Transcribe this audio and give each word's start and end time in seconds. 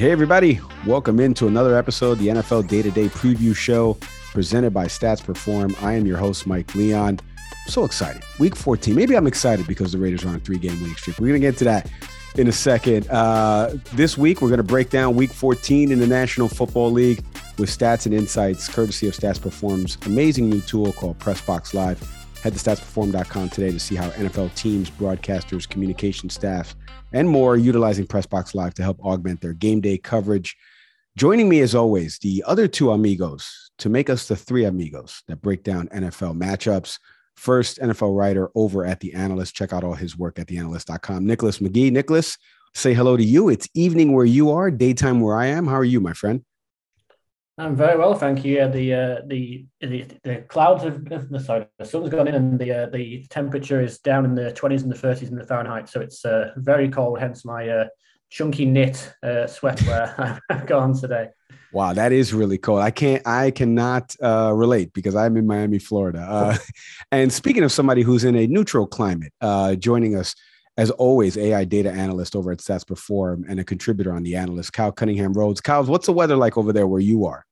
Hey, 0.00 0.12
everybody. 0.12 0.58
Welcome 0.86 1.20
into 1.20 1.46
another 1.46 1.76
episode 1.76 2.12
of 2.12 2.18
the 2.20 2.28
NFL 2.28 2.68
Day 2.68 2.80
to 2.80 2.90
Day 2.90 3.08
Preview 3.08 3.54
Show 3.54 3.98
presented 4.32 4.72
by 4.72 4.86
Stats 4.86 5.22
Perform. 5.22 5.76
I 5.82 5.92
am 5.92 6.06
your 6.06 6.16
host, 6.16 6.46
Mike 6.46 6.74
Leon. 6.74 7.20
I'm 7.20 7.70
so 7.70 7.84
excited. 7.84 8.22
Week 8.38 8.56
14. 8.56 8.94
Maybe 8.94 9.14
I'm 9.14 9.26
excited 9.26 9.66
because 9.66 9.92
the 9.92 9.98
Raiders 9.98 10.24
are 10.24 10.28
on 10.28 10.36
a 10.36 10.40
three 10.40 10.56
game 10.56 10.80
winning 10.80 10.96
streak. 10.96 11.18
We're 11.18 11.28
going 11.28 11.42
to 11.42 11.46
get 11.46 11.58
to 11.58 11.64
that 11.64 11.90
in 12.36 12.48
a 12.48 12.52
second. 12.52 13.10
Uh, 13.10 13.74
this 13.92 14.16
week, 14.16 14.40
we're 14.40 14.48
going 14.48 14.56
to 14.56 14.62
break 14.62 14.88
down 14.88 15.16
week 15.16 15.32
14 15.32 15.92
in 15.92 15.98
the 15.98 16.06
National 16.06 16.48
Football 16.48 16.92
League 16.92 17.22
with 17.58 17.68
stats 17.68 18.06
and 18.06 18.14
insights, 18.14 18.70
courtesy 18.70 19.06
of 19.06 19.12
Stats 19.12 19.38
Perform's 19.38 19.98
amazing 20.06 20.48
new 20.48 20.62
tool 20.62 20.94
called 20.94 21.18
Pressbox 21.18 21.74
Live. 21.74 22.19
Head 22.42 22.54
to 22.54 22.58
statsperform.com 22.58 23.50
today 23.50 23.70
to 23.70 23.78
see 23.78 23.96
how 23.96 24.08
NFL 24.10 24.54
teams, 24.54 24.90
broadcasters, 24.90 25.68
communication 25.68 26.30
staff, 26.30 26.74
and 27.12 27.28
more 27.28 27.56
utilizing 27.56 28.06
Pressbox 28.06 28.54
Live 28.54 28.74
to 28.74 28.82
help 28.82 28.98
augment 29.00 29.40
their 29.40 29.52
game 29.52 29.80
day 29.80 29.98
coverage. 29.98 30.56
Joining 31.16 31.48
me, 31.48 31.60
as 31.60 31.74
always, 31.74 32.18
the 32.18 32.42
other 32.46 32.66
two 32.66 32.92
amigos 32.92 33.70
to 33.78 33.88
make 33.88 34.08
us 34.08 34.26
the 34.26 34.36
three 34.36 34.64
amigos 34.64 35.22
that 35.28 35.42
break 35.42 35.64
down 35.64 35.88
NFL 35.88 36.38
matchups. 36.38 36.98
First, 37.34 37.78
NFL 37.78 38.16
writer 38.16 38.50
over 38.54 38.86
at 38.86 39.00
The 39.00 39.12
Analyst. 39.14 39.54
Check 39.54 39.72
out 39.72 39.84
all 39.84 39.94
his 39.94 40.16
work 40.16 40.38
at 40.38 40.46
theanalyst.com. 40.46 41.26
Nicholas 41.26 41.58
McGee. 41.58 41.90
Nicholas, 41.92 42.38
say 42.74 42.94
hello 42.94 43.16
to 43.16 43.24
you. 43.24 43.48
It's 43.48 43.68
evening 43.74 44.12
where 44.12 44.24
you 44.24 44.50
are, 44.50 44.70
daytime 44.70 45.20
where 45.20 45.36
I 45.36 45.46
am. 45.46 45.66
How 45.66 45.76
are 45.76 45.84
you, 45.84 46.00
my 46.00 46.12
friend? 46.12 46.44
I'm 47.58 47.76
very 47.76 47.98
well, 47.98 48.14
thank 48.14 48.44
you. 48.44 48.56
Yeah, 48.56 48.68
the 48.68 48.94
uh, 48.94 49.20
the, 49.26 49.66
the 49.80 50.06
the 50.24 50.36
clouds 50.48 50.84
have 50.84 51.02
sorry, 51.44 51.66
the 51.78 51.84
sun's 51.84 52.08
gone 52.08 52.28
in 52.28 52.34
and 52.34 52.58
the 52.58 52.72
uh, 52.72 52.86
the 52.86 53.26
temperature 53.28 53.82
is 53.82 53.98
down 53.98 54.24
in 54.24 54.34
the 54.34 54.52
20s 54.52 54.82
and 54.82 54.90
the 54.90 54.96
30s 54.96 55.28
in 55.28 55.36
the 55.36 55.44
Fahrenheit, 55.44 55.88
so 55.88 56.00
it's 56.00 56.24
uh, 56.24 56.52
very 56.56 56.88
cold. 56.88 57.18
Hence 57.18 57.44
my 57.44 57.68
uh, 57.68 57.84
chunky 58.30 58.64
knit 58.64 59.12
uh, 59.22 59.46
sweatwear 59.46 60.40
I've 60.50 60.66
got 60.66 60.82
on 60.82 60.98
today. 60.98 61.28
Wow, 61.72 61.92
that 61.92 62.12
is 62.12 62.32
really 62.32 62.58
cold. 62.58 62.80
I 62.80 62.90
can't, 62.90 63.24
I 63.26 63.50
cannot 63.50 64.16
uh, 64.22 64.52
relate 64.54 64.92
because 64.92 65.14
I'm 65.14 65.36
in 65.36 65.46
Miami, 65.46 65.78
Florida. 65.78 66.58
And 67.12 67.32
speaking 67.32 67.62
of 67.62 67.70
somebody 67.70 68.02
who's 68.02 68.24
in 68.24 68.34
a 68.36 68.46
neutral 68.46 68.86
climate, 68.86 69.32
joining 69.78 70.16
us 70.16 70.34
as 70.76 70.90
always, 70.90 71.36
AI 71.36 71.64
data 71.64 71.90
analyst 71.90 72.36
over 72.36 72.52
at 72.52 72.58
Stats 72.58 72.86
Perform 72.86 73.44
and 73.48 73.60
a 73.60 73.64
contributor 73.64 74.12
on 74.12 74.22
the 74.22 74.36
analyst, 74.36 74.72
Kyle 74.72 74.92
Cunningham 74.92 75.34
Rhoads. 75.34 75.62
Kyle, 75.62 75.84
what's 75.84 76.06
the 76.06 76.12
weather 76.12 76.36
like 76.36 76.56
over 76.56 76.72
there 76.72 76.86
where 76.86 77.00
you 77.00 77.26
are? 77.26 77.44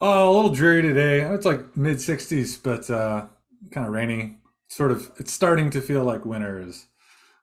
Oh, 0.00 0.30
a 0.30 0.34
little 0.34 0.50
dreary 0.50 0.82
today. 0.82 1.22
It's 1.22 1.46
like 1.46 1.76
mid 1.76 1.96
60s, 1.96 2.62
but 2.62 2.88
uh, 2.90 3.26
kind 3.70 3.86
of 3.86 3.92
rainy. 3.92 4.36
Sort 4.68 4.90
of, 4.90 5.10
it's 5.16 5.32
starting 5.32 5.70
to 5.70 5.80
feel 5.80 6.04
like 6.04 6.24
winter 6.24 6.60
is 6.60 6.86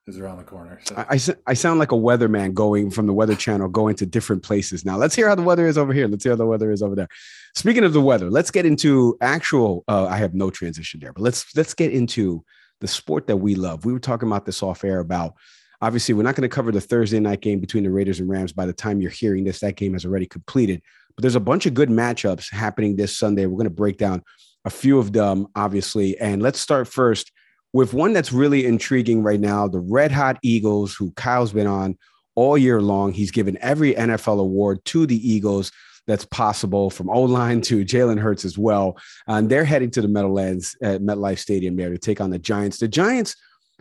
is 0.05 0.19
around 0.19 0.37
the 0.37 0.43
corner. 0.43 0.79
So. 0.83 0.95
I, 0.97 1.15
I, 1.15 1.19
I 1.47 1.53
sound 1.53 1.79
like 1.79 1.93
a 1.93 1.95
weatherman 1.95 2.53
going 2.53 2.91
from 2.91 3.07
the 3.07 3.13
Weather 3.13 3.35
Channel, 3.35 3.69
going 3.69 3.95
to 3.95 4.05
different 4.05 4.43
places 4.43 4.83
now. 4.83 4.97
Let's 4.97 5.15
hear 5.15 5.29
how 5.29 5.35
the 5.35 5.43
weather 5.43 5.65
is 5.65 5.77
over 5.77 5.93
here. 5.93 6.09
Let's 6.09 6.25
hear 6.25 6.33
how 6.33 6.37
the 6.37 6.45
weather 6.45 6.71
is 6.71 6.83
over 6.83 6.93
there. 6.93 7.07
Speaking 7.55 7.85
of 7.85 7.93
the 7.93 8.01
weather, 8.01 8.29
let's 8.29 8.51
get 8.51 8.65
into 8.65 9.17
actual. 9.21 9.85
Uh, 9.87 10.05
I 10.05 10.17
have 10.17 10.33
no 10.33 10.49
transition 10.49 10.99
there, 10.99 11.13
but 11.13 11.21
let's 11.21 11.55
let's 11.55 11.73
get 11.73 11.91
into 11.91 12.43
the 12.83 12.87
sport 12.89 13.27
that 13.27 13.37
we 13.37 13.55
love. 13.55 13.85
We 13.85 13.93
were 13.93 13.99
talking 13.99 14.27
about 14.27 14.45
this 14.45 14.61
off 14.61 14.83
air 14.83 14.99
about. 14.99 15.35
Obviously, 15.81 16.13
we're 16.13 16.23
not 16.23 16.35
going 16.35 16.47
to 16.47 16.53
cover 16.53 16.71
the 16.71 16.81
Thursday 16.81 17.19
night 17.19 17.39
game 17.41 17.59
between 17.59 17.83
the 17.83 17.89
Raiders 17.89 18.19
and 18.19 18.29
Rams. 18.29 18.51
By 18.51 18.65
the 18.65 18.73
time 18.73 19.01
you're 19.01 19.09
hearing 19.09 19.45
this, 19.45 19.61
that 19.61 19.77
game 19.77 19.93
has 19.93 20.05
already 20.05 20.25
completed. 20.25 20.81
But 21.15 21.21
there's 21.21 21.35
a 21.35 21.39
bunch 21.39 21.65
of 21.65 21.73
good 21.73 21.89
matchups 21.89 22.51
happening 22.51 22.95
this 22.95 23.17
Sunday. 23.17 23.45
We're 23.45 23.57
going 23.57 23.65
to 23.65 23.69
break 23.69 23.97
down 23.97 24.21
a 24.65 24.69
few 24.69 24.99
of 24.99 25.13
them, 25.13 25.47
obviously. 25.55 26.17
And 26.19 26.41
let's 26.41 26.59
start 26.59 26.87
first 26.87 27.31
with 27.71 27.93
one 27.93 28.11
that's 28.11 28.33
really 28.33 28.65
intriguing 28.65 29.23
right 29.23 29.39
now 29.39 29.67
the 29.67 29.79
Red 29.79 30.11
Hot 30.11 30.37
Eagles, 30.43 30.93
who 30.93 31.11
Kyle's 31.11 31.53
been 31.53 31.67
on 31.67 31.97
all 32.35 32.57
year 32.57 32.81
long. 32.81 33.13
He's 33.13 33.31
given 33.31 33.57
every 33.61 33.93
NFL 33.93 34.39
award 34.39 34.83
to 34.85 35.05
the 35.05 35.29
Eagles 35.29 35.71
that's 36.07 36.25
possible 36.25 36.89
from 36.89 37.09
O 37.09 37.21
line 37.21 37.61
to 37.61 37.85
Jalen 37.85 38.19
Hurts 38.19 38.45
as 38.45 38.57
well. 38.57 38.97
And 39.27 39.49
they're 39.49 39.65
heading 39.65 39.91
to 39.91 40.01
the 40.01 40.07
Meadowlands 40.07 40.75
at 40.81 41.01
MetLife 41.01 41.39
Stadium 41.39 41.75
there 41.75 41.89
to 41.89 41.97
take 41.97 42.21
on 42.21 42.29
the 42.29 42.39
Giants. 42.39 42.79
The 42.79 42.87
Giants 42.87 43.35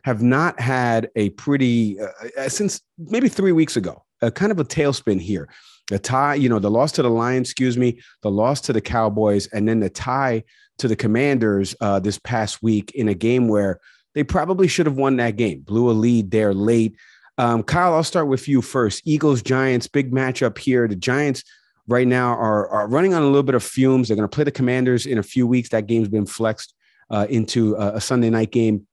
have 0.04 0.22
not 0.22 0.60
had 0.60 1.10
a 1.16 1.30
pretty, 1.30 1.98
uh, 2.00 2.48
since 2.48 2.80
maybe 2.98 3.28
three 3.28 3.52
weeks 3.52 3.76
ago, 3.76 4.04
a 4.20 4.30
kind 4.30 4.52
of 4.52 4.60
a 4.60 4.64
tailspin 4.64 5.20
here 5.20 5.48
the 5.88 5.98
tie, 5.98 6.34
you 6.34 6.48
know, 6.48 6.58
the 6.58 6.70
loss 6.70 6.92
to 6.92 7.02
the 7.02 7.10
Lions, 7.10 7.48
excuse 7.48 7.76
me, 7.76 8.00
the 8.22 8.30
loss 8.30 8.60
to 8.62 8.72
the 8.72 8.80
Cowboys, 8.80 9.46
and 9.48 9.68
then 9.68 9.80
the 9.80 9.90
tie 9.90 10.42
to 10.78 10.88
the 10.88 10.96
Commanders 10.96 11.74
uh, 11.80 11.98
this 11.98 12.18
past 12.18 12.62
week 12.62 12.92
in 12.92 13.08
a 13.08 13.14
game 13.14 13.48
where 13.48 13.80
they 14.14 14.24
probably 14.24 14.68
should 14.68 14.86
have 14.86 14.96
won 14.96 15.16
that 15.16 15.36
game, 15.36 15.60
blew 15.60 15.90
a 15.90 15.92
lead 15.92 16.30
there 16.30 16.54
late. 16.54 16.96
Um, 17.38 17.62
Kyle, 17.62 17.94
I'll 17.94 18.04
start 18.04 18.28
with 18.28 18.48
you 18.48 18.62
first. 18.62 19.02
Eagles, 19.04 19.42
Giants, 19.42 19.86
big 19.86 20.12
matchup 20.12 20.58
here. 20.58 20.86
The 20.86 20.96
Giants 20.96 21.44
right 21.88 22.06
now 22.06 22.34
are, 22.34 22.68
are 22.68 22.88
running 22.88 23.14
on 23.14 23.22
a 23.22 23.26
little 23.26 23.42
bit 23.42 23.54
of 23.54 23.62
fumes. 23.62 24.08
They're 24.08 24.16
going 24.16 24.28
to 24.28 24.34
play 24.34 24.44
the 24.44 24.50
Commanders 24.50 25.06
in 25.06 25.18
a 25.18 25.22
few 25.22 25.46
weeks. 25.46 25.70
That 25.70 25.86
game's 25.86 26.08
been 26.08 26.26
flexed 26.26 26.74
uh, 27.10 27.26
into 27.28 27.74
a, 27.74 27.96
a 27.96 28.00
Sunday 28.00 28.30
night 28.30 28.50
game. 28.52 28.86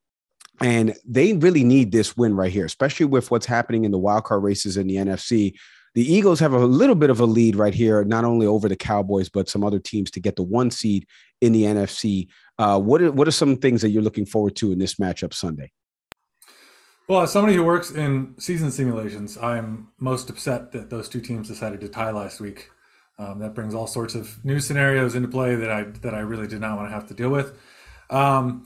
And 0.62 0.94
they 1.06 1.34
really 1.34 1.64
need 1.64 1.92
this 1.92 2.18
win 2.18 2.36
right 2.36 2.52
here, 2.52 2.66
especially 2.66 3.06
with 3.06 3.32
what's 3.32 3.46
happening 3.46 3.86
in 3.86 3.92
the 3.92 3.98
wild 3.98 4.26
card 4.26 4.44
races 4.44 4.76
in 4.76 4.88
the 4.88 4.96
NFC 4.96 5.54
the 5.96 6.14
Eagles 6.14 6.40
have 6.40 6.54
a 6.54 6.66
little 6.66 6.96
bit 6.96 7.10
of 7.10 7.20
a 7.20 7.26
lead 7.26 7.56
right 7.56 7.74
here, 7.74 8.04
not 8.04 8.24
only 8.24 8.46
over 8.46 8.70
the 8.70 8.76
Cowboys, 8.76 9.30
but 9.30 9.50
some 9.50 9.64
other 9.64 9.80
teams 9.80 10.12
to 10.12 10.20
get 10.20 10.36
the 10.36 10.44
one 10.44 10.72
seed 10.72 11.06
in 11.42 11.52
the 11.52 11.64
NFC. 11.64 12.28
Uh, 12.58 12.80
what, 12.80 13.02
are, 13.02 13.12
what 13.12 13.28
are 13.28 13.32
some 13.32 13.58
things 13.58 13.82
that 13.82 13.90
you're 13.90 14.04
looking 14.04 14.26
forward 14.26 14.56
to 14.58 14.72
in 14.72 14.80
this 14.80 14.96
matchup 14.96 15.34
Sunday? 15.34 15.72
Well, 17.08 17.22
as 17.22 17.32
somebody 17.32 17.56
who 17.56 17.64
works 17.64 17.90
in 17.90 18.36
season 18.38 18.70
simulations, 18.70 19.38
I'm 19.38 19.88
most 20.00 20.30
upset 20.30 20.72
that 20.74 20.92
those 20.92 21.10
two 21.10 21.22
teams 21.22 21.48
decided 21.48 21.82
to 21.82 21.90
tie 21.90 22.12
last 22.12 22.40
week. 22.40 22.70
Um, 23.20 23.40
that 23.40 23.54
brings 23.54 23.76
all 23.76 23.86
sorts 23.86 24.16
of 24.16 24.44
new 24.46 24.62
scenarios 24.62 25.14
into 25.14 25.28
play 25.28 25.54
that 25.54 25.70
I 25.70 25.84
that 26.02 26.16
I 26.16 26.20
really 26.20 26.48
did 26.48 26.62
not 26.62 26.78
want 26.78 26.90
to 26.90 26.94
have 26.94 27.08
to 27.10 27.14
deal 27.14 27.30
with. 27.30 27.54
Um, 28.10 28.66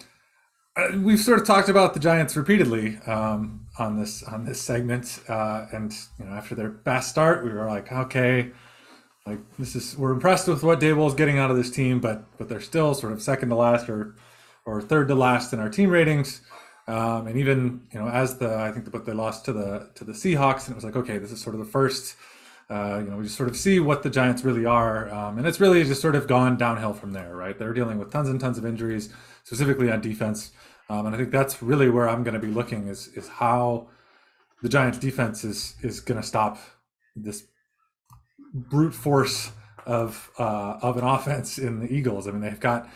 we've 0.97 1.19
sort 1.19 1.39
of 1.39 1.45
talked 1.45 1.69
about 1.69 1.93
the 1.93 1.99
Giants 1.99 2.35
repeatedly 2.35 2.97
um, 3.05 3.65
on 3.77 3.99
this 3.99 4.23
on 4.23 4.45
this 4.45 4.61
segment, 4.61 5.19
uh, 5.27 5.65
and 5.71 5.91
you 6.19 6.25
know 6.25 6.31
after 6.31 6.55
their 6.55 6.71
fast 6.85 7.09
start, 7.09 7.43
we 7.43 7.51
were 7.51 7.65
like, 7.65 7.91
okay, 7.91 8.51
like 9.25 9.39
this 9.57 9.75
is 9.75 9.97
we're 9.97 10.11
impressed 10.11 10.47
with 10.47 10.63
what 10.63 10.81
is 10.81 11.13
getting 11.15 11.39
out 11.39 11.51
of 11.51 11.57
this 11.57 11.71
team, 11.71 11.99
but 11.99 12.25
but 12.37 12.49
they're 12.49 12.61
still 12.61 12.93
sort 12.93 13.13
of 13.13 13.21
second 13.21 13.49
to 13.49 13.55
last 13.55 13.89
or 13.89 14.15
or 14.65 14.81
third 14.81 15.07
to 15.09 15.15
last 15.15 15.53
in 15.53 15.59
our 15.59 15.69
team 15.69 15.89
ratings. 15.89 16.41
Um, 16.87 17.27
and 17.27 17.37
even 17.37 17.81
you 17.93 17.99
know 17.99 18.07
as 18.07 18.37
the 18.37 18.55
I 18.55 18.71
think 18.71 18.85
the, 18.85 18.91
but 18.91 19.05
they 19.05 19.13
lost 19.13 19.45
to 19.45 19.53
the 19.53 19.89
to 19.95 20.03
the 20.03 20.13
Seahawks, 20.13 20.67
and 20.67 20.71
it 20.71 20.75
was 20.75 20.83
like 20.83 20.95
okay, 20.95 21.17
this 21.17 21.31
is 21.31 21.41
sort 21.41 21.55
of 21.55 21.59
the 21.59 21.71
first. 21.71 22.15
Uh, 22.69 23.01
you 23.03 23.09
know, 23.09 23.17
we 23.17 23.23
just 23.23 23.35
sort 23.35 23.49
of 23.49 23.57
see 23.57 23.79
what 23.79 24.03
the 24.03 24.09
Giants 24.09 24.43
really 24.43 24.65
are, 24.65 25.13
um, 25.13 25.37
and 25.37 25.45
it's 25.45 25.59
really 25.59 25.83
just 25.83 26.01
sort 26.01 26.15
of 26.15 26.27
gone 26.27 26.57
downhill 26.57 26.93
from 26.93 27.11
there, 27.11 27.35
right? 27.35 27.57
They're 27.57 27.73
dealing 27.73 27.99
with 27.99 28.11
tons 28.11 28.29
and 28.29 28.39
tons 28.39 28.57
of 28.57 28.65
injuries, 28.65 29.13
specifically 29.43 29.91
on 29.91 30.01
defense. 30.01 30.51
Um, 30.89 31.05
and 31.05 31.15
I 31.15 31.17
think 31.17 31.31
that's 31.31 31.61
really 31.61 31.89
where 31.89 32.09
I'm 32.09 32.23
going 32.23 32.33
to 32.33 32.39
be 32.39 32.47
looking 32.47 32.87
is 32.87 33.07
is 33.09 33.27
how 33.27 33.89
the 34.61 34.69
Giants 34.69 34.97
defense 34.97 35.43
is 35.43 35.75
is 35.81 35.99
going 35.99 36.19
to 36.19 36.25
stop 36.25 36.57
this 37.15 37.43
brute 38.53 38.93
force 38.93 39.51
of 39.85 40.31
uh, 40.39 40.77
of 40.81 40.97
an 40.97 41.03
offense 41.03 41.57
in 41.57 41.79
the 41.79 41.93
Eagles. 41.93 42.27
I 42.27 42.31
mean, 42.31 42.41
they've 42.41 42.59
got 42.59 42.89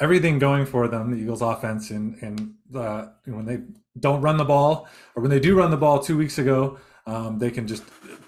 everything 0.00 0.38
going 0.38 0.66
for 0.66 0.88
them. 0.88 1.10
The 1.10 1.18
Eagles 1.18 1.42
offense 1.42 1.90
and 1.90 2.22
and 2.22 2.54
uh, 2.74 3.06
when 3.24 3.46
they 3.46 3.58
don't 3.98 4.20
run 4.20 4.36
the 4.36 4.44
ball 4.44 4.88
or 5.14 5.22
when 5.22 5.30
they 5.30 5.40
do 5.40 5.56
run 5.56 5.70
the 5.70 5.76
ball 5.76 5.98
two 5.98 6.16
weeks 6.16 6.38
ago, 6.38 6.78
um, 7.08 7.38
they 7.38 7.50
can 7.50 7.66
just 7.66 7.82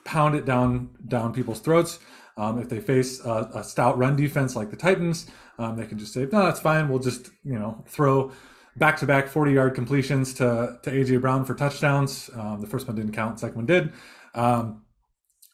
pound 0.04 0.34
it 0.34 0.44
down 0.44 0.90
down 1.06 1.32
people's 1.32 1.60
throats. 1.60 2.00
Um, 2.36 2.58
if 2.58 2.68
they 2.70 2.80
face 2.80 3.20
a, 3.24 3.50
a, 3.54 3.64
stout 3.64 3.98
run 3.98 4.16
defense 4.16 4.56
like 4.56 4.70
the 4.70 4.76
Titans, 4.76 5.26
um, 5.58 5.76
they 5.76 5.84
can 5.84 5.98
just 5.98 6.14
say, 6.14 6.26
"No, 6.32 6.44
that's 6.44 6.60
fine. 6.60 6.88
We'll 6.88 6.98
just 6.98 7.30
you 7.44 7.58
know 7.58 7.84
throw 7.86 8.32
back 8.76 8.96
to 8.98 9.06
back 9.06 9.28
40 9.28 9.52
yard 9.52 9.74
completions 9.74 10.32
to, 10.34 10.78
to 10.82 10.90
AJ 10.90 11.20
Brown 11.20 11.44
for 11.44 11.54
touchdowns. 11.54 12.30
Um, 12.34 12.60
the 12.60 12.66
first 12.66 12.86
one 12.86 12.96
didn't 12.96 13.12
count, 13.12 13.38
second 13.38 13.56
one 13.56 13.66
did. 13.66 13.92
Um, 14.34 14.84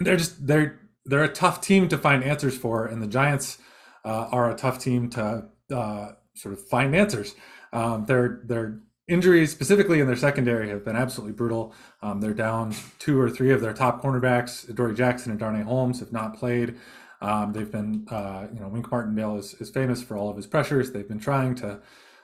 they're 0.01 0.17
just 0.17 0.47
they're 0.47 0.81
they're 1.05 1.25
a 1.25 1.33
tough 1.33 1.61
team 1.61 1.89
to 1.89 1.99
find 1.99 2.23
answers 2.23 2.57
for, 2.57 2.87
and 2.87 3.03
the 3.03 3.07
Giants 3.07 3.59
uh, 4.05 4.29
are 4.31 4.51
a 4.51 4.55
tough 4.55 4.79
team 4.79 5.11
to 5.11 5.49
uh, 5.75 6.09
sort 6.35 6.53
of 6.53 6.67
find 6.69 6.95
answers. 6.95 7.35
Um, 7.73 8.05
their 8.07 8.43
their 8.45 8.81
injuries, 9.09 9.51
specifically 9.51 10.01
in 10.01 10.07
their 10.07 10.17
secondary, 10.17 10.69
have 10.69 10.85
been 10.85 10.97
absolutely 10.97 11.33
brutal. 11.33 11.75
Um, 12.03 12.21
they're 12.21 12.35
down 12.35 12.75
two 12.99 13.21
or 13.21 13.31
three 13.31 13.53
of 13.53 13.61
their 13.61 13.73
top 13.73 14.03
cornerbacks. 14.03 14.73
Dory 14.75 14.95
Jackson 14.95 15.31
and 15.31 15.41
Darnay 15.41 15.63
Holmes 15.63 16.01
have 16.01 16.13
not 16.13 16.37
played. 16.37 16.77
Um, 17.21 17.53
they've 17.53 17.71
been, 17.71 18.07
uh, 18.11 18.49
you 18.53 18.61
know, 18.61 18.69
Wink 18.69 18.91
Martindale 18.91 19.39
is, 19.39 19.55
is 19.55 19.71
famous 19.71 20.03
for 20.03 20.17
all 20.17 20.29
of 20.29 20.37
his 20.37 20.47
pressures. 20.47 20.93
They've 20.93 21.09
been 21.09 21.21
trying 21.21 21.55
to 21.57 21.81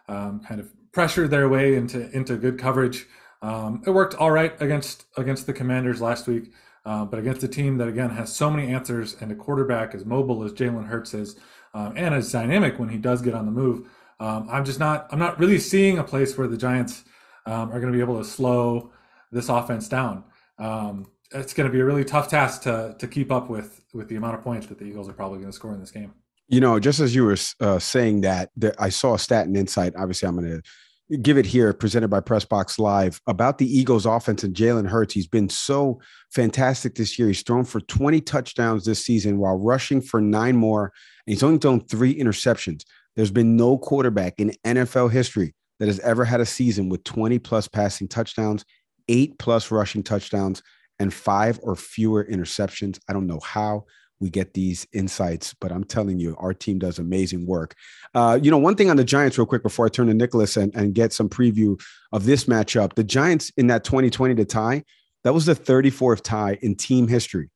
um, 0.09 0.41
kind 0.41 0.61
of 0.61 0.71
pressure 0.93 1.27
their 1.27 1.49
way 1.49 1.75
into 1.75 2.11
into 2.11 2.37
good 2.37 2.59
coverage. 2.59 3.07
Um, 3.41 3.83
it 3.87 3.91
worked 3.91 4.15
all 4.15 4.31
right 4.31 4.55
against 4.61 5.07
against 5.17 5.47
the 5.47 5.53
Commanders 5.53 6.01
last 6.01 6.27
week, 6.27 6.53
uh, 6.85 7.05
but 7.05 7.19
against 7.19 7.43
a 7.43 7.49
team 7.49 7.79
that 7.79 7.89
again 7.89 8.11
has 8.11 8.35
so 8.35 8.51
many 8.51 8.73
answers 8.73 9.17
and 9.21 9.33
a 9.33 9.35
quarterback 9.35 9.95
as 9.95 10.05
mobile 10.05 10.45
as 10.45 10.53
Jalen 10.53 10.89
Hurts 10.89 11.15
is, 11.15 11.37
um, 11.73 11.95
and 11.97 12.15
as 12.15 12.31
dynamic 12.31 12.79
when 12.79 12.91
he 12.91 12.99
does 12.99 13.23
get 13.23 13.35
on 13.35 13.47
the 13.47 13.53
move. 13.53 13.89
Um, 14.23 14.49
I'm 14.49 14.65
just 14.65 14.79
not 14.79 15.09
I'm 15.11 15.19
not 15.19 15.41
really 15.41 15.59
seeing 15.59 15.99
a 15.99 16.05
place 16.05 16.39
where 16.39 16.47
the 16.47 16.57
Giants 16.57 17.03
um, 17.45 17.73
are 17.73 17.81
going 17.81 17.93
to 17.93 17.97
be 17.97 18.01
able 18.01 18.19
to 18.19 18.25
slow 18.25 18.93
this 19.33 19.49
offense 19.49 19.89
down. 19.89 20.23
Um, 20.61 21.09
it's 21.33 21.53
going 21.53 21.69
to 21.69 21.73
be 21.73 21.81
a 21.81 21.85
really 21.85 22.05
tough 22.05 22.29
task 22.29 22.63
to 22.63 22.95
to 23.01 23.09
keep 23.09 23.33
up 23.33 23.51
with 23.51 23.85
with 23.93 24.09
the 24.09 24.15
amount 24.15 24.37
of 24.37 24.43
points 24.43 24.69
that 24.69 24.79
the 24.79 24.85
Eagles 24.85 25.09
are 25.09 25.13
probably 25.13 25.39
going 25.39 25.51
to 25.51 25.57
score 25.57 25.75
in 25.75 25.81
this 25.81 25.91
game. 25.91 26.13
You 26.47 26.61
know, 26.61 26.79
just 26.79 27.01
as 27.01 27.17
you 27.17 27.25
were 27.25 27.37
uh, 27.61 27.81
saying 27.81 28.21
that, 28.21 28.51
I 28.79 28.91
saw 28.91 29.15
a 29.15 29.19
stat 29.19 29.47
and 29.47 29.57
insight. 29.57 29.95
Obviously, 29.97 30.29
I'm 30.29 30.37
going 30.37 30.63
to 30.63 31.19
give 31.19 31.37
it 31.37 31.47
here, 31.47 31.73
presented 31.73 32.09
by 32.09 32.21
Pressbox 32.21 32.79
Live, 32.79 33.21
about 33.27 33.59
the 33.59 33.67
Eagles' 33.67 34.07
offense 34.07 34.45
and 34.45 34.55
Jalen 34.55 34.87
Hurts. 34.87 35.15
He's 35.15 35.27
been 35.27 35.49
so 35.49 36.01
fantastic 36.31 36.95
this 36.95 37.19
year. 37.19 37.29
He's 37.29 37.43
thrown 37.43 37.65
for 37.65 37.81
20 37.81 38.21
touchdowns 38.21 38.85
this 38.85 39.05
season 39.05 39.39
while 39.39 39.59
rushing 39.59 40.01
for 40.01 40.21
nine 40.21 40.57
more, 40.57 40.93
and 41.27 41.33
he's 41.33 41.43
only 41.43 41.59
thrown 41.59 41.81
three 41.81 42.15
interceptions. 42.15 42.85
There's 43.17 43.31
been 43.31 43.57
no 43.57 43.79
quarterback 43.79 44.35
in 44.39 44.53
NFL 44.65 45.11
history 45.11 45.55
that 45.79 45.87
has 45.87 46.01
ever 46.01 46.25
had 46.25 46.41
a 46.41 46.47
season 46.47 46.89
with 46.89 47.05
20 47.05 47.39
plus 47.39 47.69
passing 47.69 48.09
touchdowns, 48.09 48.65
eight 49.09 49.39
plus 49.39 49.71
rushing 49.71 50.03
touchdowns, 50.03 50.63
and 50.99 51.13
five 51.13 51.59
or 51.63 51.75
fewer 51.75 52.25
interceptions. 52.25 52.99
I 53.09 53.13
don't 53.13 53.27
know 53.27 53.41
how 53.41 53.85
we 54.21 54.31
get 54.31 54.55
these 54.55 54.87
insights, 54.93 55.53
but 55.61 55.73
I'm 55.73 55.83
telling 55.83 56.21
you, 56.21 56.37
our 56.39 56.55
team 56.55 56.79
does 56.79 57.01
amazing 57.01 57.45
work. 57.45 57.75
Uh, 58.15 58.39
you 58.41 58.53
know, 58.53 58.59
one 58.59 58.77
thing 58.77 58.89
on 58.89 58.97
the 58.97 59.05
Giants, 59.05 59.37
real 59.37 59.47
quick, 59.47 59.65
before 59.65 59.85
I 59.85 59.89
turn 59.89 60.07
to 60.07 60.15
Nicholas 60.15 60.57
and, 60.57 60.73
and 60.77 60.95
get 60.95 61.13
some 61.13 61.29
preview 61.29 61.79
of 62.13 62.25
this 62.25 62.45
matchup, 62.45 62.95
the 62.95 63.03
Giants 63.03 63.51
in 63.57 63.67
that 63.67 63.83
2020 63.83 64.37
to 64.37 64.45
tie, 64.45 64.85
that 65.25 65.35
was 65.35 65.47
the 65.47 65.57
34th 65.57 66.23
tie 66.23 66.59
in 66.63 66.77
team 66.77 67.09
history. 67.09 67.51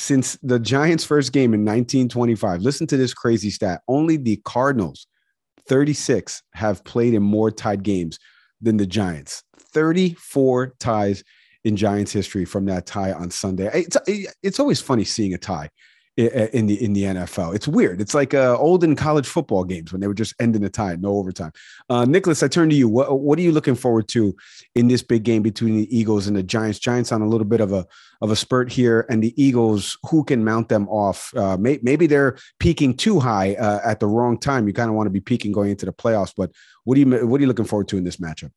Since 0.00 0.38
the 0.44 0.60
Giants' 0.60 1.04
first 1.04 1.32
game 1.32 1.52
in 1.52 1.64
1925, 1.64 2.62
listen 2.62 2.86
to 2.86 2.96
this 2.96 3.12
crazy 3.12 3.50
stat 3.50 3.82
only 3.88 4.16
the 4.16 4.40
Cardinals, 4.44 5.08
36, 5.66 6.40
have 6.54 6.84
played 6.84 7.14
in 7.14 7.22
more 7.24 7.50
tied 7.50 7.82
games 7.82 8.20
than 8.60 8.76
the 8.76 8.86
Giants. 8.86 9.42
34 9.58 10.74
ties 10.78 11.24
in 11.64 11.76
Giants 11.76 12.12
history 12.12 12.44
from 12.44 12.66
that 12.66 12.86
tie 12.86 13.10
on 13.10 13.32
Sunday. 13.32 13.68
It's, 13.74 13.96
it's 14.40 14.60
always 14.60 14.80
funny 14.80 15.02
seeing 15.02 15.34
a 15.34 15.38
tie 15.38 15.68
in 16.18 16.66
the 16.66 16.82
in 16.82 16.92
the 16.92 17.04
NFL. 17.04 17.54
It's 17.54 17.68
weird. 17.68 18.00
It's 18.00 18.14
like 18.14 18.34
uh, 18.34 18.58
olden 18.58 18.96
college 18.96 19.26
football 19.26 19.62
games 19.64 19.92
when 19.92 20.00
they 20.00 20.08
were 20.08 20.14
just 20.14 20.34
end 20.40 20.56
in 20.56 20.64
a 20.64 20.68
tie, 20.68 20.96
no 20.96 21.10
overtime. 21.10 21.52
Uh, 21.88 22.04
Nicholas, 22.04 22.42
I 22.42 22.48
turn 22.48 22.68
to 22.70 22.74
you. 22.74 22.88
What 22.88 23.20
what 23.20 23.38
are 23.38 23.42
you 23.42 23.52
looking 23.52 23.76
forward 23.76 24.08
to 24.08 24.34
in 24.74 24.88
this 24.88 25.02
big 25.02 25.22
game 25.22 25.42
between 25.42 25.76
the 25.76 25.96
Eagles 25.96 26.26
and 26.26 26.36
the 26.36 26.42
Giants? 26.42 26.80
Giants 26.80 27.12
on 27.12 27.22
a 27.22 27.28
little 27.28 27.46
bit 27.46 27.60
of 27.60 27.72
a 27.72 27.86
of 28.20 28.32
a 28.32 28.36
spurt 28.36 28.72
here, 28.72 29.06
and 29.08 29.22
the 29.22 29.32
Eagles 29.42 29.96
who 30.10 30.24
can 30.24 30.44
mount 30.44 30.68
them 30.68 30.88
off. 30.88 31.32
Uh, 31.36 31.56
may, 31.56 31.78
maybe 31.82 32.08
they're 32.08 32.36
peaking 32.58 32.96
too 32.96 33.20
high 33.20 33.54
uh, 33.54 33.80
at 33.84 34.00
the 34.00 34.08
wrong 34.08 34.38
time. 34.38 34.66
You 34.66 34.74
kind 34.74 34.90
of 34.90 34.96
want 34.96 35.06
to 35.06 35.12
be 35.12 35.20
peaking 35.20 35.52
going 35.52 35.70
into 35.70 35.86
the 35.86 35.92
playoffs. 35.92 36.32
But 36.36 36.50
what 36.82 36.96
do 36.96 37.00
you 37.00 37.26
what 37.26 37.38
are 37.38 37.42
you 37.42 37.48
looking 37.48 37.64
forward 37.64 37.88
to 37.88 37.96
in 37.96 38.04
this 38.04 38.16
matchup? 38.16 38.50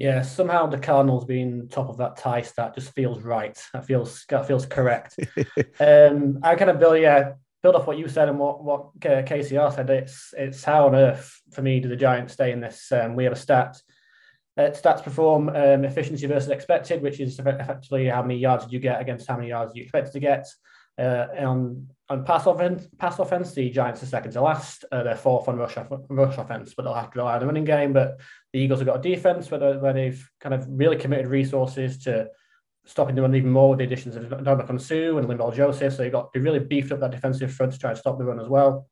Yeah, 0.00 0.22
somehow 0.22 0.66
the 0.66 0.78
Cardinals 0.78 1.26
being 1.26 1.68
top 1.68 1.90
of 1.90 1.98
that 1.98 2.16
tie 2.16 2.40
stat 2.40 2.74
just 2.74 2.94
feels 2.94 3.20
right. 3.20 3.62
That 3.74 3.84
feels 3.84 4.24
that 4.30 4.46
feels 4.46 4.64
correct. 4.64 5.18
um, 5.78 6.40
I 6.42 6.54
kind 6.54 6.70
of 6.70 6.78
build 6.78 7.00
yeah 7.00 7.34
build 7.62 7.74
off 7.74 7.86
what 7.86 7.98
you 7.98 8.08
said 8.08 8.30
and 8.30 8.38
what 8.38 8.64
what 8.64 8.86
uh, 9.04 9.20
KCR 9.22 9.74
said. 9.74 9.90
It's 9.90 10.32
it's 10.38 10.64
how 10.64 10.86
on 10.86 10.94
earth 10.94 11.38
for 11.52 11.60
me 11.60 11.80
do 11.80 11.88
the 11.90 11.96
Giants 11.96 12.32
stay 12.32 12.50
in 12.50 12.60
this? 12.60 12.90
Um, 12.90 13.14
we 13.14 13.24
have 13.24 13.34
a 13.34 13.36
stat. 13.36 13.76
Uh, 14.56 14.70
stats 14.70 15.04
perform 15.04 15.50
um, 15.50 15.84
efficiency 15.84 16.26
versus 16.26 16.48
expected, 16.48 17.02
which 17.02 17.20
is 17.20 17.38
effectively 17.38 18.06
how 18.06 18.22
many 18.22 18.38
yards 18.38 18.64
did 18.64 18.72
you 18.72 18.80
get 18.80 19.02
against 19.02 19.28
how 19.28 19.36
many 19.36 19.50
yards 19.50 19.72
you 19.74 19.82
expected 19.82 20.12
to 20.12 20.20
get. 20.20 20.46
Uh, 20.98 21.26
on 21.38 21.88
on 22.08 22.24
pass 22.24 22.46
offense, 22.46 22.86
pass 22.98 23.18
offense, 23.18 23.52
the 23.52 23.70
Giants 23.70 24.02
are 24.02 24.06
second 24.06 24.32
to 24.32 24.40
last. 24.40 24.84
Uh, 24.90 25.02
they're 25.02 25.14
fourth 25.14 25.48
on 25.48 25.56
rush 25.56 25.76
rush 26.08 26.38
offense, 26.38 26.74
but 26.74 26.82
they'll 26.82 26.94
have 26.94 27.10
to 27.12 27.18
rely 27.18 27.34
on 27.34 27.40
the 27.40 27.46
running 27.46 27.64
game. 27.64 27.92
But 27.92 28.18
the 28.52 28.60
Eagles 28.60 28.80
have 28.80 28.86
got 28.86 29.04
a 29.04 29.08
defense 29.08 29.50
where, 29.50 29.78
where 29.78 29.92
they've 29.92 30.28
kind 30.40 30.54
of 30.54 30.66
really 30.68 30.96
committed 30.96 31.28
resources 31.28 31.98
to 32.04 32.28
stopping 32.84 33.14
the 33.14 33.22
run 33.22 33.34
even 33.34 33.50
more 33.50 33.70
with 33.70 33.78
the 33.78 33.84
additions 33.84 34.16
of 34.16 34.24
Ndamukong 34.24 34.80
Suh 34.80 35.18
and 35.18 35.28
Linval 35.28 35.54
Joseph. 35.54 35.92
So 35.92 36.02
they've 36.02 36.12
got 36.12 36.32
they 36.32 36.40
really 36.40 36.58
beefed 36.58 36.92
up 36.92 37.00
that 37.00 37.12
defensive 37.12 37.52
front 37.52 37.72
to 37.72 37.78
try 37.78 37.90
and 37.90 37.98
stop 37.98 38.18
the 38.18 38.24
run 38.24 38.40
as 38.40 38.48
well. 38.48 38.88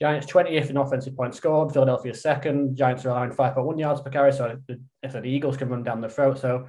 Giants 0.00 0.26
20th 0.26 0.68
in 0.68 0.76
offensive 0.76 1.16
points 1.16 1.36
scored. 1.36 1.72
Philadelphia 1.72 2.14
second. 2.14 2.76
Giants 2.76 3.04
are 3.04 3.10
allowing 3.10 3.30
5.1 3.30 3.78
yards 3.78 4.00
per 4.00 4.10
carry. 4.10 4.32
So 4.32 4.58
the, 4.66 4.80
if 5.02 5.12
the 5.12 5.24
Eagles 5.24 5.56
can 5.56 5.68
run 5.68 5.84
down 5.84 6.00
the 6.00 6.08
throat. 6.08 6.38
So 6.38 6.68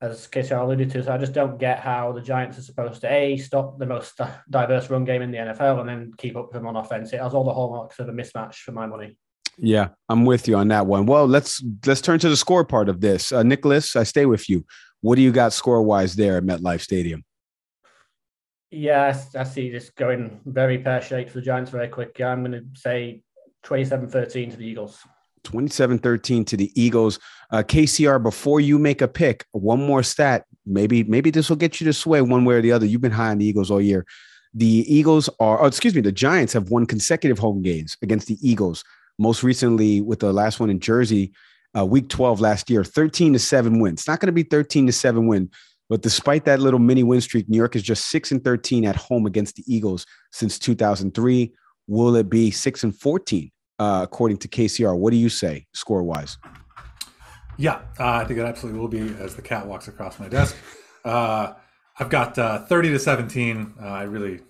as 0.00 0.26
KCR 0.28 0.62
alluded 0.62 0.90
to, 0.90 1.02
so 1.02 1.12
I 1.12 1.18
just 1.18 1.32
don't 1.32 1.58
get 1.58 1.78
how 1.78 2.12
the 2.12 2.20
Giants 2.20 2.58
are 2.58 2.62
supposed 2.62 3.00
to 3.02 3.12
a 3.12 3.36
stop 3.36 3.78
the 3.78 3.86
most 3.86 4.20
diverse 4.50 4.90
run 4.90 5.04
game 5.04 5.22
in 5.22 5.30
the 5.30 5.38
NFL 5.38 5.80
and 5.80 5.88
then 5.88 6.12
keep 6.18 6.36
up 6.36 6.46
with 6.46 6.54
them 6.54 6.66
on 6.66 6.76
offense. 6.76 7.12
It 7.12 7.20
has 7.20 7.34
all 7.34 7.44
the 7.44 7.52
hallmarks 7.52 7.98
of 7.98 8.08
a 8.08 8.12
mismatch 8.12 8.56
for 8.56 8.72
my 8.72 8.86
money. 8.86 9.16
Yeah, 9.58 9.88
I'm 10.08 10.24
with 10.24 10.48
you 10.48 10.56
on 10.56 10.68
that 10.68 10.86
one. 10.86 11.06
Well, 11.06 11.26
let's 11.26 11.62
let's 11.86 12.00
turn 12.00 12.18
to 12.20 12.28
the 12.28 12.36
score 12.36 12.64
part 12.64 12.88
of 12.88 13.00
this. 13.00 13.32
Uh, 13.32 13.42
Nicholas, 13.42 13.96
I 13.96 14.02
stay 14.04 14.26
with 14.26 14.48
you. 14.48 14.64
What 15.02 15.16
do 15.16 15.22
you 15.22 15.32
got 15.32 15.52
score 15.52 15.82
wise 15.82 16.14
there 16.16 16.36
at 16.36 16.44
MetLife 16.44 16.80
Stadium? 16.80 17.24
Yeah, 18.70 19.14
I 19.36 19.44
see 19.44 19.70
this 19.70 19.90
going 19.90 20.40
very 20.46 20.78
pear 20.78 21.02
shaped 21.02 21.30
for 21.30 21.40
the 21.40 21.44
Giants 21.44 21.70
very 21.70 21.88
quick. 21.88 22.18
I'm 22.20 22.42
going 22.42 22.52
to 22.52 22.80
say 22.80 23.22
27 23.64 24.08
13 24.08 24.50
to 24.52 24.56
the 24.56 24.66
Eagles. 24.66 24.98
27 25.44 25.98
13 25.98 26.44
to 26.46 26.56
the 26.56 26.72
Eagles. 26.80 27.18
Uh, 27.50 27.62
KCR, 27.62 28.22
before 28.22 28.60
you 28.60 28.78
make 28.78 29.02
a 29.02 29.08
pick, 29.08 29.44
one 29.52 29.84
more 29.84 30.02
stat. 30.02 30.46
Maybe, 30.64 31.02
maybe 31.04 31.30
this 31.30 31.50
will 31.50 31.56
get 31.56 31.80
you 31.80 31.84
to 31.84 31.92
sway 31.92 32.22
one 32.22 32.44
way 32.44 32.54
or 32.54 32.62
the 32.62 32.72
other. 32.72 32.86
You've 32.86 33.00
been 33.00 33.12
high 33.12 33.30
on 33.30 33.38
the 33.38 33.44
Eagles 33.44 33.70
all 33.70 33.80
year. 33.80 34.06
The 34.54 34.66
Eagles 34.66 35.28
are, 35.40 35.62
oh, 35.62 35.66
excuse 35.66 35.94
me, 35.94 36.00
the 36.00 36.12
Giants 36.12 36.52
have 36.52 36.70
won 36.70 36.86
consecutive 36.86 37.38
home 37.38 37.60
games 37.62 37.96
against 38.00 38.26
the 38.26 38.38
Eagles. 38.40 38.84
Most 39.18 39.42
recently, 39.42 40.00
with 40.00 40.20
the 40.20 40.32
last 40.32 40.60
one 40.60 40.70
in 40.70 40.80
Jersey, 40.80 41.32
uh, 41.76 41.84
week 41.86 42.08
12 42.08 42.40
last 42.40 42.70
year, 42.70 42.84
13 42.84 43.32
to 43.32 43.38
7 43.38 43.80
wins. 43.80 44.00
It's 44.00 44.08
not 44.08 44.20
going 44.20 44.26
to 44.26 44.32
be 44.32 44.42
13 44.42 44.86
to 44.86 44.92
7 44.92 45.26
win, 45.26 45.50
but 45.88 46.02
despite 46.02 46.44
that 46.44 46.60
little 46.60 46.80
mini 46.80 47.02
win 47.02 47.20
streak, 47.20 47.48
New 47.48 47.56
York 47.56 47.76
is 47.76 47.82
just 47.82 48.10
6 48.10 48.32
and 48.32 48.44
13 48.44 48.84
at 48.84 48.96
home 48.96 49.26
against 49.26 49.56
the 49.56 49.64
Eagles 49.66 50.06
since 50.32 50.58
2003. 50.58 51.52
Will 51.88 52.16
it 52.16 52.28
be 52.28 52.50
6 52.50 52.84
and 52.84 52.96
14 52.96 53.50
uh, 53.82 54.02
according 54.02 54.36
to 54.38 54.48
KCR. 54.48 54.96
What 54.96 55.10
do 55.10 55.16
you 55.16 55.28
say 55.28 55.66
score 55.74 56.02
wise? 56.02 56.38
Yeah, 57.58 57.80
uh, 57.98 58.12
I 58.12 58.24
think 58.24 58.38
it 58.38 58.44
absolutely 58.44 58.80
will 58.80 58.88
be 58.88 59.14
as 59.20 59.34
the 59.34 59.42
cat 59.42 59.66
walks 59.66 59.88
across 59.88 60.18
my 60.18 60.28
desk. 60.28 60.56
Uh, 61.04 61.54
I've 61.98 62.08
got 62.08 62.38
uh, 62.38 62.64
30 62.64 62.90
to 62.90 62.98
17. 62.98 63.74
Uh, 63.80 63.84
I 63.84 64.04
really 64.04 64.40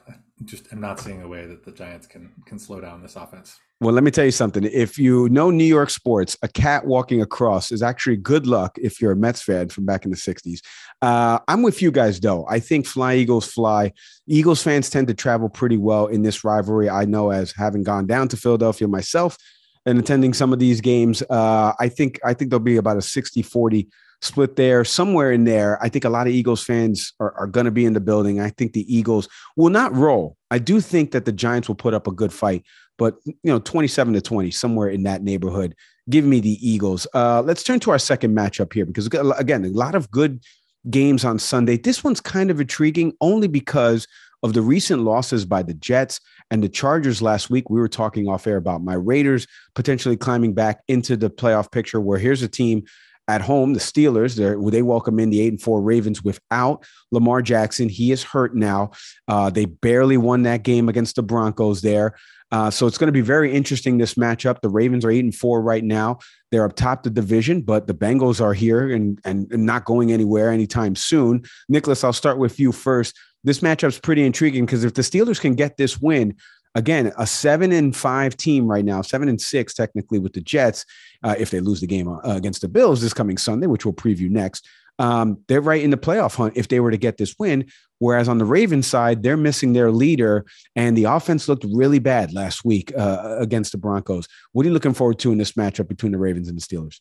just 0.44 0.72
am 0.72 0.80
not 0.80 1.00
seeing 1.00 1.22
a 1.22 1.28
way 1.28 1.46
that 1.46 1.64
the 1.64 1.72
Giants 1.72 2.06
can 2.06 2.30
can 2.46 2.58
slow 2.58 2.80
down 2.80 3.00
this 3.00 3.16
offense. 3.16 3.58
Well, 3.82 3.92
let 3.92 4.04
me 4.04 4.12
tell 4.12 4.24
you 4.24 4.30
something. 4.30 4.62
If 4.62 4.96
you 4.96 5.28
know 5.30 5.50
New 5.50 5.64
York 5.64 5.90
sports, 5.90 6.38
a 6.40 6.46
cat 6.46 6.86
walking 6.86 7.20
across 7.20 7.72
is 7.72 7.82
actually 7.82 8.16
good 8.16 8.46
luck 8.46 8.78
if 8.80 9.00
you're 9.00 9.10
a 9.10 9.16
Mets 9.16 9.42
fan 9.42 9.70
from 9.70 9.86
back 9.86 10.04
in 10.04 10.12
the 10.12 10.16
60s. 10.16 10.60
Uh, 11.02 11.40
I'm 11.48 11.62
with 11.62 11.82
you 11.82 11.90
guys, 11.90 12.20
though. 12.20 12.46
I 12.48 12.60
think 12.60 12.86
Fly 12.86 13.16
Eagles 13.16 13.52
fly. 13.52 13.92
Eagles 14.28 14.62
fans 14.62 14.88
tend 14.88 15.08
to 15.08 15.14
travel 15.14 15.48
pretty 15.48 15.78
well 15.78 16.06
in 16.06 16.22
this 16.22 16.44
rivalry. 16.44 16.88
I 16.88 17.06
know 17.06 17.32
as 17.32 17.50
having 17.50 17.82
gone 17.82 18.06
down 18.06 18.28
to 18.28 18.36
Philadelphia 18.36 18.86
myself 18.86 19.36
and 19.84 19.98
attending 19.98 20.32
some 20.32 20.52
of 20.52 20.60
these 20.60 20.80
games, 20.80 21.20
uh, 21.28 21.72
I 21.80 21.88
think 21.88 22.20
I 22.24 22.34
think 22.34 22.50
there'll 22.50 22.62
be 22.62 22.76
about 22.76 22.98
a 22.98 23.02
60 23.02 23.42
40 23.42 23.88
split 24.22 24.54
there, 24.54 24.84
somewhere 24.84 25.32
in 25.32 25.44
there. 25.44 25.82
I 25.82 25.88
think 25.88 26.04
a 26.04 26.08
lot 26.08 26.28
of 26.28 26.32
Eagles 26.32 26.62
fans 26.62 27.12
are, 27.18 27.32
are 27.32 27.48
going 27.48 27.66
to 27.66 27.72
be 27.72 27.84
in 27.84 27.92
the 27.92 28.00
building. 28.00 28.40
I 28.40 28.50
think 28.50 28.72
the 28.72 28.94
Eagles 28.94 29.28
will 29.56 29.70
not 29.70 29.94
roll. 29.94 30.36
I 30.50 30.58
do 30.58 30.80
think 30.80 31.10
that 31.10 31.24
the 31.24 31.32
Giants 31.32 31.66
will 31.66 31.74
put 31.74 31.92
up 31.92 32.06
a 32.06 32.12
good 32.12 32.32
fight, 32.32 32.64
but 32.98 33.16
you 33.24 33.36
know, 33.44 33.58
27 33.58 34.14
to 34.14 34.20
20, 34.20 34.50
somewhere 34.50 34.88
in 34.88 35.02
that 35.04 35.22
neighborhood. 35.22 35.74
Give 36.10 36.24
me 36.24 36.40
the 36.40 36.58
Eagles. 36.66 37.06
Uh, 37.14 37.42
let's 37.42 37.62
turn 37.62 37.80
to 37.80 37.90
our 37.90 37.98
second 37.98 38.36
matchup 38.36 38.72
here 38.72 38.84
because 38.84 39.06
again, 39.06 39.64
a 39.64 39.68
lot 39.68 39.94
of 39.94 40.10
good 40.10 40.42
games 40.90 41.24
on 41.24 41.38
Sunday. 41.38 41.76
This 41.76 42.02
one's 42.02 42.20
kind 42.20 42.50
of 42.50 42.60
intriguing 42.60 43.12
only 43.20 43.46
because 43.46 44.06
of 44.42 44.52
the 44.54 44.62
recent 44.62 45.02
losses 45.02 45.44
by 45.44 45.62
the 45.62 45.74
Jets 45.74 46.20
and 46.50 46.62
the 46.62 46.68
Chargers 46.68 47.22
last 47.22 47.50
week. 47.50 47.70
We 47.70 47.78
were 47.78 47.88
talking 47.88 48.28
off 48.28 48.46
air 48.46 48.56
about 48.56 48.82
my 48.82 48.94
Raiders 48.94 49.46
potentially 49.74 50.16
climbing 50.16 50.54
back 50.54 50.82
into 50.88 51.16
the 51.16 51.30
playoff 51.30 51.70
picture 51.70 52.00
where 52.00 52.18
here's 52.18 52.42
a 52.42 52.48
team 52.48 52.82
at 53.28 53.40
home, 53.40 53.72
the 53.72 53.80
Steelers, 53.80 54.34
they 54.72 54.82
welcome 54.82 55.20
in 55.20 55.30
the 55.30 55.40
eight 55.40 55.52
and 55.52 55.62
four 55.62 55.80
Ravens 55.80 56.24
without 56.24 56.84
Lamar 57.12 57.40
Jackson. 57.40 57.88
He 57.88 58.10
is 58.10 58.24
hurt 58.24 58.56
now. 58.56 58.90
Uh, 59.28 59.48
they 59.48 59.64
barely 59.64 60.16
won 60.16 60.42
that 60.42 60.64
game 60.64 60.88
against 60.88 61.16
the 61.16 61.22
Broncos 61.22 61.82
there. 61.82 62.16
Uh, 62.52 62.70
so 62.70 62.86
it's 62.86 62.98
going 62.98 63.08
to 63.08 63.12
be 63.12 63.22
very 63.22 63.50
interesting 63.50 63.96
this 63.96 64.14
matchup. 64.14 64.60
The 64.60 64.68
Ravens 64.68 65.04
are 65.04 65.10
eight 65.10 65.24
and 65.24 65.34
four 65.34 65.62
right 65.62 65.82
now. 65.82 66.18
They're 66.50 66.66
up 66.66 66.76
top 66.76 67.02
the 67.02 67.10
division, 67.10 67.62
but 67.62 67.86
the 67.86 67.94
Bengals 67.94 68.42
are 68.42 68.52
here 68.52 68.92
and, 68.92 69.18
and, 69.24 69.50
and 69.50 69.64
not 69.64 69.86
going 69.86 70.12
anywhere 70.12 70.50
anytime 70.50 70.94
soon. 70.94 71.44
Nicholas, 71.70 72.04
I'll 72.04 72.12
start 72.12 72.38
with 72.38 72.60
you 72.60 72.70
first. 72.70 73.18
This 73.42 73.60
matchup's 73.60 73.98
pretty 73.98 74.24
intriguing 74.24 74.66
because 74.66 74.84
if 74.84 74.94
the 74.94 75.02
Steelers 75.02 75.40
can 75.40 75.54
get 75.54 75.78
this 75.78 75.98
win, 76.00 76.36
again, 76.74 77.12
a 77.18 77.26
seven 77.26 77.72
and 77.72 77.96
five 77.96 78.36
team 78.36 78.66
right 78.66 78.84
now, 78.84 79.00
seven 79.00 79.28
and 79.28 79.40
six 79.40 79.72
technically 79.72 80.18
with 80.18 80.34
the 80.34 80.42
Jets, 80.42 80.84
uh, 81.22 81.34
if 81.38 81.50
they 81.50 81.60
lose 81.60 81.80
the 81.80 81.86
game 81.86 82.06
uh, 82.06 82.20
against 82.24 82.60
the 82.60 82.68
Bills 82.68 83.00
this 83.00 83.14
coming 83.14 83.38
Sunday, 83.38 83.66
which 83.66 83.86
we'll 83.86 83.94
preview 83.94 84.30
next. 84.30 84.68
Um, 84.98 85.38
they're 85.48 85.60
right 85.60 85.82
in 85.82 85.90
the 85.90 85.96
playoff 85.96 86.36
hunt 86.36 86.56
if 86.56 86.68
they 86.68 86.80
were 86.80 86.90
to 86.90 86.96
get 86.96 87.16
this 87.16 87.34
win. 87.38 87.66
Whereas 87.98 88.28
on 88.28 88.38
the 88.38 88.44
Ravens 88.44 88.86
side, 88.86 89.22
they're 89.22 89.36
missing 89.36 89.72
their 89.72 89.92
leader, 89.92 90.44
and 90.74 90.96
the 90.96 91.04
offense 91.04 91.48
looked 91.48 91.64
really 91.72 92.00
bad 92.00 92.32
last 92.32 92.64
week 92.64 92.92
uh, 92.98 93.36
against 93.38 93.72
the 93.72 93.78
Broncos. 93.78 94.26
What 94.52 94.64
are 94.64 94.68
you 94.68 94.74
looking 94.74 94.94
forward 94.94 95.20
to 95.20 95.32
in 95.32 95.38
this 95.38 95.52
matchup 95.52 95.88
between 95.88 96.12
the 96.12 96.18
Ravens 96.18 96.48
and 96.48 96.58
the 96.58 96.62
Steelers? 96.62 97.00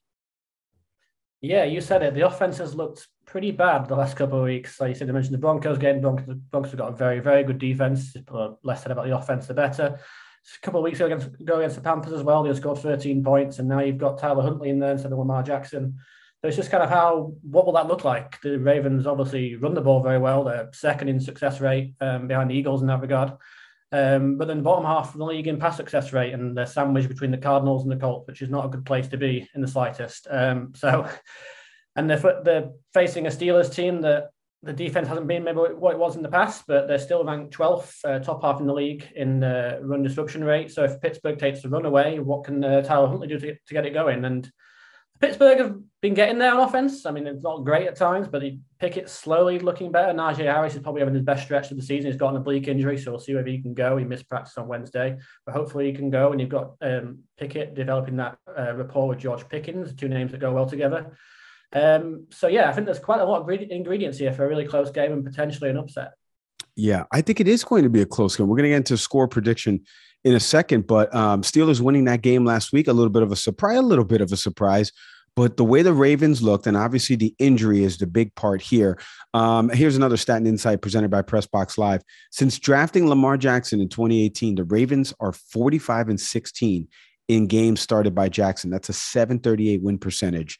Yeah, 1.41 1.63
you 1.63 1.81
said 1.81 2.03
it. 2.03 2.13
The 2.13 2.27
offense 2.27 2.59
has 2.59 2.75
looked 2.75 3.07
pretty 3.25 3.49
bad 3.49 3.87
the 3.87 3.95
last 3.95 4.15
couple 4.15 4.37
of 4.37 4.45
weeks. 4.45 4.79
Like 4.79 4.89
you 4.89 4.95
said, 4.95 5.09
I 5.09 5.13
mentioned 5.13 5.33
the 5.33 5.39
Broncos 5.39 5.79
game. 5.79 6.01
Broncos, 6.01 6.27
the 6.27 6.35
Broncos 6.35 6.71
have 6.71 6.79
got 6.79 6.93
a 6.93 6.95
very, 6.95 7.19
very 7.19 7.43
good 7.43 7.57
defense. 7.57 8.15
Less 8.61 8.83
said 8.83 8.91
about 8.91 9.07
the 9.07 9.17
offense, 9.17 9.47
the 9.47 9.55
better. 9.55 9.99
A 10.55 10.61
couple 10.61 10.79
of 10.79 10.83
weeks 10.83 10.99
ago 10.99 11.07
against, 11.07 11.43
go 11.43 11.57
against 11.57 11.77
the 11.77 11.81
Panthers 11.81 12.13
as 12.13 12.23
well, 12.23 12.43
they 12.43 12.53
scored 12.53 12.77
13 12.77 13.23
points, 13.23 13.59
and 13.59 13.67
now 13.67 13.79
you've 13.79 13.97
got 13.97 14.17
Tyler 14.17 14.43
Huntley 14.43 14.69
in 14.69 14.79
there 14.79 14.91
instead 14.91 15.11
of 15.11 15.19
Lamar 15.19 15.43
Jackson. 15.43 15.97
So 16.41 16.47
it's 16.47 16.57
just 16.57 16.71
kind 16.71 16.83
of 16.83 16.89
how 16.89 17.33
what 17.43 17.67
will 17.67 17.73
that 17.73 17.87
look 17.87 18.03
like? 18.03 18.41
The 18.41 18.57
Ravens 18.57 19.05
obviously 19.05 19.55
run 19.55 19.75
the 19.75 19.81
ball 19.81 20.01
very 20.01 20.17
well. 20.17 20.43
They're 20.43 20.69
second 20.73 21.07
in 21.07 21.19
success 21.19 21.61
rate 21.61 21.93
um, 22.01 22.27
behind 22.27 22.49
the 22.49 22.55
Eagles 22.55 22.81
in 22.81 22.87
that 22.87 23.01
regard. 23.01 23.33
Um, 23.91 24.37
but 24.37 24.47
then 24.47 24.57
the 24.57 24.63
bottom 24.63 24.85
half 24.85 25.11
of 25.11 25.19
the 25.19 25.25
league 25.25 25.47
in 25.47 25.59
pass 25.59 25.77
success 25.77 26.13
rate, 26.13 26.33
and 26.33 26.57
they're 26.57 26.65
sandwiched 26.65 27.09
between 27.09 27.29
the 27.29 27.37
Cardinals 27.37 27.83
and 27.83 27.91
the 27.91 27.97
Colts, 27.97 28.25
which 28.27 28.41
is 28.41 28.49
not 28.49 28.65
a 28.65 28.69
good 28.69 28.85
place 28.85 29.07
to 29.09 29.17
be 29.17 29.47
in 29.53 29.61
the 29.61 29.67
slightest. 29.67 30.27
Um, 30.31 30.73
so, 30.75 31.07
and 31.95 32.09
they're, 32.09 32.41
they're 32.43 32.69
facing 32.93 33.27
a 33.27 33.29
Steelers 33.29 33.71
team 33.71 34.01
that 34.01 34.29
the 34.63 34.73
defense 34.73 35.07
hasn't 35.07 35.27
been 35.27 35.43
maybe 35.43 35.57
what 35.57 35.93
it 35.93 35.99
was 35.99 36.15
in 36.15 36.21
the 36.21 36.29
past, 36.29 36.63
but 36.67 36.87
they're 36.87 36.99
still 36.99 37.25
ranked 37.25 37.55
12th, 37.55 37.97
uh, 38.05 38.19
top 38.19 38.43
half 38.43 38.59
in 38.59 38.67
the 38.67 38.73
league 38.73 39.05
in 39.15 39.43
uh, 39.43 39.79
run 39.81 40.03
disruption 40.03 40.43
rate. 40.43 40.71
So 40.71 40.83
if 40.83 41.01
Pittsburgh 41.01 41.37
takes 41.37 41.61
the 41.61 41.69
run 41.69 41.85
away, 41.85 42.19
what 42.19 42.45
can 42.45 42.63
uh, 42.63 42.81
Tyler 42.81 43.07
Huntley 43.07 43.27
do 43.27 43.39
to, 43.39 43.55
to 43.55 43.73
get 43.73 43.85
it 43.85 43.93
going? 43.93 44.23
And 44.23 44.49
Pittsburgh 45.21 45.59
have 45.59 45.77
been 46.01 46.15
getting 46.15 46.39
there 46.39 46.51
on 46.53 46.67
offense. 46.67 47.05
I 47.05 47.11
mean, 47.11 47.27
it's 47.27 47.43
not 47.43 47.63
great 47.63 47.87
at 47.87 47.95
times, 47.95 48.27
but 48.27 48.41
he 48.41 48.59
Pickett 48.79 49.07
slowly 49.07 49.59
looking 49.59 49.91
better. 49.91 50.11
Najee 50.11 50.37
Harris 50.37 50.73
is 50.73 50.81
probably 50.81 51.01
having 51.01 51.13
his 51.13 51.23
best 51.23 51.43
stretch 51.43 51.69
of 51.69 51.77
the 51.77 51.83
season. 51.83 52.09
He's 52.09 52.19
got 52.19 52.31
an 52.31 52.37
oblique 52.37 52.67
injury, 52.67 52.97
so 52.97 53.11
we'll 53.11 53.19
see 53.19 53.35
whether 53.35 53.47
he 53.47 53.61
can 53.61 53.75
go. 53.75 53.97
He 53.97 54.03
missed 54.03 54.27
practice 54.27 54.57
on 54.57 54.67
Wednesday, 54.67 55.17
but 55.45 55.53
hopefully 55.53 55.85
he 55.85 55.93
can 55.93 56.09
go. 56.09 56.31
And 56.31 56.41
you've 56.41 56.49
got 56.49 56.73
um, 56.81 57.19
Pickett 57.37 57.75
developing 57.75 58.17
that 58.17 58.37
uh, 58.57 58.73
rapport 58.73 59.09
with 59.09 59.19
George 59.19 59.47
Pickens, 59.47 59.93
two 59.93 60.09
names 60.09 60.31
that 60.31 60.39
go 60.39 60.51
well 60.51 60.65
together. 60.65 61.15
Um, 61.73 62.25
so 62.31 62.47
yeah, 62.47 62.67
I 62.67 62.73
think 62.73 62.85
there's 62.85 62.99
quite 62.99 63.21
a 63.21 63.25
lot 63.25 63.41
of 63.41 63.49
ingredients 63.49 64.17
here 64.17 64.33
for 64.33 64.43
a 64.43 64.47
really 64.47 64.65
close 64.65 64.89
game 64.89 65.13
and 65.13 65.23
potentially 65.23 65.69
an 65.69 65.77
upset. 65.77 66.13
Yeah, 66.75 67.03
I 67.11 67.21
think 67.21 67.39
it 67.39 67.47
is 67.47 67.63
going 67.63 67.83
to 67.83 67.89
be 67.89 68.01
a 68.01 68.05
close 68.05 68.35
game. 68.35 68.47
We're 68.47 68.57
going 68.57 68.63
to 68.63 68.69
get 68.69 68.77
into 68.77 68.97
score 68.97 69.27
prediction 69.27 69.81
in 70.23 70.35
a 70.35 70.39
second, 70.39 70.87
but 70.87 71.13
um, 71.15 71.41
Steelers 71.41 71.81
winning 71.81 72.05
that 72.05 72.21
game 72.21 72.45
last 72.45 72.73
week, 72.73 72.87
a 72.87 72.93
little 72.93 73.09
bit 73.09 73.23
of 73.23 73.31
a 73.31 73.35
surprise, 73.35 73.77
a 73.77 73.81
little 73.81 74.05
bit 74.05 74.21
of 74.21 74.31
a 74.31 74.37
surprise. 74.37 74.91
But 75.35 75.55
the 75.55 75.63
way 75.63 75.81
the 75.81 75.93
Ravens 75.93 76.41
looked, 76.41 76.67
and 76.67 76.75
obviously 76.75 77.15
the 77.15 77.33
injury 77.39 77.83
is 77.83 77.97
the 77.97 78.07
big 78.07 78.35
part 78.35 78.61
here. 78.61 78.99
Um, 79.33 79.69
here's 79.69 79.95
another 79.95 80.17
stat 80.17 80.37
and 80.37 80.47
insight 80.47 80.81
presented 80.81 81.09
by 81.09 81.21
Pressbox 81.21 81.77
Live. 81.77 82.01
Since 82.31 82.59
drafting 82.59 83.07
Lamar 83.07 83.37
Jackson 83.37 83.79
in 83.79 83.87
2018, 83.87 84.55
the 84.55 84.65
Ravens 84.65 85.13
are 85.19 85.31
45 85.31 86.09
and 86.09 86.19
16 86.19 86.87
in 87.29 87.47
games 87.47 87.79
started 87.79 88.13
by 88.13 88.27
Jackson. 88.27 88.69
That's 88.69 88.89
a 88.89 88.93
738 88.93 89.81
win 89.81 89.97
percentage. 89.97 90.59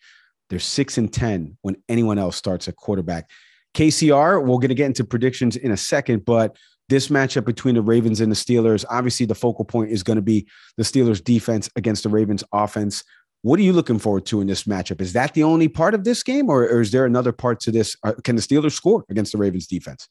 They're 0.49 0.59
six 0.59 0.97
and 0.97 1.11
10 1.11 1.57
when 1.61 1.75
anyone 1.89 2.17
else 2.17 2.37
starts 2.37 2.67
a 2.67 2.73
quarterback. 2.73 3.29
KCR, 3.73 4.41
we're 4.41 4.55
going 4.55 4.69
to 4.69 4.75
get 4.75 4.87
into 4.87 5.03
predictions 5.03 5.55
in 5.55 5.71
a 5.71 5.77
second, 5.77 6.25
but 6.25 6.57
this 6.89 7.07
matchup 7.07 7.45
between 7.45 7.75
the 7.75 7.81
Ravens 7.81 8.19
and 8.19 8.29
the 8.29 8.35
Steelers, 8.35 8.83
obviously 8.89 9.25
the 9.25 9.33
focal 9.35 9.63
point 9.63 9.91
is 9.91 10.03
going 10.03 10.17
to 10.17 10.21
be 10.21 10.45
the 10.75 10.83
Steelers 10.83 11.23
defense 11.23 11.69
against 11.77 12.03
the 12.03 12.09
Ravens 12.09 12.43
offense. 12.51 13.03
What 13.43 13.59
are 13.59 13.63
you 13.63 13.73
looking 13.73 13.97
forward 13.97 14.25
to 14.27 14.41
in 14.41 14.47
this 14.47 14.63
matchup? 14.65 15.01
Is 15.01 15.13
that 15.13 15.33
the 15.33 15.43
only 15.43 15.67
part 15.67 15.95
of 15.95 16.03
this 16.03 16.21
game, 16.21 16.49
or, 16.49 16.63
or 16.63 16.81
is 16.81 16.91
there 16.91 17.05
another 17.05 17.31
part 17.31 17.59
to 17.61 17.71
this? 17.71 17.95
Uh, 18.03 18.13
can 18.23 18.35
the 18.35 18.41
Steelers 18.41 18.73
score 18.73 19.03
against 19.09 19.31
the 19.31 19.39
Ravens 19.39 19.65
defense? 19.65 20.07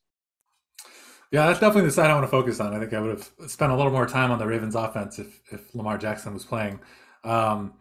Yeah, 1.30 1.46
that's 1.46 1.60
definitely 1.60 1.88
the 1.88 1.92
side 1.92 2.10
I 2.10 2.14
want 2.14 2.24
to 2.24 2.30
focus 2.30 2.58
on. 2.58 2.74
I 2.74 2.80
think 2.80 2.92
I 2.92 3.00
would 3.00 3.10
have 3.10 3.30
spent 3.48 3.70
a 3.70 3.76
little 3.76 3.92
more 3.92 4.06
time 4.06 4.32
on 4.32 4.40
the 4.40 4.46
Ravens 4.46 4.74
offense 4.74 5.20
if, 5.20 5.40
if 5.52 5.72
Lamar 5.74 5.96
Jackson 5.96 6.34
was 6.34 6.44
playing. 6.44 6.80
Um, 7.22 7.74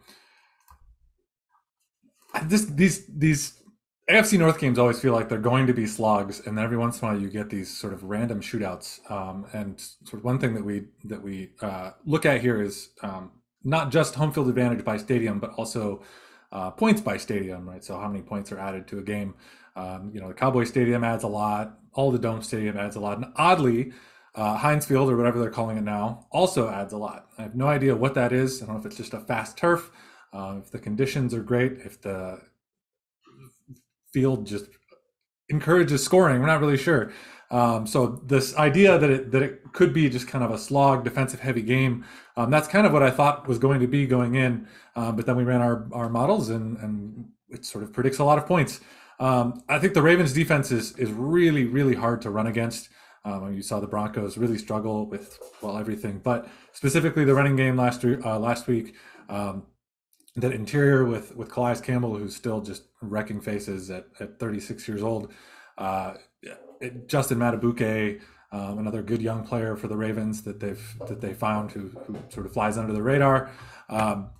this 2.44 2.66
these 2.66 3.06
these 3.06 3.60
AFC 4.08 4.38
North 4.38 4.60
games 4.60 4.78
always 4.78 5.00
feel 5.00 5.12
like 5.12 5.28
they're 5.28 5.38
going 5.38 5.66
to 5.66 5.74
be 5.74 5.86
slogs, 5.86 6.46
and 6.46 6.56
then 6.56 6.64
every 6.64 6.76
once 6.76 7.00
in 7.00 7.08
a 7.08 7.10
while 7.10 7.20
you 7.20 7.28
get 7.28 7.50
these 7.50 7.76
sort 7.76 7.92
of 7.92 8.04
random 8.04 8.40
shootouts. 8.40 9.10
Um, 9.10 9.46
and 9.52 9.80
sort 9.80 10.20
of 10.20 10.24
one 10.24 10.38
thing 10.38 10.54
that 10.54 10.64
we 10.64 10.84
that 11.04 11.20
we 11.20 11.50
uh, 11.60 11.90
look 12.04 12.26
at 12.26 12.40
here 12.40 12.62
is 12.62 12.90
um, 13.02 13.32
not 13.62 13.90
just 13.90 14.14
home 14.14 14.32
field 14.32 14.48
advantage 14.48 14.84
by 14.84 14.96
stadium, 14.96 15.38
but 15.38 15.50
also 15.56 16.02
uh, 16.52 16.70
points 16.70 17.00
by 17.00 17.16
stadium, 17.16 17.68
right? 17.68 17.84
So 17.84 17.98
how 17.98 18.08
many 18.08 18.22
points 18.22 18.50
are 18.52 18.58
added 18.58 18.88
to 18.88 18.98
a 18.98 19.02
game? 19.02 19.34
Um, 19.76 20.10
you 20.12 20.20
know, 20.20 20.28
the 20.28 20.34
Cowboy 20.34 20.64
Stadium 20.64 21.04
adds 21.04 21.24
a 21.24 21.28
lot. 21.28 21.78
All 21.92 22.10
the 22.10 22.18
Dome 22.18 22.42
Stadium 22.42 22.76
adds 22.76 22.96
a 22.96 23.00
lot, 23.00 23.18
and 23.18 23.26
oddly, 23.36 23.92
uh, 24.34 24.56
Heinz 24.56 24.86
Field 24.86 25.10
or 25.10 25.16
whatever 25.16 25.40
they're 25.40 25.50
calling 25.50 25.76
it 25.76 25.82
now 25.82 26.26
also 26.30 26.68
adds 26.68 26.92
a 26.92 26.96
lot. 26.96 27.26
I 27.36 27.42
have 27.42 27.56
no 27.56 27.66
idea 27.66 27.96
what 27.96 28.14
that 28.14 28.32
is. 28.32 28.62
I 28.62 28.66
don't 28.66 28.76
know 28.76 28.80
if 28.80 28.86
it's 28.86 28.96
just 28.96 29.14
a 29.14 29.20
fast 29.20 29.56
turf 29.56 29.90
uh, 30.32 30.56
if 30.62 30.70
the 30.70 30.78
conditions 30.78 31.34
are 31.34 31.42
great, 31.42 31.72
if 31.84 32.00
the 32.00 32.40
field 34.12 34.46
just 34.46 34.66
encourages 35.48 36.04
scoring, 36.04 36.40
we're 36.40 36.46
not 36.46 36.60
really 36.60 36.76
sure. 36.76 37.12
Um, 37.50 37.86
so 37.86 38.20
this 38.24 38.56
idea 38.56 38.98
that 38.98 39.10
it 39.10 39.32
that 39.32 39.42
it 39.42 39.72
could 39.72 39.92
be 39.92 40.08
just 40.08 40.28
kind 40.28 40.44
of 40.44 40.50
a 40.50 40.58
slog, 40.58 41.04
defensive 41.04 41.40
heavy 41.40 41.62
game, 41.62 42.04
um, 42.36 42.50
that's 42.50 42.68
kind 42.68 42.86
of 42.86 42.92
what 42.92 43.02
I 43.02 43.10
thought 43.10 43.48
was 43.48 43.58
going 43.58 43.80
to 43.80 43.88
be 43.88 44.06
going 44.06 44.36
in. 44.36 44.68
Um, 44.94 45.16
but 45.16 45.26
then 45.26 45.36
we 45.36 45.44
ran 45.44 45.60
our 45.60 45.88
our 45.92 46.08
models 46.08 46.50
and 46.50 46.76
and 46.78 47.28
it 47.48 47.64
sort 47.64 47.82
of 47.82 47.92
predicts 47.92 48.18
a 48.18 48.24
lot 48.24 48.38
of 48.38 48.46
points. 48.46 48.80
Um, 49.18 49.62
I 49.68 49.78
think 49.78 49.94
the 49.94 50.02
Ravens 50.02 50.32
defense 50.32 50.70
is 50.70 50.96
is 50.96 51.10
really 51.10 51.64
really 51.64 51.94
hard 51.94 52.22
to 52.22 52.30
run 52.30 52.46
against. 52.46 52.88
Um, 53.24 53.52
you 53.52 53.62
saw 53.62 53.80
the 53.80 53.86
Broncos 53.86 54.38
really 54.38 54.56
struggle 54.56 55.06
with 55.06 55.38
well 55.60 55.76
everything, 55.76 56.20
but 56.22 56.48
specifically 56.72 57.24
the 57.24 57.34
running 57.34 57.56
game 57.56 57.76
last 57.76 58.04
uh, 58.04 58.38
last 58.38 58.66
week. 58.66 58.94
Um, 59.28 59.64
that 60.36 60.52
interior 60.52 61.04
with 61.04 61.34
with 61.36 61.50
Calais 61.50 61.80
Campbell, 61.82 62.16
who's 62.16 62.36
still 62.36 62.60
just 62.60 62.84
wrecking 63.02 63.40
faces 63.40 63.90
at, 63.90 64.06
at 64.20 64.38
36 64.38 64.86
years 64.86 65.02
old. 65.02 65.32
Uh, 65.76 66.14
it, 66.80 67.08
Justin 67.08 67.38
Madubuike, 67.38 68.20
um, 68.52 68.78
another 68.78 69.02
good 69.02 69.22
young 69.22 69.44
player 69.44 69.76
for 69.76 69.86
the 69.86 69.96
Ravens 69.96 70.42
that 70.42 70.60
they've 70.60 70.96
that 71.06 71.20
they 71.20 71.34
found 71.34 71.72
who, 71.72 71.90
who 72.06 72.16
sort 72.30 72.46
of 72.46 72.52
flies 72.52 72.76
under 72.76 72.92
the 72.92 73.02
radar. 73.02 73.50
Um, 73.88 74.30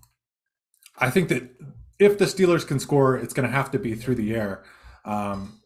I 0.99 1.11
think 1.11 1.28
that 1.28 1.50
if 1.99 2.18
the 2.18 2.25
Steelers 2.25 2.66
can 2.66 2.80
score, 2.80 3.16
it's 3.16 3.35
going 3.35 3.49
to 3.49 3.54
have 3.54 3.70
to 3.73 3.78
be 3.78 3.94
through 3.94 4.16
the 4.16 4.35
air. 4.35 4.64
Um, 5.04 5.61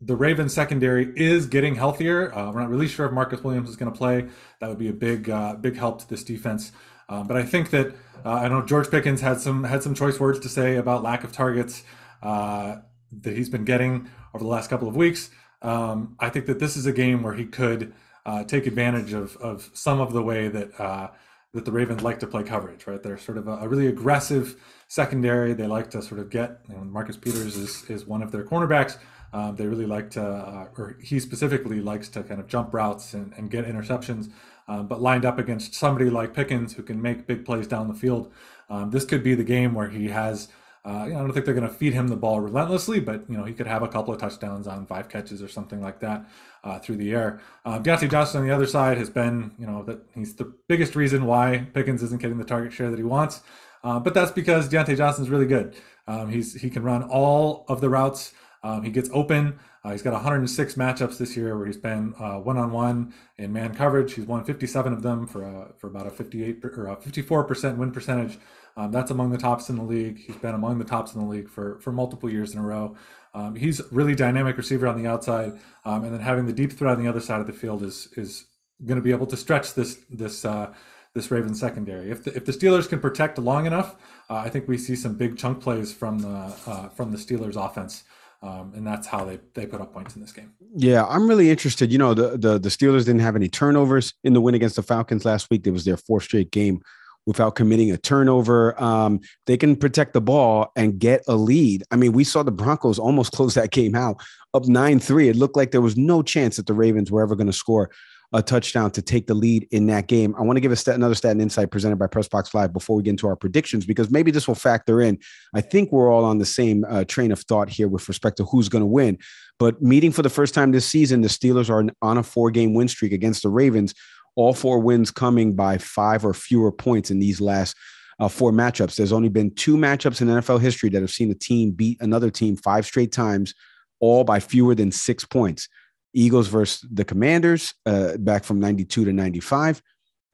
the 0.00 0.16
Ravens 0.16 0.54
secondary 0.54 1.12
is 1.16 1.46
getting 1.46 1.74
healthier. 1.74 2.34
Uh, 2.34 2.50
we're 2.52 2.60
not 2.60 2.70
really 2.70 2.88
sure 2.88 3.06
if 3.06 3.12
Marcus 3.12 3.42
Williams 3.44 3.68
is 3.68 3.76
going 3.76 3.92
to 3.92 3.96
play. 3.96 4.28
That 4.60 4.68
would 4.68 4.78
be 4.78 4.88
a 4.88 4.92
big 4.92 5.28
uh, 5.28 5.54
big 5.54 5.76
help 5.76 6.00
to 6.00 6.08
this 6.08 6.24
defense. 6.24 6.72
Um, 7.08 7.26
but 7.26 7.36
I 7.36 7.42
think 7.42 7.70
that 7.70 7.88
uh, 8.24 8.34
I 8.34 8.48
know 8.48 8.62
George 8.62 8.90
Pickens 8.90 9.20
had 9.20 9.40
some 9.40 9.64
had 9.64 9.82
some 9.82 9.94
choice 9.94 10.20
words 10.20 10.38
to 10.40 10.48
say 10.48 10.76
about 10.76 11.02
lack 11.02 11.24
of 11.24 11.32
targets 11.32 11.82
uh, 12.22 12.76
that 13.22 13.36
he's 13.36 13.48
been 13.48 13.64
getting 13.64 14.08
over 14.32 14.44
the 14.44 14.50
last 14.50 14.70
couple 14.70 14.88
of 14.88 14.96
weeks. 14.96 15.30
Um, 15.62 16.16
I 16.18 16.28
think 16.30 16.46
that 16.46 16.58
this 16.58 16.76
is 16.76 16.86
a 16.86 16.92
game 16.92 17.22
where 17.22 17.34
he 17.34 17.44
could 17.44 17.92
uh, 18.26 18.44
take 18.44 18.66
advantage 18.66 19.12
of 19.12 19.36
of 19.38 19.70
some 19.74 20.00
of 20.00 20.12
the 20.12 20.22
way 20.22 20.48
that 20.48 20.80
uh, 20.80 21.10
that 21.52 21.64
the 21.64 21.72
Ravens 21.72 22.02
like 22.02 22.20
to 22.20 22.26
play 22.26 22.42
coverage. 22.42 22.86
Right, 22.86 23.02
they're 23.02 23.18
sort 23.18 23.38
of 23.38 23.48
a, 23.48 23.56
a 23.58 23.68
really 23.68 23.86
aggressive 23.86 24.56
secondary. 24.88 25.52
They 25.52 25.66
like 25.66 25.90
to 25.90 26.02
sort 26.02 26.20
of 26.20 26.30
get. 26.30 26.60
You 26.68 26.76
know, 26.76 26.84
Marcus 26.84 27.16
Peters 27.16 27.56
is 27.56 27.88
is 27.90 28.06
one 28.06 28.22
of 28.22 28.32
their 28.32 28.44
cornerbacks. 28.44 28.98
Um, 29.32 29.54
they 29.54 29.66
really 29.66 29.86
like 29.86 30.10
to, 30.10 30.22
uh, 30.22 30.68
or 30.76 30.96
he 31.00 31.20
specifically 31.20 31.80
likes 31.80 32.08
to 32.10 32.22
kind 32.24 32.40
of 32.40 32.48
jump 32.48 32.74
routes 32.74 33.14
and, 33.14 33.32
and 33.36 33.48
get 33.50 33.64
interceptions. 33.64 34.30
Um, 34.66 34.86
but 34.86 35.00
lined 35.00 35.24
up 35.24 35.38
against 35.38 35.74
somebody 35.74 36.10
like 36.10 36.34
Pickens 36.34 36.74
who 36.74 36.82
can 36.82 37.00
make 37.00 37.26
big 37.26 37.44
plays 37.44 37.66
down 37.66 37.88
the 37.88 37.94
field, 37.94 38.32
um, 38.68 38.90
this 38.90 39.04
could 39.04 39.22
be 39.22 39.34
the 39.34 39.44
game 39.44 39.74
where 39.74 39.88
he 39.88 40.08
has. 40.08 40.48
Uh, 40.84 41.04
I 41.04 41.08
don't 41.10 41.32
think 41.32 41.44
they're 41.44 41.54
going 41.54 41.68
to 41.68 41.74
feed 41.74 41.92
him 41.92 42.08
the 42.08 42.16
ball 42.16 42.40
relentlessly, 42.40 43.00
but 43.00 43.24
you 43.28 43.36
know 43.36 43.44
he 43.44 43.52
could 43.52 43.66
have 43.66 43.82
a 43.82 43.88
couple 43.88 44.14
of 44.14 44.20
touchdowns 44.20 44.66
on 44.66 44.86
five 44.86 45.10
catches 45.10 45.42
or 45.42 45.48
something 45.48 45.80
like 45.82 46.00
that 46.00 46.24
uh, 46.64 46.78
through 46.78 46.96
the 46.96 47.12
air. 47.12 47.40
Uh, 47.66 47.78
Diontae 47.78 48.10
Johnson 48.10 48.40
on 48.40 48.46
the 48.46 48.54
other 48.54 48.66
side 48.66 48.96
has 48.96 49.10
been, 49.10 49.52
you 49.58 49.66
know, 49.66 49.82
that 49.82 50.00
he's 50.14 50.34
the 50.36 50.52
biggest 50.68 50.96
reason 50.96 51.26
why 51.26 51.66
Pickens 51.74 52.02
isn't 52.02 52.22
getting 52.22 52.38
the 52.38 52.44
target 52.44 52.72
share 52.72 52.90
that 52.90 52.98
he 52.98 53.04
wants. 53.04 53.42
Uh, 53.84 53.98
but 54.00 54.14
that's 54.14 54.30
because 54.30 54.68
Diontae 54.68 54.96
Johnson's 54.96 55.28
really 55.28 55.46
good. 55.46 55.76
Um, 56.06 56.30
he's 56.30 56.54
he 56.54 56.70
can 56.70 56.82
run 56.82 57.02
all 57.02 57.66
of 57.68 57.82
the 57.82 57.90
routes. 57.90 58.32
Um, 58.62 58.82
he 58.82 58.90
gets 58.90 59.10
open. 59.12 59.58
Uh, 59.84 59.92
he's 59.92 60.02
got 60.02 60.12
106 60.12 60.74
matchups 60.74 61.18
this 61.18 61.36
year 61.36 61.56
where 61.56 61.66
he's 61.66 61.78
been 61.78 62.12
one 62.12 62.58
on 62.58 62.72
one 62.72 63.14
in 63.38 63.52
man 63.52 63.74
coverage. 63.74 64.14
He's 64.14 64.26
won 64.26 64.44
57 64.44 64.92
of 64.92 65.02
them 65.02 65.26
for 65.26 65.44
uh, 65.44 65.72
for 65.78 65.88
about 65.88 66.06
a 66.06 66.10
58 66.10 66.64
or 66.64 66.86
a 66.88 66.96
54 66.96 67.44
percent 67.44 67.78
win 67.78 67.90
percentage. 67.90 68.38
Um, 68.80 68.90
that's 68.90 69.10
among 69.10 69.30
the 69.30 69.36
tops 69.36 69.68
in 69.68 69.76
the 69.76 69.82
league. 69.82 70.18
He's 70.18 70.36
been 70.36 70.54
among 70.54 70.78
the 70.78 70.86
tops 70.86 71.14
in 71.14 71.20
the 71.20 71.26
league 71.26 71.50
for 71.50 71.78
for 71.80 71.92
multiple 71.92 72.30
years 72.30 72.54
in 72.54 72.58
a 72.58 72.62
row. 72.62 72.96
Um, 73.34 73.54
he's 73.54 73.82
really 73.92 74.14
dynamic 74.14 74.56
receiver 74.56 74.88
on 74.88 75.00
the 75.00 75.06
outside, 75.06 75.52
um, 75.84 76.04
and 76.04 76.14
then 76.14 76.20
having 76.20 76.46
the 76.46 76.52
deep 76.52 76.72
threat 76.72 76.96
on 76.96 77.02
the 77.02 77.08
other 77.08 77.20
side 77.20 77.40
of 77.42 77.46
the 77.46 77.52
field 77.52 77.82
is 77.82 78.08
is 78.16 78.46
going 78.86 78.96
to 78.96 79.02
be 79.02 79.10
able 79.10 79.26
to 79.26 79.36
stretch 79.36 79.74
this 79.74 79.98
this 80.08 80.46
uh, 80.46 80.72
this 81.12 81.30
Ravens 81.30 81.60
secondary. 81.60 82.10
If 82.10 82.24
the, 82.24 82.34
if 82.34 82.46
the 82.46 82.52
Steelers 82.52 82.88
can 82.88 83.00
protect 83.00 83.36
long 83.38 83.66
enough, 83.66 83.96
uh, 84.30 84.36
I 84.36 84.48
think 84.48 84.66
we 84.66 84.78
see 84.78 84.96
some 84.96 85.14
big 85.14 85.36
chunk 85.36 85.60
plays 85.60 85.92
from 85.92 86.20
the 86.20 86.54
uh, 86.66 86.88
from 86.88 87.12
the 87.12 87.18
Steelers 87.18 87.62
offense. 87.62 88.04
Um, 88.42 88.72
and 88.74 88.86
that's 88.86 89.06
how 89.06 89.26
they 89.26 89.38
they 89.52 89.66
put 89.66 89.82
up 89.82 89.92
points 89.92 90.16
in 90.16 90.22
this 90.22 90.32
game. 90.32 90.54
Yeah, 90.74 91.04
I'm 91.04 91.28
really 91.28 91.50
interested. 91.50 91.92
You 91.92 91.98
know, 91.98 92.14
the, 92.14 92.38
the 92.38 92.58
the 92.58 92.70
Steelers 92.70 93.04
didn't 93.04 93.20
have 93.20 93.36
any 93.36 93.50
turnovers 93.50 94.14
in 94.24 94.32
the 94.32 94.40
win 94.40 94.54
against 94.54 94.76
the 94.76 94.82
Falcons 94.82 95.26
last 95.26 95.50
week. 95.50 95.66
It 95.66 95.72
was 95.72 95.84
their 95.84 95.98
fourth 95.98 96.22
straight 96.22 96.50
game 96.50 96.80
without 97.26 97.54
committing 97.54 97.90
a 97.90 97.96
turnover. 97.96 98.80
Um, 98.82 99.20
they 99.46 99.56
can 99.56 99.76
protect 99.76 100.14
the 100.14 100.20
ball 100.20 100.72
and 100.76 100.98
get 100.98 101.22
a 101.28 101.36
lead. 101.36 101.84
I 101.90 101.96
mean, 101.96 102.12
we 102.12 102.24
saw 102.24 102.42
the 102.42 102.50
Broncos 102.52 102.98
almost 102.98 103.32
close 103.36 103.54
that 103.54 103.70
game 103.70 103.94
out 103.94 104.22
up 104.54 104.66
9 104.66 104.98
3. 105.00 105.28
It 105.28 105.36
looked 105.36 105.56
like 105.56 105.70
there 105.70 105.80
was 105.80 105.96
no 105.96 106.22
chance 106.22 106.56
that 106.56 106.66
the 106.66 106.74
Ravens 106.74 107.10
were 107.10 107.22
ever 107.22 107.36
going 107.36 107.46
to 107.46 107.52
score 107.52 107.90
a 108.32 108.42
touchdown 108.42 108.90
to 108.92 109.02
take 109.02 109.26
the 109.26 109.34
lead 109.34 109.66
in 109.72 109.86
that 109.86 110.06
game. 110.06 110.34
I 110.38 110.42
want 110.42 110.56
to 110.56 110.60
give 110.60 110.70
a 110.70 110.76
stat, 110.76 110.94
another 110.94 111.16
stat 111.16 111.32
and 111.32 111.42
insight 111.42 111.70
presented 111.72 111.98
by 111.98 112.06
Pressbox 112.06 112.54
Live 112.54 112.72
before 112.72 112.96
we 112.96 113.02
get 113.02 113.10
into 113.10 113.26
our 113.26 113.34
predictions 113.34 113.84
because 113.84 114.10
maybe 114.10 114.30
this 114.30 114.46
will 114.46 114.54
factor 114.54 115.00
in. 115.00 115.18
I 115.52 115.60
think 115.60 115.90
we're 115.90 116.12
all 116.12 116.24
on 116.24 116.38
the 116.38 116.46
same 116.46 116.84
uh, 116.88 117.04
train 117.04 117.32
of 117.32 117.40
thought 117.40 117.68
here 117.68 117.88
with 117.88 118.06
respect 118.06 118.36
to 118.36 118.44
who's 118.44 118.68
going 118.68 118.82
to 118.82 118.86
win. 118.86 119.18
But 119.58 119.82
meeting 119.82 120.12
for 120.12 120.22
the 120.22 120.30
first 120.30 120.54
time 120.54 120.70
this 120.70 120.86
season, 120.86 121.22
the 121.22 121.28
Steelers 121.28 121.68
are 121.68 121.92
on 122.02 122.18
a 122.18 122.22
four 122.22 122.52
game 122.52 122.72
win 122.72 122.86
streak 122.86 123.12
against 123.12 123.42
the 123.42 123.48
Ravens 123.48 123.94
all 124.36 124.54
four 124.54 124.78
wins 124.78 125.10
coming 125.10 125.54
by 125.54 125.78
five 125.78 126.24
or 126.24 126.34
fewer 126.34 126.72
points 126.72 127.10
in 127.10 127.18
these 127.18 127.40
last 127.40 127.76
uh, 128.18 128.28
four 128.28 128.52
matchups. 128.52 128.96
There's 128.96 129.12
only 129.12 129.28
been 129.28 129.54
two 129.54 129.76
matchups 129.76 130.20
in 130.20 130.28
NFL 130.28 130.60
history 130.60 130.90
that 130.90 131.00
have 131.00 131.10
seen 131.10 131.30
a 131.30 131.34
team 131.34 131.72
beat 131.72 132.00
another 132.00 132.30
team 132.30 132.56
five 132.56 132.84
straight 132.84 133.12
times, 133.12 133.54
all 133.98 134.24
by 134.24 134.40
fewer 134.40 134.74
than 134.74 134.92
six 134.92 135.24
points. 135.24 135.68
Eagles 136.12 136.48
versus 136.48 136.86
the 136.92 137.04
Commanders 137.04 137.72
uh, 137.86 138.16
back 138.18 138.44
from 138.44 138.60
92 138.60 139.04
to 139.04 139.12
95, 139.12 139.82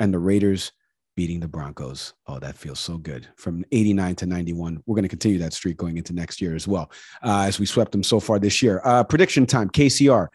and 0.01 0.13
the 0.13 0.19
Raiders 0.19 0.73
beating 1.17 1.41
the 1.41 1.49
Broncos. 1.49 2.13
Oh, 2.27 2.39
that 2.39 2.57
feels 2.57 2.79
so 2.79 2.99
good. 2.99 3.27
From 3.37 3.65
89 3.73 4.15
to 4.17 4.27
91. 4.27 4.83
We're 4.85 4.95
going 4.95 5.03
to 5.03 5.09
continue 5.09 5.39
that 5.39 5.55
streak 5.55 5.77
going 5.77 5.97
into 5.97 6.13
next 6.13 6.41
year 6.41 6.55
as 6.55 6.69
well, 6.69 6.91
uh, 7.23 7.45
as 7.47 7.59
we 7.59 7.67
swept 7.67 7.93
them 7.93 8.03
so 8.03 8.21
far 8.21 8.39
this 8.39 8.63
year. 8.63 8.81
Uh, 8.85 9.03
prediction 9.03 9.47
time 9.47 9.71
KCR, 9.71 10.29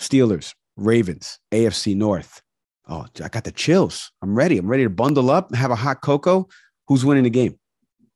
Steelers, 0.00 0.54
Ravens, 0.76 1.38
AFC 1.52 1.94
North. 1.96 2.42
Oh, 2.88 3.06
I 3.22 3.28
got 3.28 3.44
the 3.44 3.52
chills. 3.52 4.12
I'm 4.22 4.34
ready. 4.34 4.58
I'm 4.58 4.68
ready 4.68 4.84
to 4.84 4.90
bundle 4.90 5.30
up, 5.30 5.54
have 5.54 5.70
a 5.70 5.76
hot 5.76 6.00
cocoa. 6.02 6.48
Who's 6.86 7.04
winning 7.04 7.24
the 7.24 7.30
game? 7.30 7.58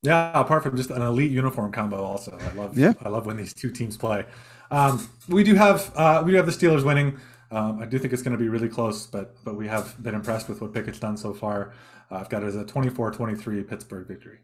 Yeah, 0.02 0.32
apart 0.38 0.62
from 0.62 0.76
just 0.76 0.90
an 0.90 1.02
elite 1.02 1.30
uniform 1.30 1.72
combo, 1.72 2.02
also 2.02 2.38
I 2.40 2.52
love. 2.54 2.78
Yeah, 2.78 2.94
I 3.02 3.08
love 3.08 3.26
when 3.26 3.36
these 3.36 3.52
two 3.52 3.70
teams 3.70 3.96
play. 3.96 4.24
Um, 4.70 5.08
we 5.28 5.42
do 5.42 5.54
have 5.54 5.92
uh, 5.96 6.22
we 6.24 6.30
do 6.30 6.36
have 6.36 6.46
the 6.46 6.52
Steelers 6.52 6.84
winning. 6.84 7.18
Um, 7.50 7.80
I 7.80 7.86
do 7.86 7.98
think 7.98 8.12
it's 8.12 8.22
going 8.22 8.36
to 8.36 8.38
be 8.38 8.48
really 8.48 8.68
close, 8.68 9.06
but 9.06 9.34
but 9.44 9.56
we 9.56 9.66
have 9.66 10.00
been 10.02 10.14
impressed 10.14 10.48
with 10.48 10.60
what 10.60 10.72
Pickett's 10.72 11.00
done 11.00 11.16
so 11.16 11.34
far. 11.34 11.74
Uh, 12.10 12.16
I've 12.16 12.28
got 12.28 12.42
it 12.42 12.46
as 12.46 12.56
a 12.56 12.64
24-23 12.64 13.68
Pittsburgh 13.68 14.06
victory. 14.06 14.38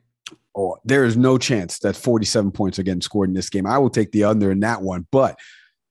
Oh, 0.56 0.76
there 0.84 1.04
is 1.04 1.16
no 1.16 1.38
chance 1.38 1.78
that 1.80 1.96
47 1.96 2.50
points 2.52 2.78
are 2.78 2.82
getting 2.82 3.00
scored 3.00 3.28
in 3.28 3.34
this 3.34 3.50
game. 3.50 3.66
I 3.66 3.78
will 3.78 3.90
take 3.90 4.12
the 4.12 4.24
under 4.24 4.50
in 4.50 4.60
that 4.60 4.82
one, 4.82 5.06
but 5.10 5.38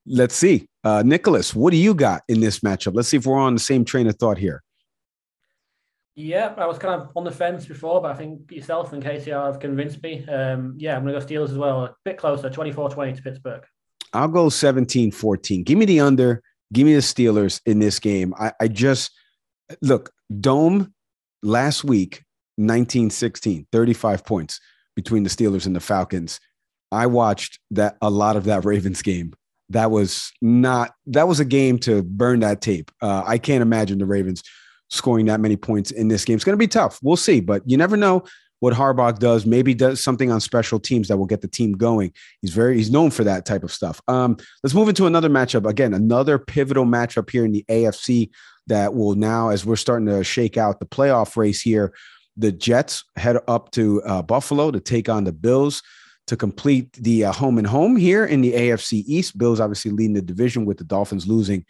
let's 0.05 0.35
see. 0.35 0.67
Uh, 0.83 1.03
Nicholas, 1.05 1.55
what 1.55 1.71
do 1.71 1.77
you 1.77 1.93
got 1.93 2.21
in 2.27 2.39
this 2.39 2.59
matchup? 2.59 2.95
Let's 2.95 3.09
see 3.09 3.17
if 3.17 3.25
we're 3.25 3.37
on 3.37 3.55
the 3.55 3.59
same 3.59 3.85
train 3.85 4.07
of 4.07 4.15
thought 4.15 4.37
here. 4.37 4.63
Yeah, 6.15 6.53
I 6.57 6.65
was 6.65 6.77
kind 6.77 7.01
of 7.01 7.09
on 7.15 7.25
the 7.25 7.31
fence 7.31 7.65
before, 7.65 8.01
but 8.01 8.11
I 8.11 8.15
think 8.15 8.49
yourself 8.49 8.93
and 8.93 9.03
KCR 9.03 9.51
have 9.51 9.59
convinced 9.59 10.01
me. 10.01 10.25
Um, 10.27 10.75
yeah, 10.77 10.95
I'm 10.95 11.03
going 11.03 11.13
to 11.13 11.19
go 11.19 11.25
Steelers 11.25 11.49
as 11.49 11.57
well. 11.57 11.85
A 11.85 11.95
bit 12.05 12.17
closer, 12.17 12.49
24 12.49 12.89
20 12.89 13.13
to 13.13 13.21
Pittsburgh. 13.21 13.63
I'll 14.13 14.29
go 14.29 14.47
17 14.47 15.11
14. 15.11 15.63
Give 15.63 15.77
me 15.77 15.85
the 15.85 15.99
under. 15.99 16.41
Give 16.71 16.85
me 16.85 16.93
the 16.93 17.01
Steelers 17.01 17.59
in 17.65 17.79
this 17.79 17.99
game. 17.99 18.33
I, 18.39 18.53
I 18.61 18.67
just 18.69 19.11
look, 19.81 20.11
Dome 20.39 20.93
last 21.43 21.83
week, 21.83 22.23
19 22.57 23.09
16, 23.09 23.67
35 23.71 24.25
points 24.25 24.61
between 24.95 25.23
the 25.23 25.29
Steelers 25.29 25.65
and 25.65 25.75
the 25.75 25.81
Falcons. 25.81 26.39
I 26.93 27.07
watched 27.07 27.59
that 27.71 27.97
a 28.01 28.09
lot 28.09 28.37
of 28.37 28.45
that 28.45 28.63
Ravens 28.63 29.01
game 29.01 29.33
that 29.69 29.91
was 29.91 30.31
not 30.41 30.93
that 31.07 31.27
was 31.27 31.39
a 31.39 31.45
game 31.45 31.79
to 31.79 32.03
burn 32.03 32.41
that 32.41 32.61
tape. 32.61 32.91
Uh, 33.01 33.23
I 33.25 33.37
can't 33.37 33.61
imagine 33.61 33.97
the 33.97 34.05
Ravens 34.05 34.43
scoring 34.89 35.25
that 35.25 35.39
many 35.39 35.55
points 35.55 35.91
in 35.91 36.07
this 36.07 36.25
game. 36.25 36.35
It's 36.35 36.43
going 36.43 36.53
to 36.53 36.57
be 36.57 36.67
tough. 36.67 36.99
We'll 37.01 37.17
see, 37.17 37.39
but 37.39 37.63
you 37.65 37.77
never 37.77 37.97
know 37.97 38.23
what 38.59 38.73
Harbaugh 38.73 39.17
does. 39.17 39.45
Maybe 39.45 39.73
does 39.73 40.03
something 40.03 40.31
on 40.31 40.39
special 40.39 40.79
teams 40.79 41.07
that 41.07 41.17
will 41.17 41.25
get 41.25 41.41
the 41.41 41.47
team 41.47 41.73
going. 41.73 42.13
He's 42.41 42.51
very 42.51 42.77
he's 42.77 42.91
known 42.91 43.11
for 43.11 43.23
that 43.23 43.45
type 43.45 43.63
of 43.63 43.71
stuff. 43.71 44.01
Um, 44.07 44.37
let's 44.63 44.73
move 44.73 44.89
into 44.89 45.07
another 45.07 45.29
matchup. 45.29 45.67
Again, 45.67 45.93
another 45.93 46.37
pivotal 46.37 46.85
matchup 46.85 47.29
here 47.29 47.45
in 47.45 47.51
the 47.51 47.65
AFC 47.69 48.29
that 48.67 48.93
will 48.93 49.15
now, 49.15 49.49
as 49.49 49.65
we're 49.65 49.75
starting 49.75 50.07
to 50.07 50.23
shake 50.23 50.57
out 50.57 50.79
the 50.79 50.85
playoff 50.85 51.37
race 51.37 51.61
here, 51.61 51.93
the 52.37 52.51
Jets 52.51 53.03
head 53.15 53.37
up 53.47 53.71
to 53.71 54.01
uh, 54.03 54.21
Buffalo 54.21 54.71
to 54.71 54.79
take 54.79 55.09
on 55.09 55.23
the 55.23 55.31
Bills 55.31 55.81
to 56.27 56.35
complete 56.35 56.91
the 56.93 57.25
uh, 57.25 57.31
home 57.31 57.57
and 57.57 57.67
home 57.67 57.95
here 57.95 58.25
in 58.25 58.41
the 58.41 58.53
AFC 58.53 59.03
East. 59.05 59.37
Bills 59.37 59.59
obviously 59.59 59.91
leading 59.91 60.15
the 60.15 60.21
division 60.21 60.65
with 60.65 60.77
the 60.77 60.83
Dolphins 60.83 61.27
losing 61.27 61.65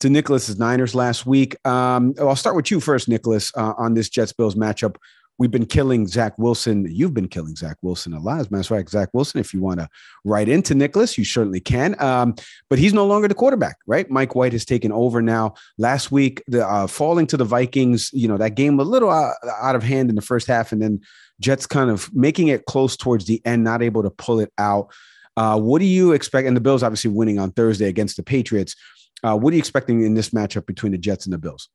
to 0.00 0.10
Nicholas's 0.10 0.58
Niners 0.58 0.94
last 0.94 1.26
week. 1.26 1.56
Um, 1.66 2.14
I'll 2.18 2.36
start 2.36 2.56
with 2.56 2.70
you 2.70 2.80
first, 2.80 3.08
Nicholas, 3.08 3.52
uh, 3.56 3.74
on 3.76 3.94
this 3.94 4.08
Jets 4.08 4.32
Bills 4.32 4.54
matchup. 4.54 4.96
We've 5.38 5.50
been 5.50 5.64
killing 5.64 6.06
Zach 6.06 6.34
Wilson. 6.36 6.86
You've 6.90 7.14
been 7.14 7.28
killing 7.28 7.56
Zach 7.56 7.78
Wilson 7.80 8.12
a 8.12 8.20
lot. 8.20 8.40
As 8.40 8.48
a 8.48 8.50
matter 8.50 8.60
of 8.60 8.66
fact, 8.66 8.90
Zach 8.90 9.08
Wilson, 9.14 9.40
if 9.40 9.54
you 9.54 9.62
want 9.62 9.80
to 9.80 9.88
write 10.22 10.50
into 10.50 10.74
Nicholas, 10.74 11.16
you 11.16 11.24
certainly 11.24 11.60
can. 11.60 11.98
Um, 11.98 12.34
but 12.68 12.78
he's 12.78 12.92
no 12.92 13.06
longer 13.06 13.26
the 13.26 13.34
quarterback, 13.34 13.78
right? 13.86 14.10
Mike 14.10 14.34
White 14.34 14.52
has 14.52 14.66
taken 14.66 14.92
over 14.92 15.22
now. 15.22 15.54
Last 15.78 16.12
week, 16.12 16.42
the 16.46 16.68
uh, 16.68 16.86
falling 16.86 17.26
to 17.28 17.38
the 17.38 17.46
Vikings, 17.46 18.10
you 18.12 18.28
know, 18.28 18.36
that 18.36 18.54
game 18.54 18.78
a 18.78 18.82
little 18.82 19.10
out, 19.10 19.34
out 19.62 19.76
of 19.76 19.82
hand 19.82 20.10
in 20.10 20.16
the 20.16 20.20
first 20.20 20.46
half, 20.46 20.72
and 20.72 20.82
then 20.82 21.00
Jets 21.40 21.66
kind 21.66 21.90
of 21.90 22.14
making 22.14 22.48
it 22.48 22.66
close 22.66 22.96
towards 22.96 23.24
the 23.24 23.40
end, 23.44 23.64
not 23.64 23.82
able 23.82 24.02
to 24.02 24.10
pull 24.10 24.40
it 24.40 24.52
out. 24.58 24.92
Uh, 25.36 25.58
what 25.58 25.80
do 25.80 25.86
you 25.86 26.12
expect? 26.12 26.46
And 26.46 26.56
the 26.56 26.60
Bills 26.60 26.82
obviously 26.82 27.10
winning 27.10 27.38
on 27.38 27.50
Thursday 27.52 27.88
against 27.88 28.16
the 28.16 28.22
Patriots. 28.22 28.76
Uh, 29.22 29.36
what 29.36 29.52
are 29.52 29.56
you 29.56 29.60
expecting 29.60 30.02
in 30.02 30.14
this 30.14 30.30
matchup 30.30 30.66
between 30.66 30.92
the 30.92 30.98
Jets 30.98 31.26
and 31.26 31.32
the 31.32 31.38
Bills? 31.38 31.68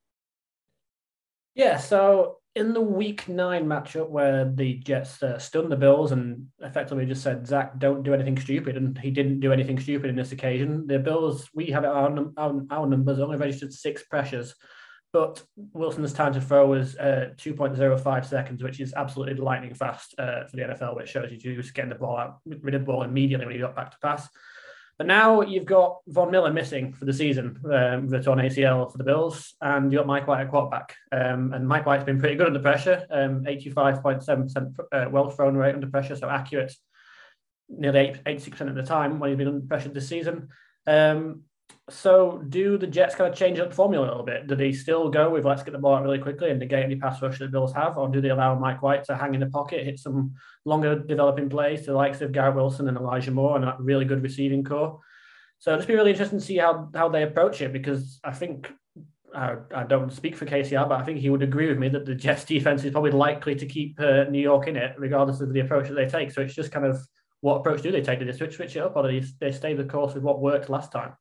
Yeah, 1.56 1.78
so 1.78 2.38
in 2.56 2.74
the 2.74 2.82
Week 2.82 3.28
Nine 3.28 3.66
matchup 3.66 4.10
where 4.10 4.50
the 4.50 4.76
Jets 4.76 5.22
uh, 5.22 5.38
stunned 5.40 5.72
the 5.72 5.76
Bills 5.76 6.12
and 6.12 6.48
effectively 6.62 7.06
just 7.06 7.22
said, 7.22 7.46
"Zach, 7.46 7.78
don't 7.80 8.04
do 8.04 8.14
anything 8.14 8.38
stupid," 8.38 8.78
and 8.78 8.98
he 8.98 9.12
didn't 9.12 9.42
do 9.42 9.52
anything 9.52 9.80
stupid 9.80 10.10
in 10.10 10.16
this 10.16 10.32
occasion. 10.32 10.88
The 10.88 11.00
Bills, 11.00 11.50
we 11.54 11.68
had 11.68 11.86
our 11.86 12.32
our, 12.38 12.62
our 12.70 12.88
numbers 12.88 13.20
only 13.20 13.38
registered 13.38 13.74
six 13.74 14.04
pressures, 14.04 14.56
but 15.16 15.42
Wilson's 15.72 16.12
time 16.12 16.34
to 16.34 16.42
throw 16.42 16.68
was 16.68 16.98
uh, 16.98 17.30
2.05 17.38 18.26
seconds, 18.26 18.62
which 18.62 18.82
is 18.82 18.94
absolutely 18.94 19.36
lightning 19.36 19.74
fast 19.74 20.14
uh, 20.20 20.44
for 20.44 20.58
the 20.58 20.64
NFL, 20.64 20.98
which 20.98 21.08
shows 21.08 21.32
you 21.32 21.56
just 21.56 21.74
getting 21.74 21.88
the 21.88 21.96
ball 21.96 22.18
out, 22.18 22.40
rid 22.46 22.76
of 22.76 22.82
the 22.82 22.86
ball 22.86 23.02
immediately 23.02 23.46
when 23.46 23.56
you 23.56 23.62
got 23.62 23.78
back 23.78 23.92
to 23.92 23.98
pass. 24.00 24.28
But 24.98 25.08
now 25.08 25.40
you've 25.40 25.64
got 25.64 26.00
Von 26.08 26.32
Miller 26.32 26.52
missing 26.52 26.92
for 26.92 27.06
the 27.06 27.14
season 27.14 27.58
um, 27.64 28.10
with 28.10 28.26
torn 28.26 28.40
ACL 28.40 28.92
for 28.92 28.98
the 28.98 29.06
Bills, 29.06 29.56
and 29.62 29.90
you've 29.90 30.02
got 30.02 30.06
Mike 30.06 30.28
White 30.28 30.42
at 30.42 30.52
quarterback. 30.52 30.94
Um, 31.14 31.54
and 31.54 31.66
Mike 31.66 31.86
White's 31.86 32.04
been 32.04 32.20
pretty 32.20 32.36
good 32.36 32.48
under 32.48 32.60
pressure, 32.60 33.08
um, 33.10 33.46
85.7% 33.46 34.80
uh, 34.92 35.10
well 35.10 35.30
thrown 35.30 35.56
rate 35.56 35.76
under 35.76 35.88
pressure, 35.88 36.18
so 36.18 36.28
accurate 36.28 36.76
nearly 37.70 38.20
86% 38.26 38.68
of 38.68 38.76
the 38.76 38.84
time 38.84 39.20
when 39.20 39.30
he's 39.30 39.38
been 39.38 39.48
under 39.48 39.66
pressure 39.66 39.88
this 39.88 40.10
season. 40.10 40.50
Um, 40.86 41.44
so, 41.88 42.44
do 42.50 42.80
the 42.80 42.88
Jets 42.88 43.14
kind 43.14 43.32
of 43.32 43.38
change 43.38 43.60
up 43.60 43.70
the 43.70 43.76
formula 43.76 44.08
a 44.08 44.10
little 44.10 44.26
bit? 44.26 44.48
Do 44.48 44.56
they 44.56 44.72
still 44.72 45.08
go 45.08 45.30
with 45.30 45.46
let's 45.46 45.62
get 45.62 45.72
the 45.72 45.78
ball 45.78 45.94
out 45.94 46.04
really 46.04 46.18
quickly 46.18 46.50
and 46.50 46.60
negate 46.60 46.84
any 46.84 46.96
pass 46.96 47.22
rush 47.22 47.38
that 47.38 47.46
the 47.46 47.52
Bills 47.52 47.74
have, 47.74 47.96
or 47.96 48.10
do 48.10 48.22
they 48.22 48.30
allow 48.30 48.58
Mike 48.58 48.82
White 48.82 49.04
to 49.04 49.16
hang 49.16 49.36
in 49.36 49.40
the 49.40 49.46
pocket, 49.46 49.86
hit 49.86 50.00
some 50.00 50.34
longer 50.66 50.98
developing 50.98 51.48
plays 51.48 51.82
to 51.82 51.88
the 51.88 51.94
likes 51.94 52.22
of 52.22 52.32
Garrett 52.32 52.56
Wilson 52.56 52.88
and 52.88 52.98
Elijah 52.98 53.30
Moore 53.30 53.56
and 53.56 53.66
that 53.66 53.80
really 53.80 54.04
good 54.04 54.24
receiving 54.24 54.64
corps? 54.64 55.00
So, 55.60 55.72
it'll 55.72 55.80
just 55.80 55.88
be 55.88 55.94
really 55.94 56.10
interesting 56.10 56.40
to 56.40 56.46
see 56.46 56.58
how 56.58 56.90
how 56.96 57.08
they 57.08 57.22
approach 57.22 57.62
it 57.62 57.72
because 57.72 58.20
I 58.24 58.32
think 58.32 58.74
I, 59.36 59.58
I 59.74 59.84
don't 59.84 60.12
speak 60.12 60.36
for 60.36 60.48
KCR, 60.48 60.90
but 60.90 61.00
I 61.00 61.04
think 61.04 61.20
he 61.20 61.30
would 61.30 61.44
agree 61.44 61.70
with 61.70 61.78
me 61.78 61.90
that 61.90 62.08
the 62.08 62.16
Jets 62.16 62.46
defense 62.54 62.84
is 62.84 62.94
probably 62.94 63.12
likely 63.12 63.54
to 63.54 63.66
keep 63.68 64.00
uh, 64.00 64.24
New 64.24 64.42
York 64.42 64.68
in 64.68 64.76
it, 64.76 64.96
regardless 64.98 65.40
of 65.40 65.54
the 65.54 65.60
approach 65.60 65.88
that 65.90 65.94
they 65.94 66.08
take. 66.08 66.32
So, 66.32 66.42
it's 66.42 66.56
just 66.56 66.72
kind 66.72 66.88
of 66.88 67.00
what 67.42 67.58
approach 67.58 67.84
do 67.84 67.92
they 67.92 68.02
take? 68.02 68.18
Do 68.18 68.26
they 68.26 68.32
switch, 68.32 68.56
switch 68.56 68.76
it 68.76 68.80
up, 68.80 68.96
or 68.96 69.08
do 69.08 69.22
they, 69.22 69.28
they 69.40 69.52
stay 69.52 69.76
the 69.76 69.84
course 69.84 70.16
with 70.16 70.24
what 70.24 70.42
worked 70.42 70.68
last 70.68 70.92
time? 70.92 71.14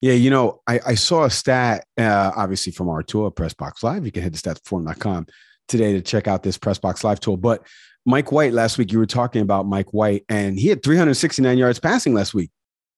Yeah, 0.00 0.12
you 0.12 0.30
know, 0.30 0.60
I, 0.66 0.80
I 0.86 0.94
saw 0.94 1.24
a 1.24 1.30
stat, 1.30 1.86
uh, 1.98 2.32
obviously 2.36 2.72
from 2.72 2.88
our 2.88 3.02
tool, 3.02 3.30
Pressbox 3.30 3.82
Live. 3.82 4.04
You 4.04 4.12
can 4.12 4.22
head 4.22 4.34
to 4.34 4.40
statsperform.com 4.40 5.26
today 5.68 5.94
to 5.94 6.02
check 6.02 6.28
out 6.28 6.42
this 6.42 6.58
Pressbox 6.58 7.02
Live 7.02 7.20
tool. 7.20 7.36
But 7.36 7.66
Mike 8.04 8.30
White, 8.30 8.52
last 8.52 8.78
week, 8.78 8.92
you 8.92 8.98
were 8.98 9.06
talking 9.06 9.42
about 9.42 9.66
Mike 9.66 9.92
White, 9.92 10.24
and 10.28 10.58
he 10.58 10.68
had 10.68 10.82
369 10.82 11.58
yards 11.58 11.80
passing 11.80 12.14
last 12.14 12.34
week, 12.34 12.50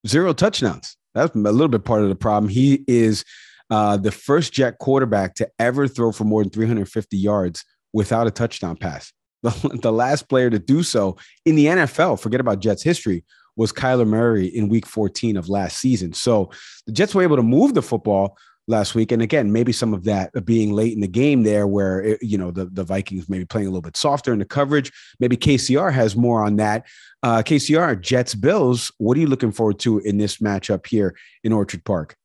zero 0.06 0.32
touchdowns. 0.32 0.96
That's 1.14 1.34
a 1.34 1.38
little 1.38 1.68
bit 1.68 1.84
part 1.84 2.02
of 2.02 2.08
the 2.08 2.14
problem. 2.14 2.50
He 2.50 2.84
is 2.86 3.24
uh, 3.70 3.96
the 3.96 4.12
first 4.12 4.52
Jet 4.52 4.78
quarterback 4.78 5.34
to 5.36 5.48
ever 5.58 5.88
throw 5.88 6.12
for 6.12 6.24
more 6.24 6.42
than 6.42 6.50
350 6.50 7.16
yards 7.16 7.64
without 7.92 8.26
a 8.26 8.30
touchdown 8.30 8.76
pass. 8.76 9.12
The, 9.42 9.78
the 9.82 9.92
last 9.92 10.28
player 10.28 10.50
to 10.50 10.58
do 10.58 10.82
so 10.82 11.16
in 11.44 11.54
the 11.54 11.66
NFL, 11.66 12.20
forget 12.20 12.40
about 12.40 12.60
Jets 12.60 12.82
history, 12.82 13.24
was 13.58 13.72
Kyler 13.72 14.06
Murray 14.06 14.46
in 14.46 14.68
week 14.68 14.86
14 14.86 15.36
of 15.36 15.48
last 15.48 15.78
season. 15.78 16.14
So 16.14 16.50
the 16.86 16.92
Jets 16.92 17.14
were 17.14 17.22
able 17.22 17.36
to 17.36 17.42
move 17.42 17.74
the 17.74 17.82
football 17.82 18.38
last 18.68 18.94
week. 18.94 19.12
And 19.12 19.20
again, 19.20 19.50
maybe 19.50 19.72
some 19.72 19.92
of 19.92 20.04
that 20.04 20.44
being 20.44 20.72
late 20.72 20.92
in 20.92 21.00
the 21.00 21.08
game 21.08 21.42
there 21.42 21.66
where, 21.66 22.00
it, 22.00 22.22
you 22.22 22.38
know, 22.38 22.50
the, 22.50 22.66
the 22.66 22.84
Vikings 22.84 23.28
maybe 23.28 23.44
playing 23.44 23.66
a 23.66 23.70
little 23.70 23.82
bit 23.82 23.96
softer 23.96 24.32
in 24.32 24.38
the 24.38 24.44
coverage. 24.44 24.92
Maybe 25.18 25.36
KCR 25.36 25.92
has 25.92 26.14
more 26.14 26.44
on 26.44 26.56
that. 26.56 26.86
Uh, 27.22 27.42
KCR, 27.44 28.00
Jets, 28.00 28.34
Bills, 28.34 28.92
what 28.98 29.16
are 29.16 29.20
you 29.20 29.26
looking 29.26 29.52
forward 29.52 29.80
to 29.80 29.98
in 29.98 30.18
this 30.18 30.36
matchup 30.36 30.86
here 30.86 31.16
in 31.42 31.52
Orchard 31.52 31.84
Park? 31.84 32.16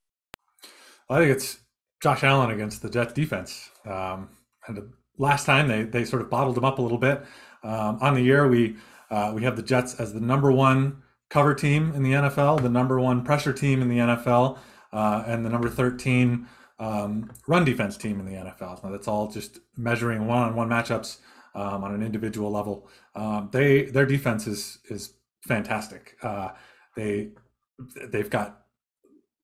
I 1.10 1.18
think 1.20 1.32
it's 1.32 1.60
Josh 2.02 2.24
Allen 2.24 2.52
against 2.52 2.82
the 2.82 2.90
Jets 2.90 3.14
defense. 3.14 3.70
Um, 3.86 4.30
and 4.68 4.94
last 5.18 5.46
time 5.46 5.68
they 5.68 5.84
they 5.84 6.06
sort 6.06 6.22
of 6.22 6.30
bottled 6.30 6.56
them 6.56 6.66
up 6.66 6.80
a 6.80 6.82
little 6.82 6.98
bit. 6.98 7.24
Um, 7.64 7.98
on 8.02 8.14
the 8.14 8.22
year, 8.22 8.48
we 8.48 8.76
uh, 9.10 9.32
we 9.34 9.44
have 9.44 9.56
the 9.56 9.64
Jets 9.64 9.96
as 9.96 10.14
the 10.14 10.20
number 10.20 10.52
one 10.52 11.03
cover 11.34 11.56
team 11.56 11.92
in 11.96 12.04
the 12.04 12.12
NFL, 12.12 12.62
the 12.62 12.70
number 12.70 13.00
one 13.00 13.24
pressure 13.24 13.52
team 13.52 13.82
in 13.82 13.90
the 13.90 13.98
NFL, 13.98 14.60
uh, 14.94 15.24
and 15.26 15.44
the 15.44 15.50
number 15.50 15.68
13 15.68 16.48
um, 16.78 17.32
run 17.48 17.66
defense 17.66 17.98
team 17.98 18.20
in 18.20 18.28
the 18.28 18.34
NFL. 18.34 18.84
Now, 18.84 18.92
that's 18.92 19.08
all 19.08 19.32
just 19.32 19.58
measuring 19.76 20.28
one-on-one 20.28 20.70
matchups 20.70 21.18
um, 21.56 21.84
on 21.84 21.96
an 21.96 22.04
individual 22.04 22.52
level. 22.52 22.88
Um, 23.16 23.50
they 23.52 23.86
their 23.86 24.06
defense 24.06 24.46
is 24.46 24.78
is 24.92 25.16
fantastic. 25.48 26.18
Uh, 26.22 26.50
they 26.96 27.30
they've 28.12 28.30
got 28.30 28.66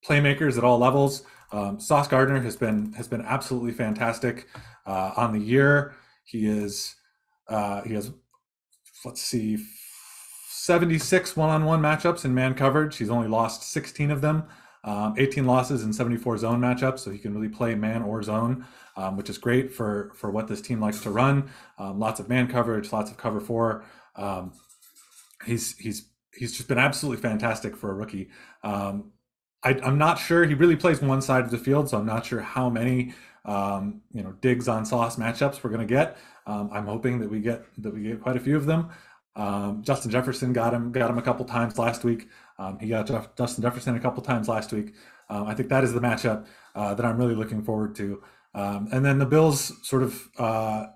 playmakers 0.08 0.60
at 0.60 0.64
all 0.64 0.78
levels. 0.78 1.24
Um, 1.52 1.80
Sauce 1.80 2.08
Gardner 2.08 2.40
has 2.42 2.56
been 2.56 2.94
has 2.94 3.08
been 3.08 3.24
absolutely 3.24 3.72
fantastic 3.72 4.48
uh, 4.86 5.14
on 5.18 5.34
the 5.34 5.40
year. 5.40 5.96
He 6.24 6.46
is 6.46 6.96
uh, 7.48 7.82
he 7.82 7.96
has 7.96 8.12
let's 9.04 9.24
see 9.24 9.58
76 10.70 11.36
one-on-one 11.36 11.82
matchups 11.82 12.26
in 12.26 12.36
man 12.36 12.54
coverage. 12.54 12.96
He's 12.96 13.10
only 13.10 13.28
lost 13.28 13.64
16 13.64 14.12
of 14.12 14.22
them. 14.22 14.44
Um, 14.84 15.16
18 15.18 15.48
losses 15.48 15.84
in 15.84 15.92
74 15.92 16.38
zone 16.38 16.62
matchups, 16.62 17.00
so 17.00 17.10
he 17.10 17.18
can 17.18 17.34
really 17.34 17.50
play 17.50 17.74
man 17.74 18.04
or 18.04 18.22
zone, 18.22 18.68
um, 18.96 19.18
which 19.18 19.32
is 19.32 19.40
great 19.40 19.74
for 19.74 20.12
for 20.14 20.30
what 20.30 20.48
this 20.48 20.62
team 20.62 20.80
likes 20.80 21.00
to 21.02 21.10
run. 21.10 21.50
Um, 21.80 21.98
lots 21.98 22.20
of 22.20 22.30
man 22.30 22.48
coverage, 22.48 22.94
lots 22.94 23.10
of 23.10 23.18
cover 23.18 23.40
four. 23.40 23.84
Um, 24.16 24.54
he's 25.44 25.76
he's 25.78 26.08
he's 26.36 26.56
just 26.56 26.70
been 26.70 26.78
absolutely 26.78 27.20
fantastic 27.20 27.76
for 27.76 27.90
a 27.90 27.96
rookie. 27.96 28.30
Um, 28.64 29.12
I, 29.64 29.72
am 29.72 29.98
not 29.98 30.20
sure 30.20 30.46
he 30.46 30.54
really 30.54 30.76
plays 30.76 31.02
one 31.02 31.24
side 31.24 31.46
of 31.46 31.50
the 31.50 31.58
field, 31.58 31.90
so 31.90 31.98
I'm 31.98 32.06
not 32.06 32.28
sure 32.28 32.42
how 32.42 32.70
many 32.70 33.16
um, 33.44 34.02
you 34.14 34.22
know 34.22 34.34
Diggs 34.34 34.68
on 34.68 34.86
sauce 34.86 35.16
matchups 35.16 35.64
we're 35.64 35.72
going 35.72 35.88
to 35.88 35.92
get. 35.92 36.20
I'm 36.46 36.88
hoping 36.88 37.20
that 37.20 37.30
we 37.30 37.42
get 37.42 37.64
that 37.80 37.94
we 37.94 38.04
get 38.04 38.22
quite 38.22 38.36
a 38.36 38.40
few 38.40 38.56
of 38.56 38.68
them. 38.68 38.90
Um, 39.36 39.84
Justin 39.84 40.12
Jefferson 40.12 40.54
got 40.54 40.74
him 40.74 40.92
got 40.92 41.10
him 41.10 41.18
a 41.18 41.22
couple 41.22 41.46
times 41.46 41.78
last 41.78 42.04
week. 42.04 42.28
Um, 42.58 42.78
he 42.80 42.90
got 42.90 43.08
Jeff, 43.08 43.36
Justin 43.36 43.62
Jefferson 43.62 43.96
a 43.96 44.00
couple 44.00 44.22
times 44.22 44.48
last 44.48 44.74
week. 44.74 44.94
Um, 45.30 45.48
I 45.48 45.54
think 45.54 45.70
that 45.70 45.84
is 45.84 45.94
the 45.94 46.00
matchup 46.00 46.46
uh, 46.76 46.94
that 46.96 47.06
I'm 47.06 47.18
really 47.18 47.36
looking 47.36 47.64
forward 47.64 47.96
to. 47.96 48.22
Um, 48.54 48.90
and 48.92 49.06
then 49.06 49.20
the 49.20 49.26
Bills 49.26 49.72
sort 49.88 50.04
of 50.04 50.28
uh, 50.38 50.88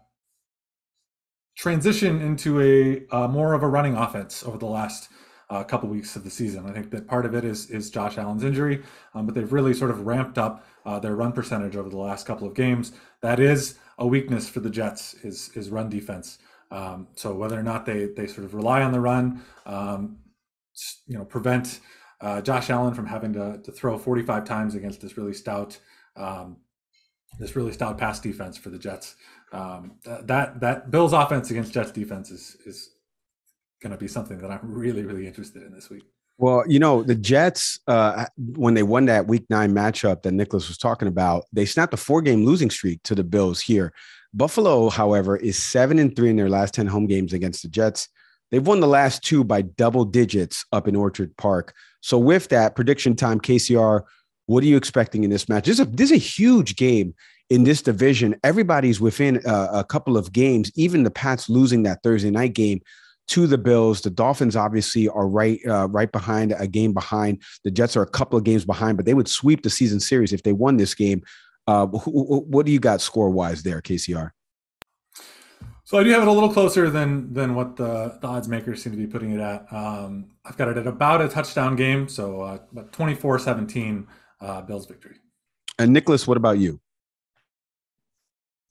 transition 1.55 2.21
into 2.21 2.59
a 2.61 3.15
uh, 3.15 3.27
more 3.27 3.53
of 3.53 3.63
a 3.63 3.67
running 3.67 3.95
offense 3.95 4.43
over 4.43 4.57
the 4.57 4.65
last 4.65 5.09
a 5.49 5.63
couple 5.63 5.89
weeks 5.89 6.15
of 6.15 6.23
the 6.23 6.29
season. 6.29 6.65
I 6.65 6.71
think 6.71 6.89
that 6.91 7.07
part 7.07 7.25
of 7.25 7.35
it 7.35 7.43
is 7.43 7.69
is 7.69 7.89
Josh 7.89 8.17
Allen's 8.17 8.43
injury, 8.43 8.81
um, 9.13 9.25
but 9.25 9.35
they've 9.35 9.51
really 9.51 9.73
sort 9.73 9.91
of 9.91 10.05
ramped 10.05 10.37
up 10.37 10.65
uh, 10.85 10.99
their 10.99 11.15
run 11.15 11.31
percentage 11.31 11.75
over 11.75 11.89
the 11.89 11.97
last 11.97 12.25
couple 12.25 12.47
of 12.47 12.55
games. 12.55 12.91
That 13.21 13.39
is 13.39 13.77
a 13.97 14.07
weakness 14.07 14.49
for 14.49 14.59
the 14.59 14.69
Jets 14.69 15.13
is 15.15 15.49
is 15.55 15.69
run 15.69 15.89
defense. 15.89 16.39
Um, 16.73 17.07
so 17.15 17.35
whether 17.35 17.57
or 17.57 17.63
not 17.63 17.85
they 17.85 18.05
they 18.05 18.25
sort 18.27 18.45
of 18.45 18.55
rely 18.55 18.81
on 18.81 18.91
the 18.91 18.99
run, 18.99 19.43
um, 19.65 20.17
you 21.05 21.17
know, 21.17 21.23
prevent 21.23 21.79
uh, 22.19 22.41
Josh 22.41 22.69
Allen 22.69 22.95
from 22.95 23.05
having 23.05 23.33
to, 23.33 23.59
to 23.63 23.71
throw 23.71 23.97
45 23.97 24.43
times 24.43 24.75
against 24.75 24.99
this 25.01 25.15
really 25.17 25.33
stout 25.33 25.77
um, 26.15 26.57
this 27.39 27.55
really 27.55 27.71
stout 27.71 27.97
pass 27.97 28.19
defense 28.19 28.57
for 28.57 28.69
the 28.69 28.79
Jets. 28.79 29.15
Um, 29.51 29.97
that 30.05 30.59
that 30.59 30.89
Bills 30.89 31.13
offense 31.13 31.51
against 31.51 31.73
Jets 31.73 31.91
defense 31.91 32.31
is 32.31 32.57
is 32.65 32.89
going 33.81 33.91
to 33.91 33.97
be 33.97 34.07
something 34.07 34.39
that 34.39 34.49
I'm 34.49 34.59
really, 34.63 35.03
really 35.03 35.27
interested 35.27 35.61
in 35.61 35.73
this 35.73 35.89
week. 35.89 36.03
Well, 36.37 36.63
you 36.67 36.79
know, 36.79 37.03
the 37.03 37.15
Jets, 37.15 37.79
uh, 37.87 38.25
when 38.37 38.73
they 38.73 38.81
won 38.81 39.05
that 39.05 39.27
week 39.27 39.45
nine 39.49 39.71
matchup 39.73 40.23
that 40.23 40.31
Nicholas 40.31 40.67
was 40.67 40.77
talking 40.77 41.07
about, 41.07 41.43
they 41.53 41.65
snapped 41.65 41.93
a 41.93 41.97
four 41.97 42.21
game 42.21 42.45
losing 42.45 42.71
streak 42.71 43.03
to 43.03 43.13
the 43.13 43.23
Bills 43.23 43.61
here. 43.61 43.93
Buffalo, 44.33 44.89
however, 44.89 45.37
is 45.37 45.61
seven 45.61 45.99
and 45.99 46.15
three 46.15 46.29
in 46.29 46.35
their 46.35 46.49
last 46.49 46.73
10 46.73 46.87
home 46.87 47.07
games 47.07 47.33
against 47.33 47.61
the 47.61 47.69
Jets. 47.69 48.09
They've 48.51 48.65
won 48.65 48.79
the 48.79 48.87
last 48.87 49.23
two 49.23 49.43
by 49.43 49.63
double 49.63 50.05
digits 50.05 50.65
up 50.71 50.87
in 50.87 50.95
Orchard 50.95 51.35
Park. 51.37 51.73
So, 52.01 52.17
with 52.17 52.49
that 52.49 52.75
prediction 52.75 53.15
time, 53.15 53.39
KCR, 53.39 54.03
what 54.45 54.63
are 54.63 54.67
you 54.67 54.77
expecting 54.77 55.23
in 55.23 55.29
this 55.29 55.47
match? 55.47 55.65
This 55.65 55.79
is 55.79 55.87
a, 55.87 55.89
this 55.89 56.11
is 56.11 56.17
a 56.17 56.19
huge 56.19 56.75
game 56.75 57.15
in 57.49 57.63
this 57.63 57.81
division. 57.81 58.35
Everybody's 58.43 58.99
within 58.99 59.41
a, 59.45 59.69
a 59.73 59.83
couple 59.83 60.17
of 60.17 60.33
games, 60.33 60.71
even 60.75 61.03
the 61.03 61.11
Pats 61.11 61.49
losing 61.49 61.83
that 61.83 62.03
Thursday 62.03 62.29
night 62.29 62.53
game 62.53 62.81
to 63.27 63.47
the 63.47 63.57
Bills. 63.57 64.01
The 64.01 64.09
Dolphins 64.09 64.55
obviously 64.55 65.07
are 65.07 65.27
right 65.27 65.59
uh, 65.67 65.87
right 65.89 66.11
behind 66.11 66.53
a 66.57 66.67
game 66.67 66.93
behind. 66.93 67.41
The 67.63 67.71
Jets 67.71 67.95
are 67.95 68.01
a 68.01 68.09
couple 68.09 68.37
of 68.37 68.43
games 68.43 68.65
behind, 68.65 68.97
but 68.97 69.05
they 69.05 69.13
would 69.13 69.27
sweep 69.27 69.63
the 69.63 69.69
season 69.69 69.99
series 69.99 70.33
if 70.33 70.43
they 70.43 70.53
won 70.53 70.77
this 70.77 70.93
game. 70.93 71.23
Uh, 71.65 71.85
what 71.87 72.65
do 72.65 72.71
you 72.71 72.79
got 72.79 73.01
score 73.01 73.29
wise 73.29 73.63
there, 73.63 73.81
KCR? 73.81 74.31
So 75.85 75.97
I 75.97 76.03
do 76.03 76.09
have 76.11 76.21
it 76.21 76.27
a 76.27 76.31
little 76.31 76.51
closer 76.51 76.89
than 76.89 77.33
than 77.33 77.55
what 77.55 77.75
the, 77.75 78.17
the 78.21 78.27
odds 78.27 78.47
makers 78.47 78.81
seem 78.81 78.93
to 78.93 78.97
be 78.97 79.07
putting 79.07 79.31
it 79.31 79.39
at. 79.39 79.71
Um, 79.71 80.31
I've 80.45 80.57
got 80.57 80.69
it 80.69 80.77
at 80.77 80.87
about 80.87 81.21
a 81.21 81.27
touchdown 81.27 81.75
game, 81.75 82.07
so 82.07 82.41
uh, 82.41 82.57
about 82.71 82.91
24-17 82.93 84.07
uh, 84.41 84.61
Bills 84.61 84.87
victory. 84.87 85.17
And 85.77 85.91
Nicholas, 85.93 86.27
what 86.27 86.37
about 86.37 86.57
you? 86.57 86.79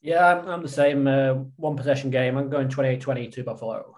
Yeah, 0.01 0.37
I'm, 0.37 0.47
I'm 0.49 0.61
the 0.61 0.69
same. 0.69 1.07
Uh, 1.07 1.35
one 1.55 1.77
possession 1.77 2.09
game. 2.09 2.35
I'm 2.35 2.49
going 2.49 2.67
28-20 2.67 3.31
to 3.33 3.43
Buffalo. 3.43 3.95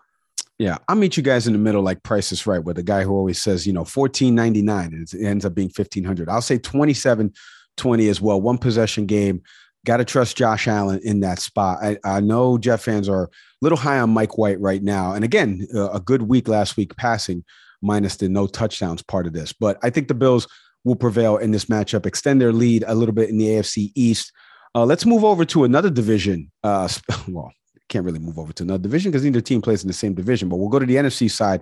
Yeah, 0.58 0.78
I'll 0.88 0.96
meet 0.96 1.18
you 1.18 1.24
guys 1.24 1.48
in 1.48 1.54
the 1.54 1.60
middle, 1.60 1.82
like 1.82 2.04
Price 2.04 2.32
is 2.32 2.46
Right, 2.46 2.64
with 2.64 2.78
the 2.78 2.84
guy 2.84 3.04
who 3.04 3.12
always 3.12 3.42
says, 3.42 3.68
you 3.68 3.74
know, 3.74 3.84
fourteen 3.84 4.36
ninety 4.36 4.62
nine, 4.62 4.94
and 4.94 5.14
it 5.14 5.26
ends 5.26 5.44
up 5.44 5.54
being 5.54 5.68
fifteen 5.68 6.06
hundred. 6.06 6.30
I'll 6.30 6.42
say 6.42 6.58
27 6.58 7.34
20 7.78 8.08
as 8.10 8.22
well. 8.22 8.40
One 8.42 8.58
possession 8.58 9.06
game. 9.06 9.42
Got 9.86 9.98
to 9.98 10.06
trust 10.06 10.36
Josh 10.36 10.68
Allen 10.68 11.00
in 11.04 11.20
that 11.20 11.40
spot. 11.40 11.78
I, 11.84 11.98
I, 12.04 12.20
know 12.20 12.58
Jets 12.58 12.84
fans 12.84 13.08
are 13.08 13.26
a 13.26 13.30
little 13.62 13.78
high 13.78 14.00
on 14.00 14.10
Mike 14.10 14.36
White 14.36 14.60
right 14.60 14.82
now, 14.82 15.14
and 15.14 15.24
again, 15.24 15.68
a 15.76 16.00
good 16.00 16.24
week 16.24 16.48
last 16.48 16.76
week 16.76 16.98
passing, 16.98 17.44
minus 17.84 18.16
the 18.16 18.28
no 18.28 18.48
touchdowns 18.48 19.04
part 19.04 19.28
of 19.28 19.34
this. 19.34 19.54
But 19.54 19.78
I 19.84 19.92
think 19.92 20.08
the 20.08 20.16
Bills 20.16 20.48
will 20.86 20.96
prevail 20.96 21.38
in 21.38 21.52
this 21.52 21.66
matchup, 21.66 22.08
extend 22.08 22.42
their 22.42 22.52
lead 22.52 22.84
a 22.88 22.96
little 22.96 23.14
bit 23.14 23.30
in 23.30 23.38
the 23.38 23.46
AFC 23.46 23.92
East. 23.96 24.32
Uh, 24.74 24.86
let's 24.86 25.06
move 25.06 25.24
over 25.24 25.46
to 25.46 25.66
another 25.66 25.92
division. 25.92 26.52
Uh, 26.64 26.90
well, 27.28 27.52
can't 27.90 28.06
really 28.06 28.20
move 28.20 28.40
over 28.40 28.54
to 28.54 28.64
another 28.64 28.82
division 28.82 29.12
because 29.12 29.24
neither 29.24 29.42
team 29.42 29.62
plays 29.62 29.84
in 29.84 29.88
the 29.88 29.94
same 29.94 30.14
division. 30.14 30.50
But 30.50 30.58
we'll 30.58 30.70
go 30.70 30.80
to 30.80 30.86
the 30.86 30.96
NFC 30.96 31.30
side 31.30 31.62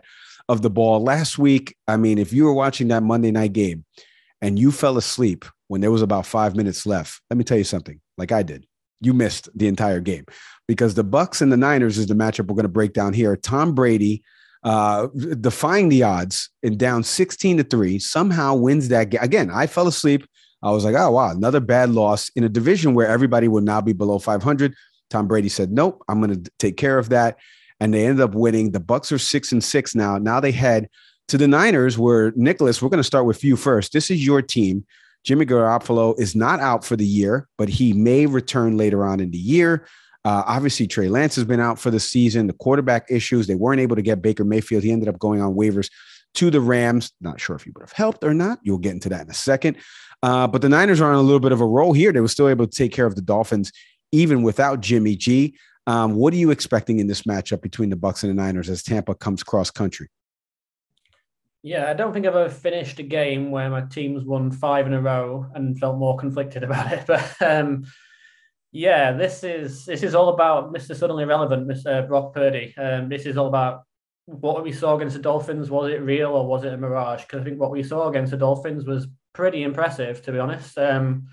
of 0.49 0.61
the 0.61 0.69
ball. 0.69 1.03
Last 1.03 1.37
week, 1.37 1.75
I 1.87 1.97
mean, 1.97 2.17
if 2.17 2.33
you 2.33 2.45
were 2.45 2.53
watching 2.53 2.87
that 2.89 3.03
Monday 3.03 3.31
night 3.31 3.53
game 3.53 3.85
and 4.43 4.59
you 4.59 4.71
fell 4.71 4.97
asleep 4.97 5.45
when 5.69 5.81
there 5.81 5.91
was 5.91 6.03
about 6.03 6.27
five 6.27 6.55
minutes 6.55 6.85
left, 6.85 7.19
let 7.31 7.37
me 7.37 7.43
tell 7.43 7.57
you 7.57 7.63
something. 7.63 7.99
Like 8.17 8.31
I 8.31 8.43
did, 8.43 8.67
you 9.01 9.13
missed 9.13 9.49
the 9.55 9.67
entire 9.67 9.99
game 9.99 10.25
because 10.67 10.93
the 10.93 11.03
Bucs 11.03 11.41
and 11.41 11.51
the 11.51 11.57
Niners 11.57 11.97
is 11.97 12.05
the 12.05 12.13
matchup 12.13 12.47
we're 12.47 12.55
going 12.55 12.63
to 12.63 12.69
break 12.69 12.93
down 12.93 13.13
here. 13.13 13.35
Tom 13.35 13.73
Brady. 13.73 14.23
Uh, 14.65 15.07
defying 15.41 15.89
the 15.89 16.03
odds 16.03 16.49
and 16.63 16.79
down 16.79 17.03
16 17.03 17.57
to 17.57 17.63
3 17.65 17.99
somehow 17.99 18.55
wins 18.55 18.87
that 18.87 19.09
game 19.09 19.19
again 19.21 19.51
i 19.51 19.67
fell 19.67 19.89
asleep 19.89 20.25
i 20.61 20.71
was 20.71 20.85
like 20.85 20.95
oh 20.95 21.11
wow 21.11 21.31
another 21.31 21.59
bad 21.59 21.89
loss 21.89 22.31
in 22.37 22.45
a 22.45 22.47
division 22.47 22.93
where 22.93 23.05
everybody 23.05 23.49
would 23.49 23.65
now 23.65 23.81
be 23.81 23.91
below 23.91 24.17
500 24.17 24.73
Tom 25.13 25.27
Brady 25.27 25.47
said, 25.47 25.71
"Nope, 25.71 26.03
I'm 26.09 26.19
going 26.19 26.43
to 26.43 26.51
take 26.57 26.75
care 26.75 26.97
of 26.97 27.09
that," 27.09 27.37
and 27.79 27.93
they 27.93 28.05
ended 28.05 28.21
up 28.21 28.33
winning. 28.33 28.71
The 28.71 28.79
Bucs 28.79 29.11
are 29.11 29.19
six 29.19 29.51
and 29.51 29.63
six 29.63 29.93
now. 29.93 30.17
Now 30.17 30.39
they 30.39 30.51
head 30.51 30.89
to 31.27 31.37
the 31.37 31.47
Niners, 31.47 31.97
where 31.97 32.31
Nicholas. 32.35 32.81
We're 32.81 32.89
going 32.89 32.99
to 32.99 33.03
start 33.03 33.25
with 33.25 33.43
you 33.43 33.55
first. 33.55 33.93
This 33.93 34.11
is 34.11 34.25
your 34.25 34.41
team. 34.41 34.85
Jimmy 35.23 35.45
Garoppolo 35.45 36.19
is 36.19 36.35
not 36.35 36.59
out 36.59 36.83
for 36.83 36.95
the 36.95 37.05
year, 37.05 37.47
but 37.57 37.69
he 37.69 37.93
may 37.93 38.25
return 38.25 38.77
later 38.77 39.05
on 39.05 39.19
in 39.19 39.31
the 39.31 39.37
year. 39.37 39.87
Uh, 40.25 40.43
obviously, 40.45 40.87
Trey 40.87 41.07
Lance 41.07 41.35
has 41.35 41.45
been 41.45 41.59
out 41.59 41.79
for 41.79 41.91
the 41.91 41.99
season. 41.99 42.47
The 42.47 42.53
quarterback 42.53 43.05
issues, 43.09 43.47
they 43.47 43.55
weren't 43.55 43.81
able 43.81 43.95
to 43.95 44.01
get 44.01 44.21
Baker 44.21 44.43
Mayfield. 44.43 44.83
He 44.83 44.91
ended 44.91 45.09
up 45.09 45.19
going 45.19 45.41
on 45.41 45.53
waivers 45.53 45.89
to 46.35 46.49
the 46.49 46.61
Rams. 46.61 47.11
Not 47.21 47.39
sure 47.39 47.55
if 47.55 47.63
he 47.63 47.71
would 47.71 47.81
have 47.81 47.91
helped 47.91 48.23
or 48.23 48.33
not. 48.33 48.59
You'll 48.63 48.77
get 48.77 48.93
into 48.93 49.09
that 49.09 49.21
in 49.21 49.29
a 49.29 49.33
second. 49.33 49.77
Uh, 50.21 50.47
but 50.47 50.61
the 50.61 50.69
Niners 50.69 51.01
are 51.01 51.09
on 51.09 51.15
a 51.15 51.21
little 51.21 51.41
bit 51.41 51.51
of 51.51 51.61
a 51.61 51.65
roll 51.65 51.93
here. 51.93 52.11
They 52.13 52.21
were 52.21 52.27
still 52.29 52.47
able 52.47 52.65
to 52.65 52.75
take 52.75 52.93
care 52.93 53.05
of 53.05 53.15
the 53.15 53.21
Dolphins 53.21 53.71
even 54.11 54.43
without 54.43 54.79
Jimmy 54.79 55.15
G. 55.15 55.55
Um, 55.87 56.15
what 56.15 56.33
are 56.33 56.37
you 56.37 56.51
expecting 56.51 56.99
in 56.99 57.07
this 57.07 57.23
matchup 57.23 57.61
between 57.61 57.89
the 57.89 57.97
Bucs 57.97 58.23
and 58.23 58.29
the 58.29 58.41
Niners 58.41 58.69
as 58.69 58.83
Tampa 58.83 59.15
comes 59.15 59.43
cross 59.43 59.69
country? 59.69 60.09
Yeah, 61.63 61.89
I 61.89 61.93
don't 61.93 62.11
think 62.11 62.25
I've 62.25 62.35
ever 62.35 62.49
finished 62.49 62.99
a 62.99 63.03
game 63.03 63.49
where 63.49 63.69
my 63.69 63.81
team's 63.81 64.25
won 64.25 64.51
five 64.51 64.85
in 64.85 64.93
a 64.93 65.01
row 65.01 65.49
and 65.55 65.79
felt 65.79 65.97
more 65.97 66.17
conflicted 66.17 66.61
about 66.63 66.91
it. 66.91 67.05
But 67.07 67.41
um, 67.41 67.85
yeah, 68.73 69.13
this 69.13 69.43
is 69.43 69.85
this 69.85 70.03
is 70.03 70.13
all 70.13 70.29
about 70.29 70.73
Mr. 70.73 70.95
Suddenly 70.95 71.25
Relevant, 71.25 71.67
Mr. 71.67 72.05
Brock 72.07 72.33
Purdy. 72.33 72.75
Um, 72.77 73.07
this 73.07 73.25
is 73.25 73.37
all 73.37 73.47
about 73.47 73.83
what 74.25 74.63
we 74.63 74.73
saw 74.73 74.95
against 74.95 75.15
the 75.15 75.21
Dolphins. 75.21 75.69
Was 75.69 75.91
it 75.91 76.01
real 76.01 76.31
or 76.31 76.45
was 76.45 76.65
it 76.65 76.73
a 76.73 76.77
mirage? 76.77 77.21
Because 77.21 77.41
I 77.41 77.43
think 77.45 77.59
what 77.59 77.71
we 77.71 77.81
saw 77.81 78.09
against 78.09 78.31
the 78.31 78.37
Dolphins 78.37 78.85
was 78.85 79.07
pretty 79.33 79.63
impressive, 79.63 80.21
to 80.23 80.33
be 80.33 80.39
honest. 80.39 80.77
Um, 80.77 81.27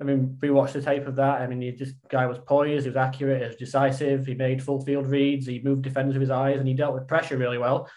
I 0.00 0.04
mean, 0.04 0.38
we 0.40 0.50
watched 0.50 0.74
the 0.74 0.82
tape 0.82 1.06
of 1.06 1.16
that. 1.16 1.40
I 1.40 1.46
mean, 1.46 1.60
he 1.60 1.72
just 1.72 1.94
guy 2.08 2.26
was 2.26 2.38
poised, 2.38 2.84
he 2.84 2.90
was 2.90 2.96
accurate, 2.96 3.42
he 3.42 3.48
was 3.48 3.56
decisive, 3.56 4.26
he 4.26 4.34
made 4.34 4.62
full 4.62 4.80
field 4.84 5.08
reads, 5.08 5.46
he 5.46 5.60
moved 5.60 5.82
defenders 5.82 6.14
with 6.14 6.22
his 6.22 6.30
eyes, 6.30 6.58
and 6.58 6.68
he 6.68 6.74
dealt 6.74 6.94
with 6.94 7.08
pressure 7.08 7.36
really 7.36 7.58
well. 7.58 7.88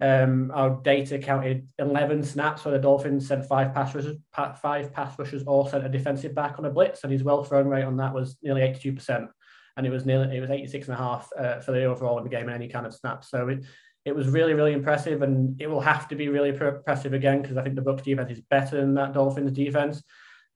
Um, 0.00 0.52
our 0.54 0.80
data 0.82 1.18
counted 1.18 1.66
11 1.78 2.22
snaps 2.22 2.64
where 2.64 2.72
the 2.72 2.80
Dolphins 2.80 3.26
sent 3.26 3.46
five 3.46 3.74
pass 3.74 3.94
rushers, 3.94 4.16
five 4.32 4.92
pass 4.92 5.18
rushers 5.18 5.42
all 5.42 5.68
sent 5.68 5.84
a 5.84 5.88
defensive 5.88 6.34
back 6.34 6.58
on 6.58 6.64
a 6.64 6.70
blitz, 6.70 7.02
and 7.02 7.12
his 7.12 7.24
well 7.24 7.42
thrown 7.42 7.66
rate 7.66 7.82
on 7.82 7.96
that 7.96 8.14
was 8.14 8.36
nearly 8.42 8.60
82%. 8.60 9.28
and 9.76 9.86
it 9.86 9.90
was 9.90 10.06
nearly 10.06 10.36
it 10.36 10.40
was 10.40 10.50
86 10.50 10.88
and 10.88 10.94
a 10.94 10.98
half 10.98 11.28
uh, 11.36 11.60
for 11.60 11.72
the 11.72 11.84
overall 11.84 12.18
in 12.18 12.24
the 12.24 12.30
game 12.30 12.48
in 12.48 12.54
any 12.54 12.68
kind 12.68 12.86
of 12.86 12.94
snap. 12.94 13.24
So 13.24 13.48
it 13.48 13.64
it 14.04 14.14
was 14.14 14.28
really 14.28 14.54
really 14.54 14.72
impressive, 14.72 15.22
and 15.22 15.60
it 15.60 15.68
will 15.68 15.80
have 15.80 16.06
to 16.08 16.14
be 16.14 16.28
really 16.28 16.50
impressive 16.50 17.12
again 17.12 17.42
because 17.42 17.56
I 17.56 17.62
think 17.62 17.74
the 17.74 17.82
Bucs 17.82 18.04
defense 18.04 18.30
is 18.30 18.40
better 18.40 18.76
than 18.76 18.94
that 18.94 19.14
Dolphins 19.14 19.52
defense. 19.52 20.02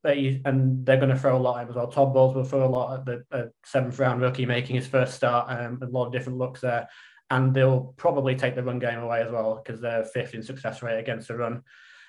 But 0.02 0.18
and 0.18 0.84
they're 0.84 0.96
going 0.96 1.10
to 1.10 1.18
throw 1.18 1.36
a 1.36 1.38
lot 1.38 1.68
as 1.68 1.76
well. 1.76 1.86
Todd 1.86 2.12
Bowles 2.12 2.34
will 2.34 2.44
throw 2.44 2.66
a 2.66 2.68
lot 2.68 2.98
at 2.98 3.04
the 3.06 3.24
uh, 3.30 3.46
seventh 3.64 3.98
round 4.00 4.20
rookie 4.20 4.46
making 4.46 4.74
his 4.74 4.86
first 4.88 5.14
start. 5.14 5.48
Um, 5.48 5.78
a 5.80 5.86
lot 5.86 6.06
of 6.06 6.12
different 6.12 6.38
looks 6.38 6.60
there, 6.60 6.88
and 7.32 7.54
they'll 7.54 7.94
probably 7.96 8.36
take 8.36 8.54
the 8.54 8.62
run 8.62 8.78
game 8.78 8.98
away 8.98 9.22
as 9.22 9.32
well 9.32 9.62
because 9.64 9.80
they're 9.80 10.04
fifth 10.04 10.34
in 10.34 10.42
success 10.42 10.82
rate 10.82 10.98
against 10.98 11.28
the 11.28 11.36
run. 11.36 11.62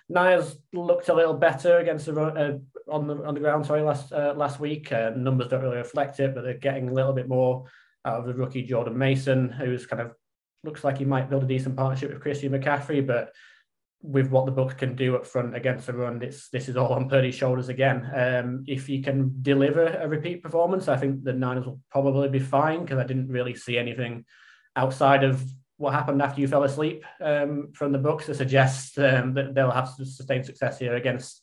Niners 0.09 0.57
looked 0.73 1.07
a 1.07 1.13
little 1.13 1.33
better 1.33 1.77
against 1.77 2.07
the 2.07 2.13
run, 2.13 2.37
uh, 2.37 2.57
on 2.91 3.07
the 3.07 3.15
on 3.23 3.33
the 3.33 3.39
ground. 3.39 3.65
Sorry, 3.65 3.81
last 3.81 4.11
uh, 4.11 4.33
last 4.35 4.59
week 4.59 4.91
uh, 4.91 5.11
numbers 5.15 5.47
don't 5.47 5.63
really 5.63 5.77
reflect 5.77 6.19
it, 6.19 6.35
but 6.35 6.43
they're 6.43 6.55
getting 6.55 6.89
a 6.89 6.93
little 6.93 7.13
bit 7.13 7.29
more 7.29 7.65
out 8.03 8.19
of 8.19 8.25
the 8.25 8.33
rookie 8.33 8.63
Jordan 8.63 8.97
Mason, 8.97 9.49
who's 9.49 9.85
kind 9.85 10.01
of 10.01 10.11
looks 10.65 10.83
like 10.83 10.97
he 10.97 11.05
might 11.05 11.29
build 11.29 11.43
a 11.43 11.47
decent 11.47 11.77
partnership 11.77 12.11
with 12.11 12.21
Christian 12.21 12.51
McCaffrey, 12.51 13.05
but 13.07 13.33
with 14.01 14.27
what 14.29 14.45
the 14.45 14.51
Bucs 14.51 14.77
can 14.77 14.93
do 14.97 15.15
up 15.15 15.25
front 15.25 15.55
against 15.55 15.87
the 15.87 15.93
run, 15.93 16.19
this 16.19 16.49
this 16.49 16.67
is 16.67 16.75
all 16.75 16.91
on 16.91 17.07
Purdy's 17.07 17.35
shoulders 17.35 17.69
again. 17.69 18.11
Um, 18.13 18.65
if 18.67 18.87
he 18.87 19.01
can 19.01 19.41
deliver 19.41 19.85
a 19.85 20.05
repeat 20.05 20.43
performance, 20.43 20.89
I 20.89 20.97
think 20.97 21.23
the 21.23 21.31
Niners 21.31 21.65
will 21.65 21.79
probably 21.89 22.27
be 22.27 22.39
fine 22.39 22.81
because 22.81 22.97
I 22.97 23.05
didn't 23.05 23.29
really 23.29 23.55
see 23.55 23.77
anything 23.77 24.25
outside 24.75 25.23
of 25.23 25.43
what 25.77 25.93
happened 25.93 26.21
after 26.21 26.39
you 26.39 26.47
fell 26.47 26.63
asleep 26.63 27.03
um, 27.21 27.69
from 27.73 27.91
the 27.91 27.99
Bucs 27.99 28.25
to 28.25 28.35
suggest 28.35 28.97
um, 28.99 29.33
that 29.33 29.53
they'll 29.53 29.71
have 29.71 29.89
sustained 29.89 30.45
success 30.45 30.79
here 30.79 30.95
against 30.95 31.41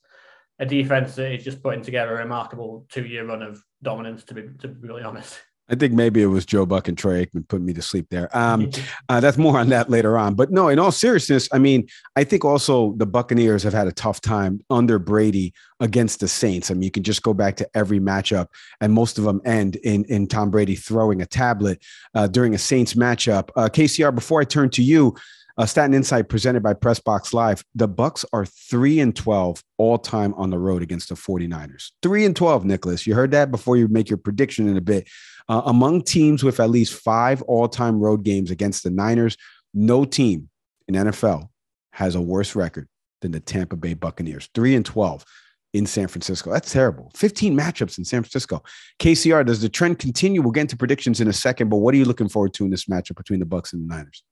a 0.59 0.67
defense 0.67 1.15
that 1.15 1.33
is 1.33 1.45
just 1.45 1.63
putting 1.63 1.83
together 1.83 2.15
a 2.15 2.23
remarkable 2.23 2.87
two-year 2.91 3.27
run 3.27 3.43
of 3.43 3.63
dominance. 3.83 4.25
To 4.25 4.35
be 4.35 4.43
to 4.61 4.69
be 4.69 4.89
really 4.89 5.03
honest. 5.03 5.39
I 5.71 5.77
think 5.77 5.93
maybe 5.93 6.21
it 6.21 6.27
was 6.27 6.45
Joe 6.45 6.67
Buck 6.67 6.89
and 6.89 6.99
Troy 6.99 7.25
Aikman 7.25 7.47
putting 7.47 7.65
me 7.65 7.73
to 7.75 7.83
sleep 7.83 8.09
there. 8.11 8.29
Um, 8.37 8.71
uh, 9.09 9.21
that's 9.21 9.39
more 9.39 9.57
on 9.59 9.69
that 9.69 9.89
later 9.89 10.19
on. 10.19 10.35
But 10.35 10.51
no, 10.51 10.69
in 10.69 10.81
all 10.81 10.91
seriousness, 10.91 11.49
I 11.53 11.59
mean, 11.59 11.87
I 12.17 12.25
think 12.25 12.45
also 12.45 12.93
the 12.97 13.07
Buccaneers 13.07 13.63
have 13.63 13.73
had 13.73 13.87
a 13.87 13.93
tough 13.93 14.21
time 14.21 14.61
under 14.69 14.99
Brady 14.99 15.55
against 15.79 16.21
the 16.21 16.29
Saints. 16.29 16.71
I 16.71 16.75
mean, 16.75 16.83
you 16.83 16.91
can 16.91 17.05
just 17.05 17.23
go 17.23 17.33
back 17.33 17.57
to 17.57 17.71
every 17.75 18.01
matchup, 18.01 18.49
and 18.81 18.93
most 18.93 19.17
of 19.17 19.25
them 19.25 19.41
end 19.45 19.77
in 19.77 20.05
in 20.07 20.27
Tom 20.27 20.51
Brady 20.51 20.75
throwing 20.75 21.23
a 21.23 21.27
tablet 21.27 21.83
uh, 22.15 22.27
during 22.27 22.55
a 22.55 22.59
Saints 22.59 22.95
matchup. 22.95 23.51
Uh, 23.55 23.69
KCR, 23.69 24.13
before 24.15 24.41
I 24.41 24.45
turn 24.45 24.71
to 24.71 24.83
you, 24.83 25.15
uh, 25.61 25.67
Staten 25.67 25.93
Insight 25.93 26.29
presented 26.29 26.63
by 26.63 26.73
Pressbox 26.73 27.35
Live. 27.35 27.63
The 27.75 27.87
Bucs 27.89 28.25
are 28.33 28.47
3 28.47 29.01
and 29.01 29.15
12 29.15 29.63
all 29.77 29.99
time 29.99 30.33
on 30.35 30.49
the 30.49 30.59
road 30.59 30.83
against 30.83 31.11
the 31.11 31.15
49ers. 31.15 31.93
3 32.03 32.25
and 32.25 32.35
12, 32.35 32.65
Nicholas. 32.65 33.07
You 33.07 33.15
heard 33.15 33.31
that 33.33 33.51
before 33.51 33.77
you 33.77 33.87
make 33.89 34.09
your 34.09 34.17
prediction 34.17 34.69
in 34.69 34.77
a 34.79 34.81
bit. 34.81 35.07
Uh, 35.51 35.63
among 35.67 36.01
teams 36.01 36.45
with 36.45 36.61
at 36.61 36.71
least 36.71 36.95
five 36.95 37.43
all-time 37.43 37.99
road 37.99 38.23
games 38.23 38.53
against 38.53 38.85
the 38.85 38.91
Niners, 38.91 39.37
no 39.75 40.05
team 40.05 40.49
in 40.87 40.95
NFL 40.95 41.49
has 41.93 42.15
a 42.15 42.21
worse 42.21 42.55
record 42.55 42.87
than 43.21 43.33
the 43.33 43.41
Tampa 43.41 43.75
Bay 43.75 43.95
Buccaneers. 43.95 44.49
3 44.55 44.77
and 44.77 44.87
12 44.87 45.25
in 45.73 45.87
San 45.87 46.07
Francisco. 46.07 46.53
That's 46.53 46.73
terrible. 46.73 47.11
15 47.17 47.57
matchups 47.57 47.99
in 47.99 48.05
San 48.05 48.23
Francisco. 48.23 48.63
KCR, 49.01 49.45
does 49.45 49.61
the 49.61 49.69
trend 49.69 49.99
continue? 49.99 50.41
We'll 50.41 50.53
get 50.53 50.63
into 50.63 50.77
predictions 50.77 51.21
in 51.21 51.27
a 51.27 51.33
second, 51.33 51.69
but 51.69 51.79
what 51.79 51.95
are 51.95 51.99
you 51.99 52.05
looking 52.05 52.29
forward 52.29 52.55
to 52.55 52.65
in 52.65 52.71
this 52.71 52.85
matchup 52.85 53.17
between 53.17 53.41
the 53.41 53.47
Bucs 53.47 53.73
and 53.73 53.83
the 53.83 53.93
Niners? 53.93 54.23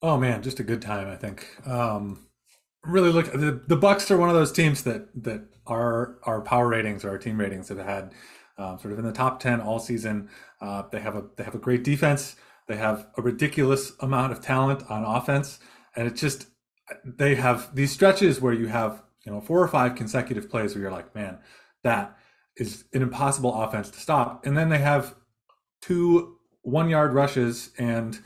Oh 0.00 0.16
man, 0.16 0.42
just 0.42 0.60
a 0.60 0.62
good 0.62 0.80
time. 0.80 1.06
I 1.06 1.16
think. 1.16 1.46
Um, 1.66 2.26
really 2.82 3.12
look 3.12 3.30
the 3.30 3.62
the 3.66 3.76
Bucs 3.76 4.10
are 4.10 4.16
one 4.16 4.30
of 4.30 4.34
those 4.34 4.52
teams 4.52 4.84
that 4.84 5.08
that 5.22 5.42
our 5.66 6.16
our 6.22 6.40
power 6.40 6.66
ratings 6.66 7.04
or 7.04 7.10
our 7.10 7.18
team 7.18 7.38
ratings 7.38 7.68
have 7.68 7.76
had 7.76 8.12
um, 8.60 8.78
sort 8.78 8.92
of 8.92 8.98
in 8.98 9.04
the 9.04 9.12
top 9.12 9.40
ten 9.40 9.60
all 9.60 9.78
season. 9.78 10.28
Uh, 10.60 10.82
they 10.90 11.00
have 11.00 11.16
a 11.16 11.24
they 11.36 11.44
have 11.44 11.54
a 11.54 11.58
great 11.58 11.84
defense. 11.84 12.36
They 12.68 12.76
have 12.76 13.06
a 13.16 13.22
ridiculous 13.22 13.92
amount 14.00 14.32
of 14.32 14.40
talent 14.40 14.88
on 14.88 15.04
offense, 15.04 15.58
and 15.96 16.06
it's 16.06 16.20
just 16.20 16.46
they 17.04 17.34
have 17.34 17.74
these 17.74 17.92
stretches 17.92 18.40
where 18.40 18.52
you 18.52 18.66
have 18.68 19.02
you 19.24 19.32
know 19.32 19.40
four 19.40 19.62
or 19.62 19.68
five 19.68 19.94
consecutive 19.94 20.48
plays 20.50 20.74
where 20.74 20.82
you're 20.82 20.92
like, 20.92 21.14
man, 21.14 21.38
that 21.82 22.16
is 22.56 22.84
an 22.92 23.02
impossible 23.02 23.62
offense 23.62 23.90
to 23.90 23.98
stop, 23.98 24.44
and 24.46 24.56
then 24.56 24.68
they 24.68 24.78
have 24.78 25.14
two 25.80 26.36
one 26.62 26.88
yard 26.90 27.14
rushes 27.14 27.70
and 27.78 28.20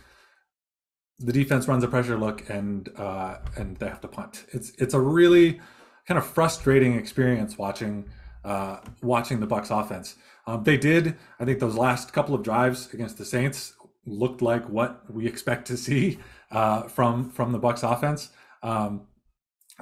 the 1.19 1.33
defense 1.33 1.69
runs 1.69 1.85
a 1.85 1.89
pressure 1.89 2.19
look 2.19 2.49
and 2.51 2.91
uh, 2.97 3.37
and 3.57 3.77
they 3.79 3.87
have 3.87 4.01
to 4.01 4.09
punt. 4.09 4.45
It's 4.53 4.73
it's 4.79 4.95
a 4.95 5.01
really 5.01 5.61
kind 6.07 6.19
of 6.19 6.27
frustrating 6.27 6.95
experience 6.95 7.57
watching 7.57 8.11
uh, 8.45 8.79
watching 9.03 9.41
the 9.41 9.47
Bucs 9.47 9.71
offense. 9.71 10.17
Um, 10.47 10.65
they 10.65 10.77
did, 10.77 11.17
I 11.41 11.45
think, 11.45 11.59
those 11.59 11.77
last 11.77 12.13
couple 12.13 12.35
of 12.35 12.43
drives 12.43 12.93
against 12.93 13.19
the 13.19 13.25
Saints 13.25 13.75
looked 14.07 14.43
like 14.43 14.69
what 14.69 15.11
we 15.11 15.27
expect 15.27 15.67
to 15.69 15.77
see 15.77 16.19
uh, 16.51 16.83
from 16.83 17.31
from 17.31 17.53
the 17.53 17.61
Bucs 17.61 17.83
offense. 17.83 18.31
Um, 18.63 19.07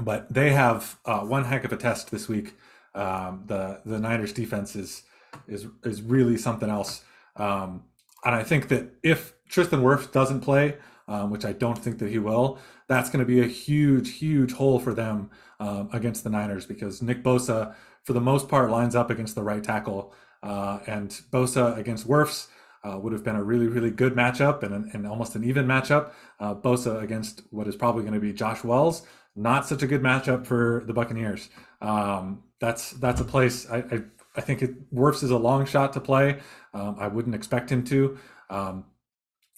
but 0.01 0.33
they 0.33 0.53
have 0.53 0.99
uh, 1.05 1.21
one 1.21 1.45
heck 1.45 1.65
of 1.65 1.73
a 1.73 1.77
test 1.77 2.11
this 2.11 2.29
week. 2.29 2.55
Um, 2.95 3.45
the 3.47 3.81
the 3.85 3.99
Niners 3.99 4.33
defense 4.33 4.77
is 4.77 5.03
is 5.49 5.67
is 5.85 6.03
really 6.03 6.37
something 6.37 6.71
else. 6.71 7.03
Um, 7.37 7.85
and 8.25 8.35
I 8.35 8.43
think 8.45 8.69
that 8.69 8.91
if 9.03 9.35
Tristan 9.49 9.83
Wirfs 9.83 10.11
doesn't 10.13 10.41
play, 10.41 10.77
um, 11.09 11.31
which 11.31 11.45
I 11.45 11.53
don't 11.53 11.79
think 11.79 11.99
that 11.99 12.11
he 12.11 12.19
will, 12.19 12.59
that's 12.89 13.11
going 13.11 13.21
to 13.21 13.27
be 13.27 13.41
a 13.41 13.47
huge, 13.47 14.19
huge 14.19 14.53
hole 14.53 14.79
for 14.79 14.95
them 14.95 15.31
um, 15.61 15.89
against 15.93 16.25
the 16.25 16.31
Niners 16.31 16.67
because 16.67 17.03
Nick 17.03 17.23
Bosa, 17.23 17.75
for 18.05 18.13
the 18.13 18.21
most 18.21 18.49
part, 18.49 18.71
lines 18.71 18.95
up 18.95 19.11
against 19.11 19.35
the 19.35 19.43
right 19.43 19.63
tackle. 19.63 20.15
Uh, 20.43 20.81
and 20.87 21.11
Bosa 21.31 21.77
against 21.79 22.09
Wirfs 22.09 22.49
uh, 22.85 22.99
would 22.99 23.13
have 23.13 23.23
been 23.23 23.37
a 23.37 23.43
really, 23.43 23.69
really 23.69 23.91
good 23.91 24.15
matchup 24.15 24.63
and, 24.63 24.93
and 24.93 25.07
almost 25.07 25.37
an 25.37 25.45
even 25.45 25.67
matchup. 25.67 26.13
Uh, 26.41 26.55
Bosa 26.55 27.03
against 27.03 27.43
what 27.51 27.69
is 27.69 27.77
probably 27.77 28.03
going 28.03 28.15
to 28.15 28.21
be 28.21 28.33
Josh 28.33 28.65
Wells, 28.65 29.07
not 29.37 29.67
such 29.67 29.83
a 29.83 29.87
good 29.87 30.03
matchup 30.03 30.47
for 30.47 30.83
the 30.87 30.93
Buccaneers. 30.93 31.49
Um, 31.81 32.43
that's 32.61 32.91
that's 32.93 33.21
a 33.21 33.25
place 33.25 33.69
I, 33.71 33.79
I, 33.79 34.03
I 34.37 34.41
think 34.41 34.63
it, 34.63 34.93
Wirfs 34.93 35.23
is 35.23 35.31
a 35.31 35.39
long 35.39 35.67
shot 35.67 35.93
to 35.93 36.01
play. 36.01 36.41
Um, 36.75 36.97
I 36.99 37.09
wouldn't 37.09 37.35
expect 37.35 37.71
him 37.71 37.85
to, 37.85 38.19
um, 38.51 38.85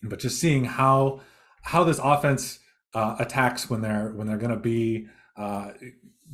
but 0.02 0.18
just 0.18 0.38
seeing 0.38 0.64
how 0.64 1.20
how 1.62 1.84
this 1.84 2.00
offense 2.02 2.58
uh, 2.94 3.16
attacks 3.18 3.70
when 3.70 3.80
they're 3.80 4.12
when 4.14 4.26
they're 4.26 4.36
going 4.38 4.50
to 4.50 4.56
be 4.56 5.06
uh, 5.36 5.70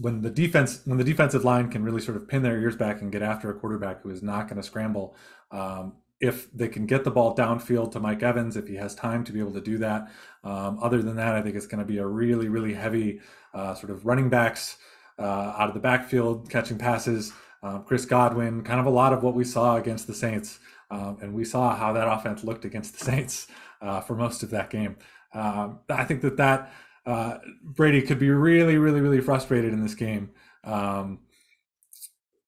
when 0.00 0.22
the 0.22 0.30
defense 0.30 0.80
when 0.86 0.98
the 0.98 1.04
defensive 1.04 1.44
line 1.44 1.70
can 1.70 1.84
really 1.84 2.00
sort 2.00 2.16
of 2.16 2.26
pin 2.26 2.42
their 2.42 2.58
ears 2.58 2.76
back 2.76 3.02
and 3.02 3.12
get 3.12 3.22
after 3.22 3.50
a 3.50 3.54
quarterback 3.54 4.02
who 4.02 4.10
is 4.10 4.22
not 4.22 4.48
going 4.48 4.56
to 4.56 4.66
scramble. 4.66 5.14
Um, 5.50 5.94
if 6.20 6.52
they 6.52 6.68
can 6.68 6.84
get 6.84 7.04
the 7.04 7.10
ball 7.10 7.34
downfield 7.34 7.92
to 7.92 8.00
Mike 8.00 8.22
Evans, 8.22 8.56
if 8.56 8.68
he 8.68 8.76
has 8.76 8.94
time 8.94 9.24
to 9.24 9.32
be 9.32 9.40
able 9.40 9.54
to 9.54 9.60
do 9.60 9.78
that. 9.78 10.10
Um, 10.44 10.78
other 10.82 11.02
than 11.02 11.16
that, 11.16 11.34
I 11.34 11.40
think 11.40 11.56
it's 11.56 11.66
going 11.66 11.78
to 11.78 11.86
be 11.86 11.96
a 11.98 12.06
really, 12.06 12.48
really 12.48 12.74
heavy 12.74 13.20
uh, 13.54 13.74
sort 13.74 13.90
of 13.90 14.04
running 14.04 14.28
backs 14.28 14.76
uh, 15.18 15.54
out 15.56 15.68
of 15.68 15.74
the 15.74 15.80
backfield, 15.80 16.50
catching 16.50 16.76
passes. 16.76 17.32
Um, 17.62 17.84
Chris 17.84 18.04
Godwin, 18.04 18.62
kind 18.62 18.80
of 18.80 18.86
a 18.86 18.90
lot 18.90 19.14
of 19.14 19.22
what 19.22 19.34
we 19.34 19.44
saw 19.44 19.76
against 19.76 20.06
the 20.06 20.14
Saints. 20.14 20.58
Um, 20.90 21.18
and 21.22 21.34
we 21.34 21.44
saw 21.44 21.74
how 21.74 21.92
that 21.94 22.06
offense 22.06 22.44
looked 22.44 22.66
against 22.66 22.98
the 22.98 23.04
Saints 23.10 23.46
uh, 23.80 24.00
for 24.02 24.14
most 24.14 24.42
of 24.42 24.50
that 24.50 24.68
game. 24.68 24.96
Um, 25.32 25.80
I 25.88 26.04
think 26.04 26.20
that 26.22 26.36
that 26.36 26.70
uh, 27.06 27.38
Brady 27.62 28.02
could 28.02 28.18
be 28.18 28.30
really, 28.30 28.78
really, 28.78 29.00
really 29.00 29.20
frustrated 29.20 29.72
in 29.72 29.82
this 29.82 29.94
game. 29.94 30.30
Um, 30.64 31.20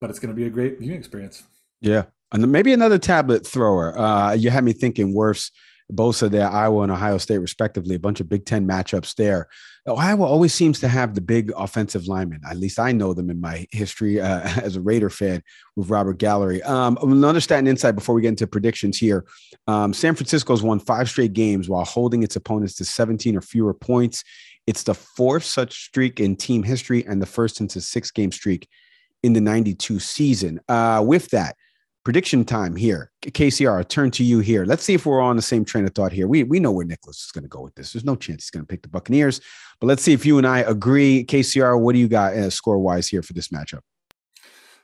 but 0.00 0.10
it's 0.10 0.18
going 0.18 0.34
to 0.34 0.36
be 0.36 0.46
a 0.46 0.50
great 0.50 0.78
viewing 0.80 0.98
experience. 0.98 1.44
Yeah, 1.80 2.04
and 2.32 2.50
maybe 2.50 2.72
another 2.72 2.98
tablet 2.98 3.46
thrower. 3.46 3.98
Uh, 3.98 4.32
you 4.32 4.50
had 4.50 4.64
me 4.64 4.72
thinking 4.72 5.14
Wirfs 5.14 5.50
Bosa 5.94 6.30
there, 6.30 6.48
Iowa 6.48 6.82
and 6.82 6.92
Ohio 6.92 7.18
State, 7.18 7.38
respectively, 7.38 7.94
a 7.94 8.00
bunch 8.00 8.20
of 8.20 8.28
Big 8.28 8.44
Ten 8.44 8.66
matchups 8.66 9.14
there. 9.14 9.48
Iowa 9.86 10.24
always 10.24 10.54
seems 10.54 10.78
to 10.80 10.88
have 10.88 11.14
the 11.14 11.20
big 11.20 11.52
offensive 11.56 12.06
linemen. 12.06 12.40
At 12.48 12.56
least 12.56 12.78
I 12.78 12.92
know 12.92 13.14
them 13.14 13.30
in 13.30 13.40
my 13.40 13.66
history 13.72 14.20
uh, 14.20 14.40
as 14.62 14.76
a 14.76 14.80
Raider 14.80 15.10
fan 15.10 15.42
with 15.76 15.90
Robert 15.90 16.18
Gallery. 16.18 16.62
Um, 16.62 16.96
another 17.02 17.40
stat 17.40 17.58
and 17.58 17.68
insight 17.68 17.94
before 17.94 18.14
we 18.14 18.22
get 18.22 18.28
into 18.28 18.46
predictions 18.46 18.98
here. 18.98 19.26
Um, 19.66 19.92
San 19.92 20.14
Francisco's 20.14 20.62
won 20.62 20.78
five 20.78 21.08
straight 21.08 21.32
games 21.32 21.68
while 21.68 21.84
holding 21.84 22.22
its 22.22 22.36
opponents 22.36 22.74
to 22.76 22.84
17 22.84 23.36
or 23.36 23.40
fewer 23.40 23.74
points. 23.74 24.22
It's 24.66 24.84
the 24.84 24.94
fourth 24.94 25.44
such 25.44 25.84
streak 25.86 26.20
in 26.20 26.36
team 26.36 26.62
history 26.62 27.04
and 27.04 27.20
the 27.20 27.26
first 27.26 27.60
into 27.60 27.80
six 27.80 28.10
game 28.10 28.30
streak 28.30 28.68
in 29.22 29.32
the 29.32 29.40
92 29.40 29.98
season. 29.98 30.60
Uh, 30.68 31.02
with 31.04 31.28
that, 31.30 31.56
prediction 32.04 32.44
time 32.44 32.76
here. 32.76 33.10
KCR, 33.22 33.78
I 33.78 33.82
turn 33.82 34.10
to 34.12 34.24
you 34.24 34.40
here. 34.40 34.64
Let's 34.64 34.82
see 34.82 34.94
if 34.94 35.06
we're 35.06 35.20
on 35.20 35.36
the 35.36 35.42
same 35.42 35.64
train 35.64 35.84
of 35.84 35.94
thought 35.94 36.12
here. 36.12 36.26
We 36.26 36.42
we 36.42 36.60
know 36.60 36.72
where 36.72 36.86
Nicholas 36.86 37.24
is 37.24 37.32
going 37.32 37.44
to 37.44 37.48
go 37.48 37.62
with 37.62 37.74
this. 37.74 37.92
There's 37.92 38.04
no 38.04 38.16
chance 38.16 38.44
he's 38.44 38.50
going 38.50 38.64
to 38.64 38.66
pick 38.66 38.82
the 38.82 38.88
Buccaneers, 38.88 39.40
but 39.80 39.86
let's 39.86 40.02
see 40.02 40.12
if 40.12 40.26
you 40.26 40.38
and 40.38 40.46
I 40.46 40.60
agree. 40.60 41.24
KCR, 41.24 41.80
what 41.80 41.92
do 41.92 41.98
you 41.98 42.08
got 42.08 42.34
uh, 42.34 42.50
score 42.50 42.78
wise 42.78 43.08
here 43.08 43.22
for 43.22 43.32
this 43.32 43.48
matchup? 43.48 43.80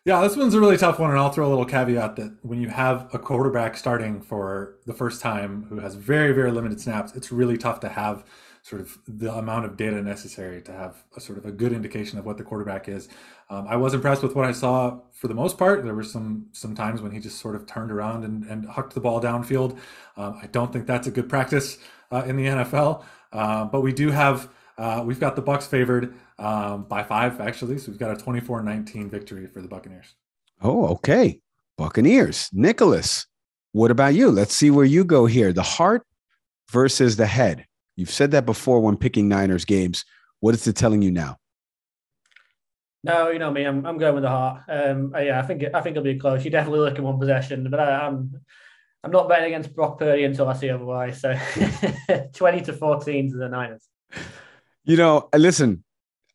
Yeah, 0.04 0.22
this 0.22 0.36
one's 0.36 0.54
a 0.54 0.60
really 0.60 0.78
tough 0.78 0.98
one, 0.98 1.10
and 1.10 1.18
I'll 1.18 1.30
throw 1.30 1.46
a 1.46 1.50
little 1.50 1.66
caveat 1.66 2.16
that 2.16 2.38
when 2.42 2.62
you 2.62 2.68
have 2.68 3.12
a 3.12 3.18
quarterback 3.18 3.76
starting 3.76 4.22
for 4.22 4.76
the 4.86 4.94
first 4.94 5.20
time 5.20 5.66
who 5.68 5.80
has 5.80 5.96
very 5.96 6.32
very 6.32 6.50
limited 6.50 6.80
snaps, 6.80 7.14
it's 7.14 7.32
really 7.32 7.58
tough 7.58 7.80
to 7.80 7.88
have 7.88 8.24
sort 8.68 8.82
of 8.82 8.98
the 9.08 9.32
amount 9.32 9.64
of 9.64 9.78
data 9.78 10.02
necessary 10.02 10.60
to 10.60 10.72
have 10.72 11.02
a 11.16 11.20
sort 11.20 11.38
of 11.38 11.46
a 11.46 11.50
good 11.50 11.72
indication 11.72 12.18
of 12.18 12.26
what 12.26 12.36
the 12.36 12.44
quarterback 12.44 12.86
is. 12.86 13.08
Um, 13.48 13.66
I 13.66 13.76
was 13.76 13.94
impressed 13.94 14.22
with 14.22 14.34
what 14.34 14.44
I 14.44 14.52
saw 14.52 15.00
for 15.10 15.26
the 15.26 15.34
most 15.34 15.56
part. 15.56 15.84
There 15.84 15.94
were 15.94 16.02
some 16.02 16.46
some 16.52 16.74
times 16.74 17.00
when 17.00 17.10
he 17.10 17.18
just 17.18 17.38
sort 17.38 17.54
of 17.54 17.66
turned 17.66 17.90
around 17.90 18.24
and, 18.24 18.44
and 18.44 18.66
hucked 18.66 18.92
the 18.92 19.00
ball 19.00 19.22
downfield. 19.22 19.78
Um, 20.18 20.38
I 20.42 20.48
don't 20.48 20.70
think 20.70 20.86
that's 20.86 21.06
a 21.06 21.10
good 21.10 21.30
practice 21.30 21.78
uh, 22.12 22.24
in 22.26 22.36
the 22.36 22.44
NFL. 22.44 23.04
Uh, 23.32 23.64
but 23.64 23.80
we 23.80 23.92
do 23.92 24.10
have 24.10 24.50
uh, 24.76 25.02
we've 25.04 25.20
got 25.20 25.34
the 25.34 25.42
Bucs 25.42 25.66
favored 25.66 26.14
um, 26.38 26.84
by 26.84 27.02
five 27.02 27.40
actually, 27.40 27.78
so 27.78 27.90
we've 27.90 27.98
got 27.98 28.10
a 28.10 28.22
24-19 28.22 29.10
victory 29.10 29.46
for 29.46 29.62
the 29.62 29.68
Buccaneers. 29.68 30.14
Oh, 30.60 30.88
okay, 30.88 31.40
Buccaneers. 31.78 32.50
Nicholas, 32.52 33.26
what 33.72 33.90
about 33.90 34.14
you? 34.14 34.30
Let's 34.30 34.54
see 34.54 34.70
where 34.70 34.84
you 34.84 35.04
go 35.04 35.24
here. 35.24 35.54
The 35.54 35.62
heart 35.62 36.02
versus 36.70 37.16
the 37.16 37.26
head. 37.26 37.67
You've 37.98 38.12
said 38.12 38.30
that 38.30 38.46
before 38.46 38.78
when 38.78 38.96
picking 38.96 39.28
Niners 39.28 39.64
games. 39.64 40.04
What 40.38 40.54
is 40.54 40.64
it 40.68 40.76
telling 40.76 41.02
you 41.02 41.10
now? 41.10 41.36
No, 43.02 43.30
you 43.30 43.40
know 43.40 43.50
me. 43.50 43.64
I'm, 43.64 43.84
I'm 43.84 43.98
going 43.98 44.14
with 44.14 44.22
the 44.22 44.28
heart. 44.28 44.62
Um, 44.68 45.12
uh, 45.12 45.18
yeah, 45.18 45.40
I 45.40 45.42
think 45.42 45.64
I 45.74 45.80
think 45.80 45.96
it'll 45.96 46.04
be 46.04 46.16
close. 46.16 46.44
You 46.44 46.52
definitely 46.52 46.78
look 46.78 46.94
at 46.94 47.02
one 47.02 47.18
possession, 47.18 47.68
but 47.68 47.80
I, 47.80 48.06
I'm 48.06 48.40
I'm 49.02 49.10
not 49.10 49.28
betting 49.28 49.46
against 49.46 49.74
Brock 49.74 49.98
Purdy 49.98 50.22
until 50.22 50.48
I 50.48 50.52
see 50.52 50.70
otherwise. 50.70 51.20
So 51.20 51.36
twenty 52.34 52.60
to 52.62 52.72
fourteen 52.72 53.32
to 53.32 53.36
the 53.36 53.48
Niners. 53.48 53.88
You 54.84 54.96
know, 54.96 55.28
listen. 55.34 55.82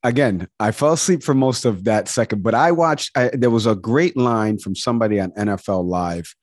Again, 0.05 0.49
I 0.59 0.71
fell 0.71 0.91
asleep 0.91 1.23
for 1.23 1.33
most 1.33 1.63
of 1.63 1.85
that 1.85 2.09
second, 2.09 2.43
but 2.43 2.53
I 2.53 2.73
watched. 2.73 3.17
I, 3.17 3.29
there 3.31 3.49
was 3.49 3.67
a 3.67 3.75
great 3.75 4.17
line 4.17 4.57
from 4.57 4.75
somebody 4.75 5.17
on 5.17 5.31
NFL 5.31 5.85
Live 5.85 6.35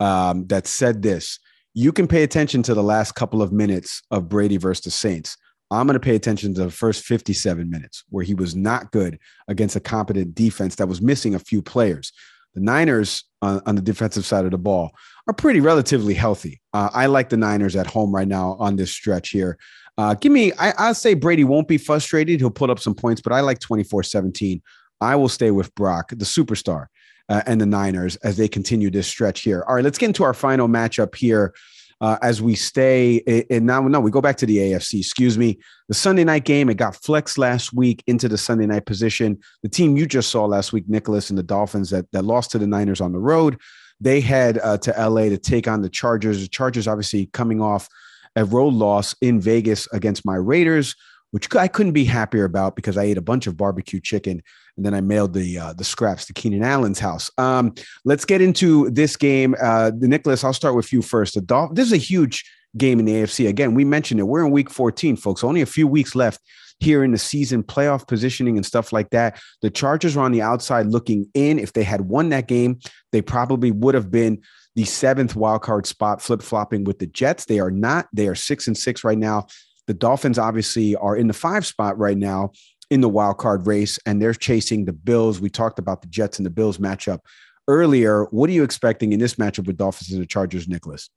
um, 0.00 0.46
that 0.46 0.66
said 0.66 1.02
this: 1.02 1.38
you 1.74 1.92
can 1.92 2.06
pay 2.06 2.22
attention 2.22 2.62
to 2.64 2.74
the 2.74 2.82
last 2.82 3.12
couple 3.12 3.42
of 3.42 3.52
minutes 3.52 4.02
of 4.10 4.28
Brady 4.28 4.56
versus 4.56 4.84
the 4.84 4.90
Saints. 4.90 5.36
I'm 5.70 5.86
going 5.86 5.94
to 5.94 6.00
pay 6.00 6.14
attention 6.14 6.52
to 6.54 6.64
the 6.64 6.70
first 6.70 7.04
57 7.04 7.70
minutes 7.70 8.04
where 8.10 8.24
he 8.24 8.34
was 8.34 8.54
not 8.54 8.92
good 8.92 9.18
against 9.48 9.74
a 9.74 9.80
competent 9.80 10.34
defense 10.34 10.74
that 10.76 10.88
was 10.88 11.00
missing 11.00 11.34
a 11.34 11.38
few 11.38 11.62
players. 11.62 12.12
The 12.54 12.60
Niners 12.60 13.24
on, 13.40 13.62
on 13.64 13.76
the 13.76 13.80
defensive 13.80 14.26
side 14.26 14.44
of 14.44 14.50
the 14.50 14.58
ball 14.58 14.90
are 15.26 15.32
pretty 15.32 15.60
relatively 15.60 16.12
healthy. 16.12 16.60
Uh, 16.74 16.90
I 16.92 17.06
like 17.06 17.30
the 17.30 17.38
Niners 17.38 17.74
at 17.74 17.86
home 17.86 18.14
right 18.14 18.28
now 18.28 18.56
on 18.58 18.76
this 18.76 18.90
stretch 18.90 19.30
here. 19.30 19.56
Uh, 19.96 20.14
give 20.14 20.32
me, 20.32 20.52
I, 20.58 20.74
I'll 20.76 20.94
say 20.94 21.14
Brady 21.14 21.44
won't 21.44 21.68
be 21.68 21.78
frustrated. 21.78 22.40
He'll 22.40 22.50
put 22.50 22.68
up 22.68 22.78
some 22.78 22.94
points, 22.94 23.22
but 23.22 23.32
I 23.32 23.40
like 23.40 23.58
24 23.60 24.02
17. 24.02 24.60
I 25.00 25.16
will 25.16 25.28
stay 25.28 25.50
with 25.50 25.74
Brock, 25.74 26.10
the 26.10 26.26
superstar 26.26 26.86
uh, 27.28 27.42
and 27.46 27.60
the 27.60 27.66
Niners 27.66 28.16
as 28.16 28.36
they 28.36 28.48
continue 28.48 28.90
this 28.90 29.06
stretch 29.06 29.40
here. 29.40 29.64
All 29.68 29.74
right, 29.74 29.84
let's 29.84 29.98
get 29.98 30.06
into 30.06 30.24
our 30.24 30.34
final 30.34 30.68
matchup 30.68 31.14
here. 31.14 31.54
Uh, 32.00 32.18
as 32.20 32.42
we 32.42 32.56
stay 32.56 33.44
and 33.48 33.64
now 33.64 33.80
no 33.80 34.00
we 34.00 34.10
go 34.10 34.20
back 34.20 34.36
to 34.36 34.44
the 34.44 34.56
AFC 34.56 34.98
excuse 34.98 35.38
me 35.38 35.56
the 35.86 35.94
Sunday 35.94 36.24
night 36.24 36.44
game 36.44 36.68
it 36.68 36.76
got 36.76 36.96
flexed 36.96 37.38
last 37.38 37.72
week 37.72 38.02
into 38.08 38.28
the 38.28 38.36
Sunday 38.36 38.66
night 38.66 38.86
position 38.86 39.38
the 39.62 39.68
team 39.68 39.96
you 39.96 40.04
just 40.04 40.28
saw 40.28 40.44
last 40.44 40.72
week 40.72 40.82
Nicholas 40.88 41.30
and 41.30 41.38
the 41.38 41.44
Dolphins 41.44 41.90
that 41.90 42.10
that 42.10 42.24
lost 42.24 42.50
to 42.50 42.58
the 42.58 42.66
Niners 42.66 43.00
on 43.00 43.12
the 43.12 43.20
road 43.20 43.56
they 44.00 44.20
head 44.20 44.58
uh, 44.64 44.78
to 44.78 44.90
LA 44.98 45.28
to 45.28 45.38
take 45.38 45.68
on 45.68 45.80
the 45.80 45.88
Chargers 45.88 46.42
the 46.42 46.48
Chargers 46.48 46.88
obviously 46.88 47.26
coming 47.26 47.60
off 47.60 47.88
a 48.34 48.44
road 48.44 48.74
loss 48.74 49.14
in 49.20 49.40
Vegas 49.40 49.86
against 49.92 50.26
my 50.26 50.34
Raiders 50.34 50.96
which 51.30 51.54
I 51.54 51.68
couldn't 51.68 51.92
be 51.92 52.04
happier 52.04 52.44
about 52.44 52.74
because 52.74 52.96
I 52.96 53.04
ate 53.04 53.18
a 53.18 53.22
bunch 53.22 53.46
of 53.46 53.56
barbecue 53.56 54.00
chicken 54.00 54.42
and 54.76 54.86
then 54.86 54.94
I 54.94 55.00
mailed 55.00 55.34
the 55.34 55.58
uh, 55.58 55.72
the 55.72 55.84
scraps 55.84 56.26
to 56.26 56.32
Keenan 56.32 56.62
Allen's 56.62 56.98
house. 56.98 57.30
Um, 57.38 57.74
let's 58.04 58.24
get 58.24 58.40
into 58.40 58.90
this 58.90 59.16
game. 59.16 59.54
Uh, 59.60 59.92
Nicholas, 59.96 60.44
I'll 60.44 60.52
start 60.52 60.74
with 60.74 60.92
you 60.92 61.02
first. 61.02 61.34
The 61.34 61.40
Dolph- 61.40 61.74
this 61.74 61.86
is 61.86 61.92
a 61.92 61.98
huge 61.98 62.44
game 62.76 62.98
in 62.98 63.04
the 63.04 63.12
AFC. 63.12 63.48
Again, 63.48 63.74
we 63.74 63.84
mentioned 63.84 64.20
it. 64.20 64.24
We're 64.24 64.44
in 64.44 64.50
Week 64.50 64.70
14, 64.70 65.16
folks. 65.16 65.44
Only 65.44 65.60
a 65.60 65.66
few 65.66 65.86
weeks 65.86 66.14
left 66.14 66.40
here 66.80 67.04
in 67.04 67.12
the 67.12 67.18
season, 67.18 67.62
playoff 67.62 68.08
positioning 68.08 68.56
and 68.56 68.66
stuff 68.66 68.92
like 68.92 69.10
that. 69.10 69.40
The 69.60 69.70
Chargers 69.70 70.16
are 70.16 70.24
on 70.24 70.32
the 70.32 70.42
outside 70.42 70.86
looking 70.86 71.28
in. 71.34 71.58
If 71.58 71.74
they 71.74 71.84
had 71.84 72.02
won 72.02 72.30
that 72.30 72.48
game, 72.48 72.80
they 73.12 73.22
probably 73.22 73.70
would 73.70 73.94
have 73.94 74.10
been 74.10 74.42
the 74.74 74.84
seventh 74.84 75.36
wild 75.36 75.62
card 75.62 75.86
spot, 75.86 76.22
flip 76.22 76.42
flopping 76.42 76.84
with 76.84 76.98
the 76.98 77.06
Jets. 77.06 77.44
They 77.44 77.60
are 77.60 77.70
not. 77.70 78.08
They 78.12 78.26
are 78.26 78.34
six 78.34 78.66
and 78.66 78.76
six 78.76 79.04
right 79.04 79.18
now. 79.18 79.46
The 79.86 79.94
Dolphins 79.94 80.38
obviously 80.38 80.96
are 80.96 81.16
in 81.16 81.26
the 81.26 81.34
five 81.34 81.66
spot 81.66 81.98
right 81.98 82.16
now 82.16 82.52
in 82.92 83.00
the 83.00 83.08
wild 83.08 83.38
card 83.38 83.66
race, 83.66 83.98
and 84.04 84.20
they're 84.20 84.34
chasing 84.34 84.84
the 84.84 84.92
Bills. 84.92 85.40
We 85.40 85.48
talked 85.48 85.78
about 85.78 86.02
the 86.02 86.08
Jets 86.08 86.38
and 86.38 86.44
the 86.44 86.50
Bills 86.50 86.76
matchup 86.76 87.20
earlier. 87.66 88.24
What 88.24 88.50
are 88.50 88.52
you 88.52 88.64
expecting 88.64 89.14
in 89.14 89.18
this 89.18 89.36
matchup 89.36 89.66
with 89.66 89.78
Dolphins 89.78 90.12
and 90.12 90.20
the 90.20 90.26
Chargers, 90.26 90.68
Nicholas? 90.68 91.08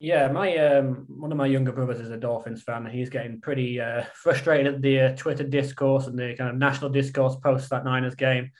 Yeah, 0.00 0.26
my 0.32 0.56
um, 0.56 1.06
one 1.08 1.30
of 1.30 1.38
my 1.38 1.46
younger 1.46 1.70
brothers 1.70 2.00
is 2.00 2.10
a 2.10 2.16
Dolphins 2.16 2.64
fan, 2.64 2.84
and 2.84 2.92
he's 2.92 3.10
getting 3.10 3.40
pretty 3.40 3.80
uh, 3.80 4.02
frustrated 4.14 4.74
at 4.74 4.82
the 4.82 5.00
uh, 5.00 5.16
Twitter 5.16 5.44
discourse 5.44 6.08
and 6.08 6.18
the 6.18 6.34
kind 6.36 6.50
of 6.50 6.56
national 6.56 6.90
discourse 6.90 7.36
post 7.36 7.70
that 7.70 7.84
Niners 7.84 8.16
game. 8.16 8.50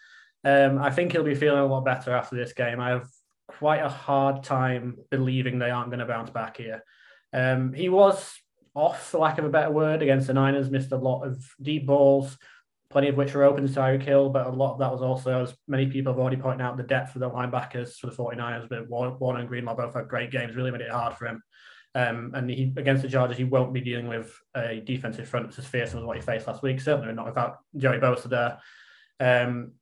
Um, 0.45 0.79
I 0.79 0.91
think 0.91 1.11
he'll 1.11 1.25
be 1.25 1.35
feeling 1.35 1.59
a 1.59 1.67
lot 1.67 1.85
better 1.85 2.12
after 2.15 2.37
this 2.37 2.53
game. 2.53 2.79
I 2.79 2.91
have 2.91 3.09
quite 3.49 3.83
a 3.83 3.89
hard 3.89 4.45
time 4.45 4.99
believing 5.11 5.59
they 5.59 5.71
aren't 5.71 5.91
going 5.91 5.99
to 5.99 6.07
bounce 6.07 6.31
back 6.31 6.57
here. 6.57 6.85
Um, 7.33 7.73
he 7.73 7.89
was 7.89 8.33
off, 8.77 9.09
for 9.09 9.19
lack 9.19 9.39
of 9.39 9.45
a 9.45 9.49
better 9.49 9.71
word, 9.71 10.03
against 10.03 10.27
the 10.27 10.35
Niners, 10.35 10.71
missed 10.71 10.93
a 10.93 10.97
lot 10.97 11.23
of 11.23 11.45
deep 11.61 11.87
balls, 11.87 12.37
plenty 12.91 13.09
of 13.09 13.17
which 13.17 13.35
were 13.35 13.45
open 13.45 13.67
to 13.67 13.73
Tyreek 13.73 14.03
Hill, 14.03 14.29
but 14.29 14.47
a 14.47 14.51
lot 14.51 14.75
of 14.75 14.79
that 14.79 14.93
was 14.93 15.03
also, 15.03 15.43
as 15.43 15.55
many 15.67 15.87
people 15.87 16.12
have 16.12 16.21
already 16.21 16.37
pointed 16.37 16.62
out, 16.62 16.77
the 16.77 16.83
depth 16.83 17.17
of 17.17 17.21
the 17.21 17.31
linebackers 17.31 17.97
for 17.97 18.07
the 18.07 18.12
49ers, 18.12 18.69
but 18.69 18.89
Warner 18.89 19.41
and 19.41 19.49
Greenlaw 19.49 19.75
both 19.75 19.95
had 19.95 20.09
great 20.09 20.31
games, 20.31 20.55
really 20.55 20.71
made 20.71 20.83
it 20.83 20.91
hard 20.91 21.17
for 21.17 21.27
him. 21.27 21.43
Um, 21.95 22.33
and 22.35 22.51
he, 22.51 22.75
against 22.77 23.03
the 23.03 23.09
Chargers, 23.09 23.39
he 23.39 23.45
won't 23.45 23.73
be 23.73 23.81
dealing 23.81 24.07
with 24.07 24.39
a 24.55 24.83
defensive 24.85 25.27
front 25.27 25.47
that's 25.47 25.59
as 25.59 25.67
fearsome 25.67 26.01
as 26.01 26.05
what 26.05 26.17
he 26.17 26.23
faced 26.23 26.47
last 26.47 26.62
week, 26.62 26.81
certainly 26.81 27.15
not 27.15 27.27
without 27.27 27.59
Joey 27.77 27.99
Bosa 27.99 28.29
there. 28.29 28.59
Um, 29.19 29.73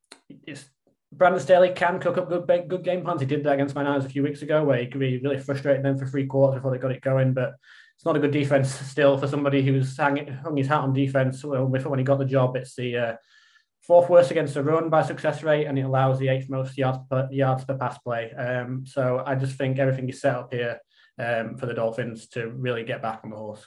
it's 0.46 0.64
Brandon 1.12 1.40
Staley 1.40 1.70
can 1.70 1.98
cook 2.00 2.18
up 2.18 2.28
good 2.28 2.46
good 2.68 2.84
game 2.84 3.02
plans. 3.02 3.20
He 3.20 3.26
did 3.26 3.44
that 3.44 3.54
against 3.54 3.74
my 3.74 3.82
Niners 3.82 4.04
a 4.04 4.08
few 4.08 4.22
weeks 4.22 4.42
ago, 4.42 4.64
where 4.64 4.78
he 4.78 4.86
could 4.86 5.00
really 5.00 5.38
frustrated 5.38 5.84
them 5.84 5.98
for 5.98 6.06
three 6.06 6.26
quarters 6.26 6.58
before 6.58 6.70
they 6.70 6.78
got 6.78 6.92
it 6.92 7.02
going. 7.02 7.34
But 7.34 7.54
it's 7.96 8.04
not 8.04 8.16
a 8.16 8.20
good 8.20 8.32
defense 8.32 8.70
still 8.90 9.16
for 9.18 9.28
somebody 9.28 9.62
who's 9.62 9.96
hung, 9.96 10.26
hung 10.26 10.56
his 10.56 10.68
hat 10.68 10.80
on 10.80 10.92
defense 10.92 11.44
when 11.44 11.98
he 11.98 12.04
got 12.04 12.18
the 12.18 12.24
job. 12.24 12.56
It's 12.56 12.74
the 12.74 12.96
uh, 12.96 13.16
fourth 13.82 14.08
worst 14.08 14.30
against 14.30 14.54
the 14.54 14.62
run 14.62 14.88
by 14.90 15.02
success 15.02 15.42
rate, 15.42 15.66
and 15.66 15.78
it 15.78 15.82
allows 15.82 16.18
the 16.18 16.28
eighth 16.28 16.48
most 16.48 16.76
yards 16.76 16.98
per, 17.10 17.28
yards 17.30 17.64
per 17.64 17.76
pass 17.76 17.98
play. 17.98 18.32
Um, 18.32 18.84
so 18.86 19.22
I 19.24 19.34
just 19.34 19.56
think 19.56 19.78
everything 19.78 20.08
is 20.08 20.20
set 20.20 20.34
up 20.34 20.52
here 20.52 20.80
um, 21.18 21.56
for 21.56 21.66
the 21.66 21.74
Dolphins 21.74 22.28
to 22.28 22.48
really 22.48 22.84
get 22.84 23.02
back 23.02 23.20
on 23.24 23.30
the 23.30 23.36
horse. 23.36 23.66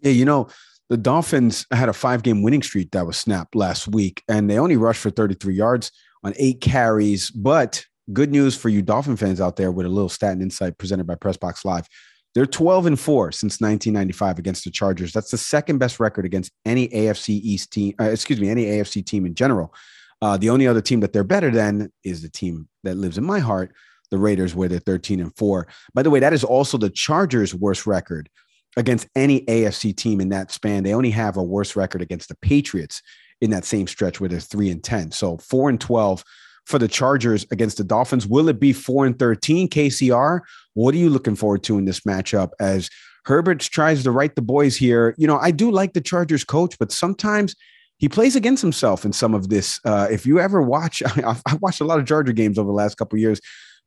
Yeah, 0.00 0.12
you 0.12 0.24
know, 0.24 0.48
the 0.88 0.96
Dolphins 0.96 1.66
had 1.70 1.88
a 1.88 1.92
five 1.92 2.22
game 2.22 2.42
winning 2.42 2.62
streak 2.62 2.92
that 2.92 3.06
was 3.06 3.16
snapped 3.16 3.54
last 3.54 3.88
week, 3.88 4.22
and 4.28 4.48
they 4.48 4.58
only 4.58 4.76
rushed 4.76 5.00
for 5.00 5.10
33 5.10 5.54
yards 5.54 5.92
on 6.24 6.34
eight 6.36 6.60
carries. 6.60 7.30
But 7.30 7.84
good 8.12 8.30
news 8.30 8.56
for 8.56 8.68
you 8.68 8.80
Dolphin 8.80 9.16
fans 9.16 9.40
out 9.40 9.56
there 9.56 9.70
with 9.70 9.86
a 9.86 9.90
little 9.90 10.08
stat 10.08 10.32
and 10.32 10.42
insight 10.42 10.78
presented 10.78 11.06
by 11.06 11.14
Pressbox 11.14 11.64
Live. 11.64 11.86
They're 12.34 12.46
12 12.46 12.86
and 12.86 13.00
4 13.00 13.32
since 13.32 13.60
1995 13.60 14.38
against 14.38 14.64
the 14.64 14.70
Chargers. 14.70 15.12
That's 15.12 15.30
the 15.30 15.38
second 15.38 15.78
best 15.78 15.98
record 15.98 16.24
against 16.24 16.52
any 16.64 16.88
AFC 16.88 17.30
East 17.30 17.72
team, 17.72 17.94
uh, 18.00 18.04
excuse 18.04 18.40
me, 18.40 18.48
any 18.48 18.66
AFC 18.66 19.04
team 19.04 19.26
in 19.26 19.34
general. 19.34 19.74
Uh, 20.20 20.36
the 20.36 20.50
only 20.50 20.66
other 20.66 20.80
team 20.80 21.00
that 21.00 21.12
they're 21.12 21.24
better 21.24 21.50
than 21.50 21.92
is 22.04 22.22
the 22.22 22.28
team 22.28 22.68
that 22.84 22.96
lives 22.96 23.18
in 23.18 23.24
my 23.24 23.38
heart, 23.38 23.72
the 24.10 24.18
Raiders, 24.18 24.54
where 24.54 24.68
they're 24.68 24.78
13 24.80 25.20
and 25.20 25.36
4. 25.36 25.66
By 25.94 26.02
the 26.02 26.10
way, 26.10 26.20
that 26.20 26.32
is 26.32 26.44
also 26.44 26.76
the 26.76 26.90
Chargers' 26.90 27.54
worst 27.54 27.86
record 27.86 28.28
against 28.76 29.08
any 29.16 29.42
AFC 29.42 29.96
team 29.96 30.20
in 30.20 30.28
that 30.30 30.50
span. 30.50 30.82
They 30.82 30.94
only 30.94 31.10
have 31.10 31.36
a 31.36 31.42
worse 31.42 31.76
record 31.76 32.02
against 32.02 32.28
the 32.28 32.36
Patriots 32.36 33.02
in 33.40 33.50
that 33.50 33.64
same 33.64 33.86
stretch 33.86 34.20
where 34.20 34.28
they're 34.28 34.40
3 34.40 34.70
and 34.70 34.82
10. 34.82 35.12
So 35.12 35.38
4 35.38 35.70
and 35.70 35.80
12 35.80 36.24
for 36.68 36.78
the 36.78 36.86
Chargers 36.86 37.46
against 37.50 37.78
the 37.78 37.84
Dolphins. 37.84 38.26
Will 38.26 38.48
it 38.48 38.60
be 38.60 38.74
four 38.74 39.06
and 39.06 39.18
13 39.18 39.68
KCR? 39.70 40.40
What 40.74 40.94
are 40.94 40.98
you 40.98 41.08
looking 41.08 41.34
forward 41.34 41.62
to 41.64 41.78
in 41.78 41.86
this 41.86 42.00
matchup 42.00 42.50
as 42.60 42.90
Herbert 43.24 43.60
tries 43.60 44.02
to 44.02 44.10
right 44.10 44.34
the 44.34 44.42
boys 44.42 44.76
here? 44.76 45.14
You 45.16 45.26
know, 45.26 45.38
I 45.38 45.50
do 45.50 45.70
like 45.70 45.94
the 45.94 46.02
Chargers 46.02 46.44
coach, 46.44 46.78
but 46.78 46.92
sometimes 46.92 47.56
he 47.96 48.08
plays 48.08 48.36
against 48.36 48.60
himself 48.60 49.06
in 49.06 49.14
some 49.14 49.34
of 49.34 49.48
this. 49.48 49.80
Uh, 49.82 50.08
if 50.10 50.26
you 50.26 50.38
ever 50.38 50.60
watch, 50.60 51.02
I 51.06 51.36
have 51.46 51.62
watched 51.62 51.80
a 51.80 51.84
lot 51.84 52.00
of 52.00 52.06
Charger 52.06 52.32
games 52.32 52.58
over 52.58 52.68
the 52.68 52.74
last 52.74 52.96
couple 52.96 53.18
years 53.18 53.40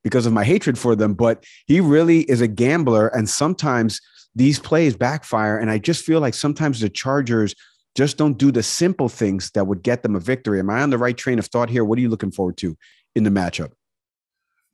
because 0.04 0.26
of 0.26 0.34
my 0.34 0.44
hatred 0.44 0.80
for 0.80 0.96
them, 0.96 1.13
but 1.13 1.46
he 1.67 1.80
really 1.80 2.21
is 2.21 2.42
a 2.42 2.48
gambler. 2.48 3.10
And 3.10 3.29
sometimes 3.29 4.02
these 4.34 4.58
plays 4.58 4.96
backfire. 4.96 5.60
And 5.60 5.69
I 5.69 5.77
just 5.77 6.04
feel 6.04 6.19
like 6.19 6.34
sometimes 6.34 6.79
the 6.79 6.90
Chargers– 6.90 7.54
just 7.96 8.17
don't 8.17 8.37
do 8.37 8.52
the 8.52 8.63
simple 8.63 9.10
things 9.10 9.52
that 9.52 9.67
would 9.67 9.83
get 9.83 10.04
them 10.04 10.15
a 10.15 10.19
victory. 10.19 10.60
Am 10.60 10.69
I 10.69 10.81
on 10.81 10.89
the 10.89 10.98
right 10.98 11.17
train 11.17 11.39
of 11.39 11.48
thought 11.48 11.69
here? 11.69 11.83
What 11.83 11.98
are 11.98 12.02
you 12.02 12.10
looking 12.10 12.31
forward 12.31 12.58
to 12.58 12.77
in 13.15 13.23
the 13.23 13.29
matchup? 13.29 13.71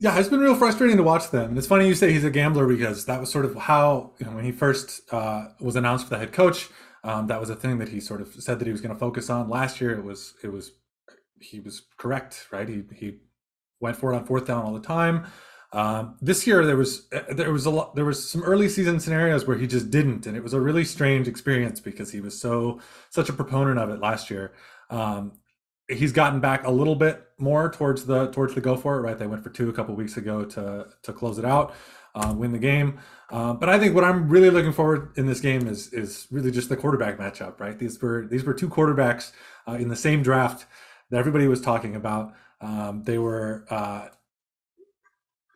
Yeah, 0.00 0.16
it's 0.18 0.28
been 0.28 0.38
real 0.38 0.54
frustrating 0.54 0.96
to 0.96 1.02
watch 1.02 1.30
them. 1.30 1.58
It's 1.58 1.66
funny 1.66 1.88
you 1.88 1.94
say 1.94 2.12
he's 2.12 2.22
a 2.22 2.30
gambler 2.30 2.68
because 2.68 3.06
that 3.06 3.18
was 3.18 3.32
sort 3.32 3.44
of 3.44 3.56
how, 3.56 4.12
you 4.18 4.26
know, 4.26 4.32
when 4.32 4.44
he 4.44 4.52
first 4.52 5.02
uh, 5.12 5.48
was 5.60 5.74
announced 5.74 6.04
for 6.04 6.10
the 6.10 6.18
head 6.18 6.32
coach, 6.32 6.68
um, 7.02 7.26
that 7.26 7.40
was 7.40 7.50
a 7.50 7.56
thing 7.56 7.78
that 7.78 7.88
he 7.88 7.98
sort 7.98 8.20
of 8.20 8.32
said 8.34 8.60
that 8.60 8.66
he 8.66 8.70
was 8.72 8.80
going 8.80 8.94
to 8.94 8.98
focus 8.98 9.28
on. 9.28 9.48
Last 9.48 9.80
year, 9.80 9.90
it 9.90 10.04
was, 10.04 10.34
it 10.44 10.52
was, 10.52 10.70
he 11.40 11.58
was 11.58 11.82
correct, 11.96 12.46
right? 12.52 12.68
He, 12.68 12.84
he 12.94 13.18
went 13.80 13.96
for 13.96 14.12
it 14.12 14.16
on 14.16 14.24
fourth 14.24 14.46
down 14.46 14.64
all 14.64 14.72
the 14.72 14.80
time. 14.80 15.26
Um, 15.72 16.16
this 16.22 16.46
year 16.46 16.64
there 16.64 16.76
was 16.76 17.08
uh, 17.12 17.34
there 17.34 17.52
was 17.52 17.66
a 17.66 17.70
lot 17.70 17.94
there 17.94 18.06
was 18.06 18.26
some 18.28 18.42
early 18.42 18.68
season 18.68 19.00
scenarios 19.00 19.46
where 19.46 19.58
he 19.58 19.66
just 19.66 19.90
didn't, 19.90 20.26
and 20.26 20.36
it 20.36 20.42
was 20.42 20.54
a 20.54 20.60
really 20.60 20.84
strange 20.84 21.28
experience 21.28 21.78
because 21.78 22.10
he 22.10 22.20
was 22.20 22.40
so 22.40 22.80
such 23.10 23.28
a 23.28 23.34
proponent 23.34 23.78
of 23.78 23.90
it 23.90 24.00
last 24.00 24.30
year. 24.30 24.52
Um, 24.88 25.32
he's 25.88 26.12
gotten 26.12 26.40
back 26.40 26.66
a 26.66 26.70
little 26.70 26.94
bit 26.94 27.22
more 27.38 27.70
towards 27.70 28.06
the 28.06 28.30
towards 28.30 28.54
the 28.54 28.62
go 28.62 28.76
for 28.76 28.98
it. 28.98 29.02
Right, 29.02 29.18
they 29.18 29.26
went 29.26 29.42
for 29.42 29.50
two 29.50 29.68
a 29.68 29.72
couple 29.72 29.94
weeks 29.94 30.16
ago 30.16 30.44
to 30.46 30.86
to 31.02 31.12
close 31.12 31.38
it 31.38 31.44
out, 31.44 31.74
uh, 32.14 32.32
win 32.34 32.52
the 32.52 32.58
game. 32.58 32.98
Uh, 33.30 33.52
but 33.52 33.68
I 33.68 33.78
think 33.78 33.94
what 33.94 34.04
I'm 34.04 34.30
really 34.30 34.48
looking 34.48 34.72
forward 34.72 35.12
in 35.16 35.26
this 35.26 35.40
game 35.40 35.66
is 35.66 35.92
is 35.92 36.26
really 36.30 36.50
just 36.50 36.70
the 36.70 36.76
quarterback 36.78 37.18
matchup. 37.18 37.60
Right, 37.60 37.78
these 37.78 38.00
were 38.00 38.26
these 38.26 38.44
were 38.44 38.54
two 38.54 38.70
quarterbacks 38.70 39.32
uh, 39.66 39.72
in 39.72 39.88
the 39.88 39.96
same 39.96 40.22
draft 40.22 40.64
that 41.10 41.18
everybody 41.18 41.46
was 41.46 41.60
talking 41.60 41.94
about. 41.94 42.32
Um, 42.62 43.02
they 43.04 43.18
were 43.18 43.66
uh, 43.70 44.08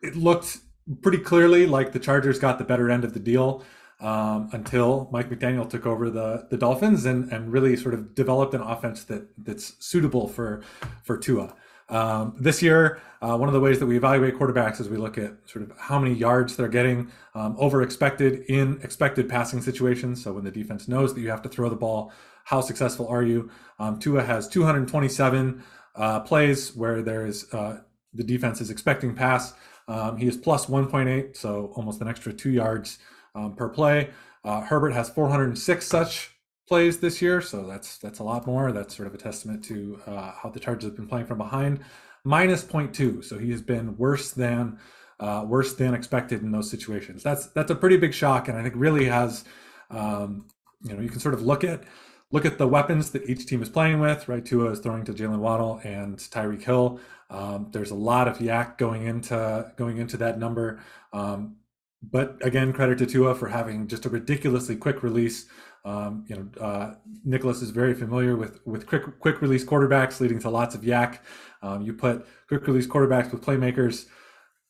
it 0.03 0.15
looked 0.15 0.59
pretty 1.01 1.17
clearly 1.17 1.65
like 1.65 1.93
the 1.93 1.99
Chargers 1.99 2.37
got 2.37 2.57
the 2.57 2.65
better 2.65 2.89
end 2.89 3.03
of 3.03 3.13
the 3.13 3.19
deal 3.19 3.63
um, 4.01 4.49
until 4.51 5.07
Mike 5.11 5.29
McDaniel 5.29 5.67
took 5.67 5.85
over 5.85 6.09
the 6.09 6.47
the 6.49 6.57
Dolphins 6.57 7.05
and 7.05 7.31
and 7.31 7.51
really 7.51 7.75
sort 7.75 7.93
of 7.93 8.13
developed 8.13 8.53
an 8.53 8.61
offense 8.61 9.03
that 9.05 9.29
that's 9.37 9.73
suitable 9.83 10.27
for 10.27 10.61
for 11.03 11.17
Tua. 11.17 11.55
Um, 11.89 12.35
this 12.39 12.61
year, 12.61 13.01
uh, 13.21 13.37
one 13.37 13.49
of 13.49 13.53
the 13.53 13.59
ways 13.59 13.79
that 13.79 13.85
we 13.85 13.97
evaluate 13.97 14.35
quarterbacks 14.35 14.79
is 14.79 14.89
we 14.89 14.97
look 14.97 15.17
at 15.17 15.33
sort 15.45 15.63
of 15.63 15.77
how 15.77 15.99
many 15.99 16.13
yards 16.15 16.55
they're 16.55 16.67
getting 16.67 17.11
um, 17.35 17.55
over 17.59 17.81
expected 17.81 18.45
in 18.47 18.79
expected 18.83 19.29
passing 19.29 19.61
situations. 19.61 20.23
So 20.23 20.33
when 20.33 20.43
the 20.43 20.51
defense 20.51 20.87
knows 20.87 21.13
that 21.13 21.21
you 21.21 21.29
have 21.29 21.41
to 21.43 21.49
throw 21.49 21.69
the 21.69 21.75
ball, 21.75 22.11
how 22.45 22.61
successful 22.61 23.07
are 23.07 23.23
you? 23.23 23.49
Um, 23.79 23.99
Tua 23.99 24.23
has 24.23 24.47
227 24.47 25.63
uh, 25.95 26.19
plays 26.21 26.75
where 26.75 27.01
there 27.01 27.25
is 27.25 27.53
uh, 27.53 27.81
the 28.13 28.23
defense 28.23 28.61
is 28.61 28.69
expecting 28.69 29.13
pass. 29.13 29.53
Um, 29.87 30.17
he 30.17 30.27
is 30.27 30.37
plus 30.37 30.67
1.8, 30.67 31.35
so 31.35 31.71
almost 31.75 32.01
an 32.01 32.07
extra 32.07 32.33
two 32.33 32.51
yards 32.51 32.99
um, 33.35 33.55
per 33.55 33.69
play. 33.69 34.09
Uh, 34.43 34.61
Herbert 34.61 34.91
has 34.91 35.09
406 35.09 35.85
such 35.85 36.31
plays 36.67 36.99
this 36.99 37.21
year, 37.21 37.41
so 37.41 37.65
that's 37.65 37.97
that's 37.97 38.19
a 38.19 38.23
lot 38.23 38.47
more. 38.47 38.71
That's 38.71 38.95
sort 38.95 39.07
of 39.07 39.13
a 39.13 39.17
testament 39.17 39.63
to 39.65 40.01
uh, 40.07 40.31
how 40.31 40.49
the 40.49 40.59
Chargers 40.59 40.85
have 40.85 40.95
been 40.95 41.07
playing 41.07 41.25
from 41.25 41.37
behind. 41.37 41.79
Minus 42.25 42.63
0.2, 42.63 43.23
so 43.23 43.37
he 43.37 43.51
has 43.51 43.61
been 43.61 43.97
worse 43.97 44.31
than 44.31 44.79
uh, 45.19 45.45
worse 45.47 45.73
than 45.73 45.93
expected 45.93 46.41
in 46.41 46.51
those 46.51 46.69
situations. 46.69 47.23
That's 47.23 47.47
that's 47.47 47.71
a 47.71 47.75
pretty 47.75 47.97
big 47.97 48.13
shock, 48.13 48.47
and 48.47 48.57
I 48.57 48.63
think 48.63 48.75
really 48.77 49.05
has 49.05 49.43
um, 49.89 50.47
you 50.83 50.93
know 50.93 51.01
you 51.01 51.09
can 51.09 51.19
sort 51.19 51.33
of 51.33 51.41
look 51.41 51.63
at 51.63 51.83
look 52.31 52.45
at 52.45 52.57
the 52.57 52.67
weapons 52.67 53.11
that 53.11 53.29
each 53.29 53.45
team 53.45 53.61
is 53.61 53.69
playing 53.69 53.99
with. 53.99 54.27
Right, 54.27 54.45
Tua 54.45 54.71
is 54.71 54.79
throwing 54.79 55.03
to 55.05 55.13
Jaylen 55.13 55.39
Waddle 55.39 55.79
and 55.83 56.17
Tyreek 56.17 56.63
Hill. 56.63 56.99
Um, 57.33 57.69
there's 57.71 57.91
a 57.91 57.95
lot 57.95 58.27
of 58.27 58.37
YAC 58.37 58.77
going 58.77 59.07
into 59.07 59.71
going 59.75 59.97
into 59.97 60.17
that 60.17 60.37
number. 60.39 60.81
Um, 61.11 61.57
but 62.01 62.37
again, 62.41 62.73
credit 62.73 62.99
to 62.99 63.05
Tua 63.05 63.33
for 63.33 63.47
having 63.47 63.87
just 63.87 64.05
a 64.05 64.09
ridiculously 64.09 64.75
quick 64.75 65.03
release. 65.03 65.47
Um, 65.83 66.25
you 66.29 66.35
know, 66.35 66.63
uh, 66.63 66.95
Nicholas 67.25 67.61
is 67.61 67.71
very 67.71 67.95
familiar 67.95 68.35
with 68.35 68.59
with 68.65 68.85
quick 68.85 69.19
quick 69.19 69.41
release 69.41 69.65
quarterbacks, 69.65 70.19
leading 70.19 70.39
to 70.39 70.49
lots 70.49 70.75
of 70.75 70.81
YAC. 70.81 71.19
Um, 71.63 71.81
you 71.81 71.93
put 71.93 72.25
quick 72.47 72.67
release 72.67 72.87
quarterbacks 72.87 73.31
with 73.31 73.41
playmakers. 73.43 74.05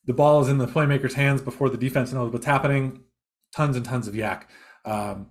The 0.05 0.13
ball 0.13 0.41
is 0.41 0.49
in 0.49 0.57
the 0.57 0.67
playmaker's 0.67 1.15
hands 1.15 1.41
before 1.41 1.69
the 1.69 1.77
defense 1.77 2.13
knows 2.13 2.31
what's 2.31 2.45
happening. 2.45 3.03
Tons 3.55 3.75
and 3.75 3.85
tons 3.85 4.07
of 4.07 4.15
YAC 4.15 4.43
Um, 4.85 5.27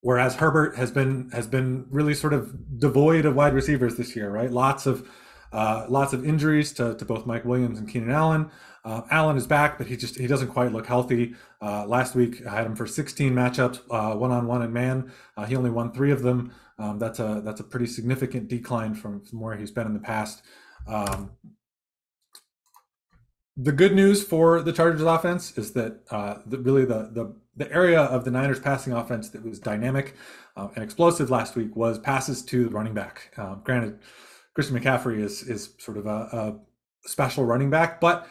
whereas 0.00 0.36
Herbert 0.36 0.76
has 0.76 0.90
been 0.90 1.30
has 1.32 1.46
been 1.48 1.86
really 1.90 2.14
sort 2.14 2.32
of 2.32 2.78
devoid 2.78 3.26
of 3.26 3.34
wide 3.34 3.54
receivers 3.54 3.96
this 3.96 4.14
year, 4.14 4.30
right? 4.30 4.50
Lots 4.50 4.86
of 4.86 5.08
uh, 5.52 5.86
lots 5.88 6.12
of 6.12 6.24
injuries 6.24 6.72
to, 6.72 6.94
to 6.94 7.04
both 7.04 7.26
Mike 7.26 7.44
Williams 7.44 7.78
and 7.78 7.88
Keenan 7.88 8.10
Allen. 8.10 8.50
Uh, 8.84 9.02
Allen 9.10 9.36
is 9.36 9.46
back, 9.46 9.78
but 9.78 9.86
he 9.86 9.96
just 9.96 10.16
he 10.16 10.26
doesn't 10.26 10.48
quite 10.48 10.72
look 10.72 10.86
healthy. 10.86 11.34
Uh, 11.60 11.84
last 11.86 12.14
week 12.14 12.46
I 12.46 12.54
had 12.54 12.66
him 12.66 12.76
for 12.76 12.86
16 12.86 13.32
matchups, 13.32 14.16
one 14.16 14.30
on 14.30 14.46
one 14.46 14.62
and 14.62 14.72
man. 14.72 15.12
Uh, 15.36 15.44
he 15.44 15.56
only 15.56 15.70
won 15.70 15.92
three 15.92 16.12
of 16.12 16.22
them. 16.22 16.52
Um, 16.78 16.98
that's 16.98 17.18
a 17.18 17.42
that's 17.44 17.60
a 17.60 17.64
pretty 17.64 17.86
significant 17.86 18.48
decline 18.48 18.94
from, 18.94 19.20
from 19.22 19.40
where 19.40 19.56
he's 19.56 19.70
been 19.70 19.86
in 19.86 19.92
the 19.92 20.00
past. 20.00 20.42
Um, 20.86 21.32
the 23.56 23.72
good 23.72 23.94
news 23.94 24.22
for 24.22 24.62
the 24.62 24.72
Chargers 24.72 25.02
offense 25.02 25.58
is 25.58 25.72
that 25.72 26.00
uh, 26.10 26.36
the, 26.46 26.58
really 26.58 26.86
the, 26.86 27.10
the 27.12 27.36
the 27.56 27.70
area 27.70 28.00
of 28.00 28.24
the 28.24 28.30
Niners 28.30 28.60
passing 28.60 28.94
offense 28.94 29.28
that 29.30 29.44
was 29.44 29.58
dynamic 29.58 30.14
and 30.56 30.84
explosive 30.84 31.30
last 31.30 31.56
week 31.56 31.74
was 31.74 31.98
passes 31.98 32.42
to 32.42 32.64
the 32.64 32.70
running 32.70 32.92
back. 32.92 33.32
Um, 33.38 33.62
granted, 33.64 33.98
Christian 34.60 34.78
McCaffrey 34.78 35.20
is 35.20 35.42
is 35.44 35.72
sort 35.78 35.96
of 35.96 36.04
a, 36.04 36.10
a 36.10 37.08
special 37.08 37.46
running 37.46 37.70
back, 37.70 37.98
but 37.98 38.28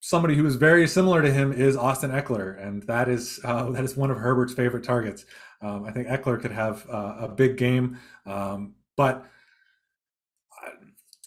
somebody 0.00 0.34
who 0.34 0.46
is 0.46 0.56
very 0.56 0.88
similar 0.88 1.20
to 1.20 1.30
him 1.30 1.52
is 1.52 1.76
Austin 1.76 2.10
Ekeler, 2.10 2.58
and 2.66 2.82
that 2.84 3.06
is 3.06 3.38
uh, 3.44 3.70
that 3.72 3.84
is 3.84 3.94
one 3.94 4.10
of 4.10 4.16
Herbert's 4.16 4.54
favorite 4.54 4.82
targets. 4.82 5.26
Um, 5.60 5.84
I 5.84 5.90
think 5.90 6.08
Eckler 6.08 6.40
could 6.40 6.52
have 6.52 6.88
uh, 6.88 7.16
a 7.20 7.28
big 7.28 7.58
game, 7.58 7.98
um, 8.24 8.76
but 8.96 9.26
uh, 10.64 10.70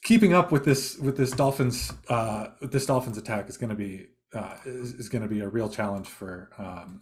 keeping 0.03 0.33
up 0.33 0.51
with 0.51 0.65
this 0.65 0.97
with 0.97 1.17
this 1.17 1.29
Dolphins 1.29 1.93
uh, 2.09 2.47
this 2.63 2.87
Dolphins 2.87 3.19
attack 3.19 3.47
is 3.47 3.57
going 3.57 3.69
to 3.69 3.75
be 3.75 4.07
uh, 4.33 4.55
is, 4.65 4.93
is 4.93 5.07
going 5.07 5.21
to 5.21 5.29
be 5.29 5.41
a 5.41 5.47
real 5.47 5.69
challenge 5.69 6.07
for 6.07 6.49
um, 6.57 7.01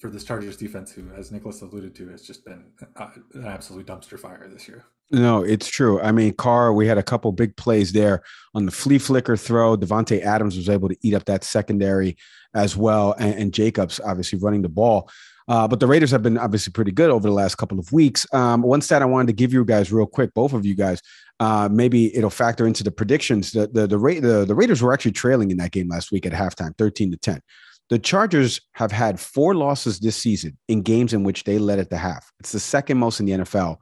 for 0.00 0.08
this 0.08 0.24
Chargers 0.24 0.56
defense, 0.56 0.90
who, 0.90 1.10
as 1.14 1.30
Nicholas 1.30 1.60
alluded 1.60 1.94
to, 1.96 2.08
has 2.08 2.22
just 2.22 2.46
been 2.46 2.72
uh, 2.96 3.10
an 3.34 3.44
absolute 3.44 3.86
dumpster 3.86 4.18
fire 4.18 4.48
this 4.50 4.66
year. 4.66 4.86
No, 5.10 5.42
it's 5.42 5.68
true. 5.68 6.00
I 6.00 6.12
mean, 6.12 6.32
Carr, 6.32 6.72
we 6.72 6.86
had 6.86 6.98
a 6.98 7.02
couple 7.02 7.30
big 7.32 7.56
plays 7.56 7.92
there 7.92 8.22
on 8.54 8.66
the 8.66 8.72
flea 8.72 8.98
flicker 8.98 9.36
throw. 9.36 9.76
Davante 9.76 10.22
Adams 10.22 10.56
was 10.56 10.68
able 10.68 10.88
to 10.88 10.96
eat 11.02 11.14
up 11.14 11.26
that 11.26 11.44
secondary 11.44 12.16
as 12.54 12.76
well, 12.76 13.14
and, 13.18 13.34
and 13.34 13.54
Jacobs 13.54 14.00
obviously 14.00 14.38
running 14.38 14.62
the 14.62 14.68
ball. 14.68 15.10
Uh, 15.46 15.68
but 15.68 15.78
the 15.78 15.86
Raiders 15.86 16.10
have 16.10 16.22
been 16.22 16.38
obviously 16.38 16.72
pretty 16.72 16.90
good 16.90 17.10
over 17.10 17.28
the 17.28 17.34
last 17.34 17.56
couple 17.56 17.78
of 17.78 17.92
weeks. 17.92 18.26
Um, 18.32 18.62
one 18.62 18.80
stat 18.80 19.02
I 19.02 19.04
wanted 19.04 19.26
to 19.26 19.34
give 19.34 19.52
you 19.52 19.62
guys 19.64 19.92
real 19.92 20.06
quick, 20.06 20.32
both 20.32 20.54
of 20.54 20.64
you 20.64 20.74
guys, 20.74 21.02
uh, 21.38 21.68
maybe 21.70 22.16
it'll 22.16 22.30
factor 22.30 22.66
into 22.66 22.82
the 22.82 22.90
predictions. 22.90 23.52
The 23.52 23.66
the 23.66 23.86
the, 23.86 23.98
Ra- 23.98 24.20
the 24.20 24.44
the 24.46 24.54
Raiders 24.54 24.80
were 24.80 24.92
actually 24.92 25.12
trailing 25.12 25.50
in 25.50 25.58
that 25.58 25.72
game 25.72 25.88
last 25.88 26.10
week 26.10 26.24
at 26.24 26.32
halftime, 26.32 26.76
thirteen 26.78 27.10
to 27.10 27.18
ten. 27.18 27.40
The 27.90 27.98
Chargers 27.98 28.62
have 28.72 28.90
had 28.90 29.20
four 29.20 29.54
losses 29.54 30.00
this 30.00 30.16
season 30.16 30.56
in 30.68 30.80
games 30.80 31.12
in 31.12 31.22
which 31.24 31.44
they 31.44 31.58
led 31.58 31.78
at 31.78 31.90
the 31.90 31.98
half. 31.98 32.32
It's 32.40 32.52
the 32.52 32.60
second 32.60 32.96
most 32.96 33.20
in 33.20 33.26
the 33.26 33.32
NFL 33.32 33.76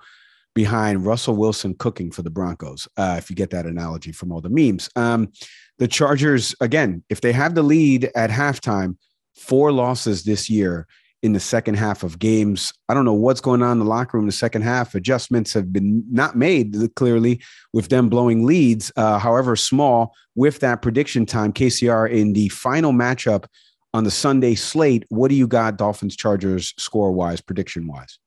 behind 0.55 1.07
Russell 1.07 1.36
Wilson 1.36 1.74
cooking 1.74 2.11
for 2.11 2.22
the 2.22 2.30
Broncos, 2.30 2.86
uh, 2.96 3.16
if 3.18 3.30
you 3.30 3.36
get 3.36 3.50
that 3.50 3.66
analogy 3.66 4.12
from 4.12 4.32
all 4.32 4.40
the 4.40 4.50
memes. 4.50 4.88
Um, 4.96 5.32
the 5.78 5.88
Chargers, 5.88 6.55
again, 6.61 7.03
if 7.09 7.20
they 7.20 7.32
have 7.32 7.55
the 7.55 7.62
lead 7.62 8.11
at 8.14 8.30
halftime, 8.30 8.96
four 9.34 9.72
losses 9.72 10.24
this 10.24 10.50
year 10.50 10.86
in 11.22 11.32
the 11.32 11.40
second 11.40 11.74
half 11.74 12.03
of 12.03 12.18
games. 12.18 12.72
I 12.88 12.94
don't 12.94 13.05
know 13.05 13.12
what's 13.12 13.40
going 13.40 13.62
on 13.62 13.72
in 13.72 13.78
the 13.78 13.84
locker 13.84 14.16
room 14.16 14.24
in 14.24 14.28
the 14.28 14.32
second 14.32 14.62
half. 14.62 14.94
Adjustments 14.94 15.53
have 15.55 15.72
been 15.72 16.05
not 16.11 16.36
made 16.36 16.76
clearly 16.96 17.40
with 17.72 17.88
them 17.88 18.09
blowing 18.09 18.44
leads, 18.44 18.90
uh, 18.96 19.18
however 19.18 19.55
small, 19.55 20.14
with 20.34 20.59
that 20.61 20.82
prediction 20.82 21.24
time. 21.24 21.53
KCR 21.53 22.11
in 22.11 22.32
the 22.32 22.48
final 22.48 22.92
matchup 22.92 23.44
on 23.94 24.05
the 24.05 24.11
Sunday 24.11 24.57
slate. 24.57 25.05
What 25.11 25.28
do 25.28 25.36
you 25.36 25.46
got, 25.46 25.76
Dolphins 25.76 26.16
Chargers 26.16 26.74
score 26.76 27.12
wise, 27.12 27.40
prediction 27.40 27.86
wise? 27.86 28.18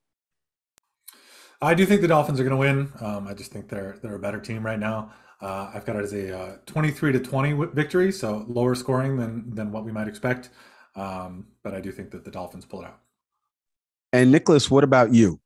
I 1.61 1.73
do 1.73 1.85
think 1.85 2.01
the 2.01 2.07
Dolphins 2.07 2.39
are 2.39 2.43
going 2.43 2.51
to 2.51 2.57
win. 2.57 2.91
Um, 3.01 3.27
I 3.27 3.33
just 3.33 3.51
think 3.51 3.69
they're 3.69 3.97
they're 4.01 4.15
a 4.15 4.19
better 4.19 4.39
team 4.39 4.65
right 4.65 4.79
now. 4.79 5.13
Uh, 5.41 5.71
I've 5.73 5.85
got 5.85 5.95
it 5.95 6.03
as 6.03 6.13
a 6.13 6.37
uh, 6.37 6.57
23 6.65 7.11
to 7.13 7.19
20 7.19 7.53
victory, 7.73 8.11
so 8.11 8.45
lower 8.47 8.75
scoring 8.75 9.17
than 9.17 9.53
than 9.53 9.71
what 9.71 9.85
we 9.85 9.91
might 9.91 10.07
expect. 10.07 10.49
Um, 10.95 11.47
but 11.63 11.73
I 11.73 11.81
do 11.81 11.91
think 11.91 12.11
that 12.11 12.23
the 12.23 12.31
Dolphins 12.31 12.65
pull 12.65 12.81
it 12.81 12.85
out. 12.85 12.99
And 14.13 14.31
Nicholas, 14.31 14.71
what 14.71 14.83
about 14.83 15.13
you? 15.13 15.39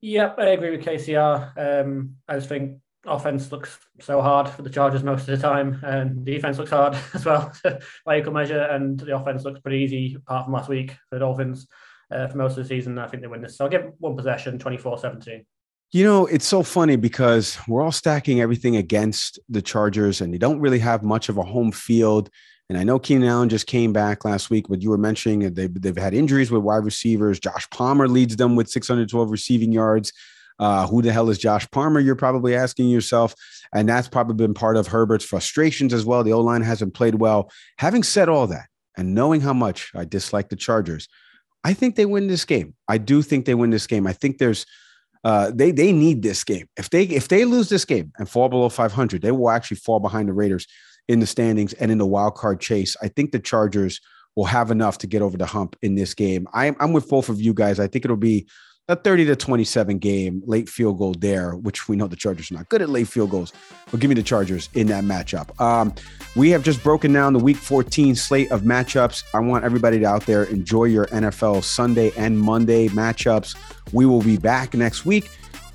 Yep, 0.00 0.36
I 0.38 0.46
agree 0.48 0.76
with 0.76 0.84
KCR. 0.84 1.82
Um, 1.84 2.16
I 2.28 2.34
just 2.34 2.48
think 2.48 2.80
offense 3.06 3.50
looks 3.50 3.78
so 4.00 4.20
hard 4.20 4.48
for 4.48 4.62
the 4.62 4.70
Chargers 4.70 5.02
most 5.02 5.28
of 5.28 5.38
the 5.38 5.38
time, 5.38 5.80
and 5.82 6.24
defense 6.24 6.58
looks 6.58 6.70
hard 6.70 6.96
as 7.14 7.24
well 7.24 7.52
by 8.04 8.18
equal 8.18 8.32
measure. 8.32 8.62
And 8.62 8.98
the 8.98 9.16
offense 9.16 9.44
looks 9.44 9.60
pretty 9.60 9.78
easy 9.78 10.14
apart 10.16 10.44
from 10.44 10.54
last 10.54 10.68
week 10.68 10.92
for 11.08 11.16
the 11.16 11.20
Dolphins 11.20 11.66
uh, 12.10 12.28
for 12.28 12.38
most 12.38 12.56
of 12.56 12.64
the 12.64 12.68
season. 12.68 12.98
I 12.98 13.06
think 13.06 13.22
they 13.22 13.28
win 13.28 13.42
this. 13.42 13.56
So 13.56 13.64
I'll 13.64 13.70
give 13.70 13.90
one 13.98 14.16
possession, 14.16 14.58
24 14.58 14.98
17. 14.98 15.44
You 15.90 16.04
know, 16.04 16.26
it's 16.26 16.46
so 16.46 16.62
funny 16.62 16.96
because 16.96 17.58
we're 17.66 17.82
all 17.82 17.92
stacking 17.92 18.40
everything 18.40 18.76
against 18.76 19.38
the 19.48 19.62
Chargers 19.62 20.20
and 20.20 20.32
they 20.32 20.38
don't 20.38 20.60
really 20.60 20.80
have 20.80 21.02
much 21.02 21.30
of 21.30 21.38
a 21.38 21.42
home 21.42 21.72
field. 21.72 22.28
And 22.68 22.76
I 22.76 22.84
know 22.84 22.98
Keenan 22.98 23.26
Allen 23.26 23.48
just 23.48 23.66
came 23.66 23.94
back 23.94 24.26
last 24.26 24.50
week, 24.50 24.66
but 24.68 24.82
you 24.82 24.90
were 24.90 24.98
mentioning 24.98 25.54
they've, 25.54 25.80
they've 25.80 25.96
had 25.96 26.12
injuries 26.12 26.50
with 26.50 26.60
wide 26.60 26.84
receivers. 26.84 27.40
Josh 27.40 27.68
Palmer 27.70 28.06
leads 28.06 28.36
them 28.36 28.54
with 28.54 28.68
612 28.68 29.30
receiving 29.30 29.72
yards. 29.72 30.12
Uh, 30.58 30.86
who 30.86 31.00
the 31.00 31.12
hell 31.12 31.30
is 31.30 31.38
Josh 31.38 31.70
Palmer? 31.70 32.00
You're 32.00 32.16
probably 32.16 32.54
asking 32.54 32.88
yourself. 32.88 33.34
And 33.72 33.88
that's 33.88 34.08
probably 34.08 34.34
been 34.34 34.54
part 34.54 34.76
of 34.76 34.88
Herbert's 34.88 35.24
frustrations 35.24 35.94
as 35.94 36.04
well. 36.04 36.22
The 36.22 36.32
O 36.32 36.40
line 36.40 36.62
hasn't 36.62 36.94
played 36.94 37.14
well. 37.14 37.50
Having 37.78 38.02
said 38.02 38.28
all 38.28 38.46
that, 38.48 38.66
and 38.96 39.14
knowing 39.14 39.40
how 39.40 39.52
much 39.52 39.90
I 39.94 40.04
dislike 40.04 40.48
the 40.48 40.56
Chargers, 40.56 41.08
I 41.64 41.74
think 41.74 41.96
they 41.96 42.06
win 42.06 42.28
this 42.28 42.44
game. 42.44 42.74
I 42.86 42.98
do 42.98 43.22
think 43.22 43.44
they 43.44 43.54
win 43.54 43.70
this 43.70 43.86
game. 43.86 44.06
I 44.06 44.12
think 44.12 44.38
there's 44.38 44.64
uh, 45.24 45.50
they 45.52 45.70
they 45.72 45.92
need 45.92 46.22
this 46.22 46.44
game. 46.44 46.68
If 46.76 46.90
they 46.90 47.04
if 47.04 47.28
they 47.28 47.44
lose 47.44 47.68
this 47.68 47.84
game 47.84 48.12
and 48.18 48.28
fall 48.28 48.48
below 48.48 48.68
500, 48.68 49.22
they 49.22 49.32
will 49.32 49.50
actually 49.50 49.78
fall 49.78 50.00
behind 50.00 50.28
the 50.28 50.32
Raiders 50.32 50.66
in 51.08 51.20
the 51.20 51.26
standings 51.26 51.72
and 51.74 51.90
in 51.90 51.98
the 51.98 52.06
wild 52.06 52.34
card 52.34 52.60
chase. 52.60 52.96
I 53.02 53.08
think 53.08 53.32
the 53.32 53.38
Chargers 53.38 54.00
will 54.36 54.44
have 54.44 54.70
enough 54.70 54.98
to 54.98 55.06
get 55.06 55.22
over 55.22 55.36
the 55.36 55.46
hump 55.46 55.74
in 55.82 55.96
this 55.96 56.14
game. 56.14 56.46
I'm, 56.52 56.76
I'm 56.78 56.92
with 56.92 57.08
both 57.08 57.28
of 57.28 57.40
you 57.40 57.52
guys. 57.52 57.80
I 57.80 57.88
think 57.88 58.04
it'll 58.04 58.16
be 58.16 58.46
a 58.90 58.96
30 58.96 59.26
to 59.26 59.36
27 59.36 59.98
game, 59.98 60.42
late 60.46 60.68
field 60.68 60.96
goal 60.96 61.14
there, 61.18 61.52
which 61.52 61.88
we 61.88 61.96
know 61.96 62.06
the 62.06 62.16
Chargers 62.16 62.50
are 62.50 62.54
not 62.54 62.68
good 62.70 62.80
at 62.80 62.88
late 62.88 63.06
field 63.06 63.30
goals, 63.30 63.52
but 63.90 64.00
give 64.00 64.08
me 64.08 64.14
the 64.14 64.22
Chargers 64.22 64.70
in 64.72 64.86
that 64.86 65.04
matchup. 65.04 65.58
Um, 65.60 65.94
we 66.34 66.50
have 66.50 66.62
just 66.62 66.82
broken 66.82 67.12
down 67.12 67.34
the 67.34 67.38
week 67.38 67.58
14 67.58 68.14
slate 68.14 68.50
of 68.50 68.62
matchups. 68.62 69.24
I 69.34 69.40
want 69.40 69.64
everybody 69.64 69.98
to 69.98 70.06
out 70.06 70.24
there 70.24 70.44
enjoy 70.44 70.84
your 70.84 71.04
NFL 71.06 71.64
Sunday 71.64 72.12
and 72.16 72.38
Monday 72.38 72.88
matchups. 72.88 73.56
We 73.92 74.06
will 74.06 74.22
be 74.22 74.38
back 74.38 74.72
next 74.72 75.04
week 75.04 75.30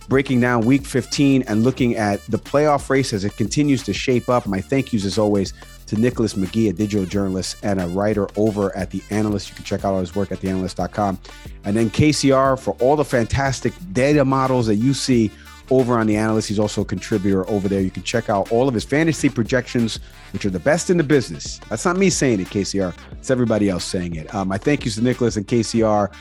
breaking 0.09 0.41
down 0.41 0.66
week 0.66 0.86
15 0.86 1.43
and 1.43 1.64
looking 1.64 1.95
at 1.95 2.26
the 2.28 2.38
playoff 2.38 2.89
race 2.89 3.14
as 3.14 3.24
it 3.24 3.36
continues 3.38 3.84
to 3.84 3.93
shape 3.93 4.30
up. 4.30 4.45
My 4.45 4.61
thank 4.61 4.91
yous, 4.91 5.05
as 5.05 5.18
always, 5.18 5.53
to 5.94 6.02
Nicholas 6.02 6.34
McGee, 6.34 6.70
a 6.70 6.74
digital 6.74 7.06
journalist 7.06 7.58
and 7.64 7.80
a 7.80 7.88
writer 7.88 8.28
over 8.36 8.76
at 8.76 8.91
The 8.91 9.04
Analyst. 9.10 9.50
You 9.50 9.56
can 9.56 9.66
check 9.66 9.86
out 9.86 9.94
all 9.94 10.00
his 10.00 10.16
work 10.16 10.32
at 10.32 10.39
theanalyst.com. 10.39 11.20
And 11.64 11.76
then 11.76 11.89
KCR 11.89 12.60
for 12.60 12.76
all 12.80 12.96
the 12.96 13.06
fantastic 13.06 13.74
data 13.91 14.26
models 14.26 14.68
that 14.68 14.76
you 14.76 14.94
see 14.94 15.32
over 15.70 15.98
on 15.98 16.08
The 16.08 16.16
Analyst. 16.16 16.50
He's 16.50 16.60
also 16.60 16.82
a 16.82 16.86
contributor 16.86 17.50
over 17.50 17.68
there. 17.68 17.82
You 17.82 17.91
can 17.91 18.04
check 18.04 18.30
out 18.30 18.52
all 18.52 18.68
of 18.68 18.74
his 18.74 18.84
fantasy 18.84 19.30
projections, 19.30 20.00
which 20.34 20.46
are 20.46 20.50
the 20.50 20.60
best 20.60 20.89
in 20.89 20.98
the 20.98 21.04
business. 21.04 21.60
That's 21.70 21.86
not 21.86 21.98
me 21.98 22.10
saying 22.10 22.39
it, 22.41 22.48
KCR. 22.48 22.94
It's 23.14 23.32
everybody 23.32 23.70
else 23.70 23.86
saying 23.86 24.16
it. 24.16 24.34
Um, 24.34 24.50
my 24.50 24.58
thank 24.58 24.86
you 24.86 24.91
to 24.91 25.02
Nicholas 25.02 25.38
and 25.38 25.48
KCR. 25.48 26.14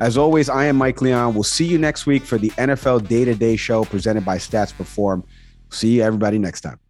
As 0.00 0.16
always, 0.16 0.48
I 0.48 0.64
am 0.66 0.76
Mike 0.76 1.02
Leon. 1.02 1.34
We'll 1.34 1.42
see 1.42 1.66
you 1.66 1.78
next 1.78 2.06
week 2.06 2.24
for 2.24 2.38
the 2.38 2.50
NFL 2.50 3.08
Day 3.08 3.24
to 3.24 3.34
Day 3.34 3.56
show 3.56 3.84
presented 3.84 4.24
by 4.24 4.38
Stats 4.38 4.76
Perform. 4.76 5.24
See 5.70 5.96
you, 5.96 6.02
everybody, 6.02 6.38
next 6.38 6.62
time. 6.62 6.80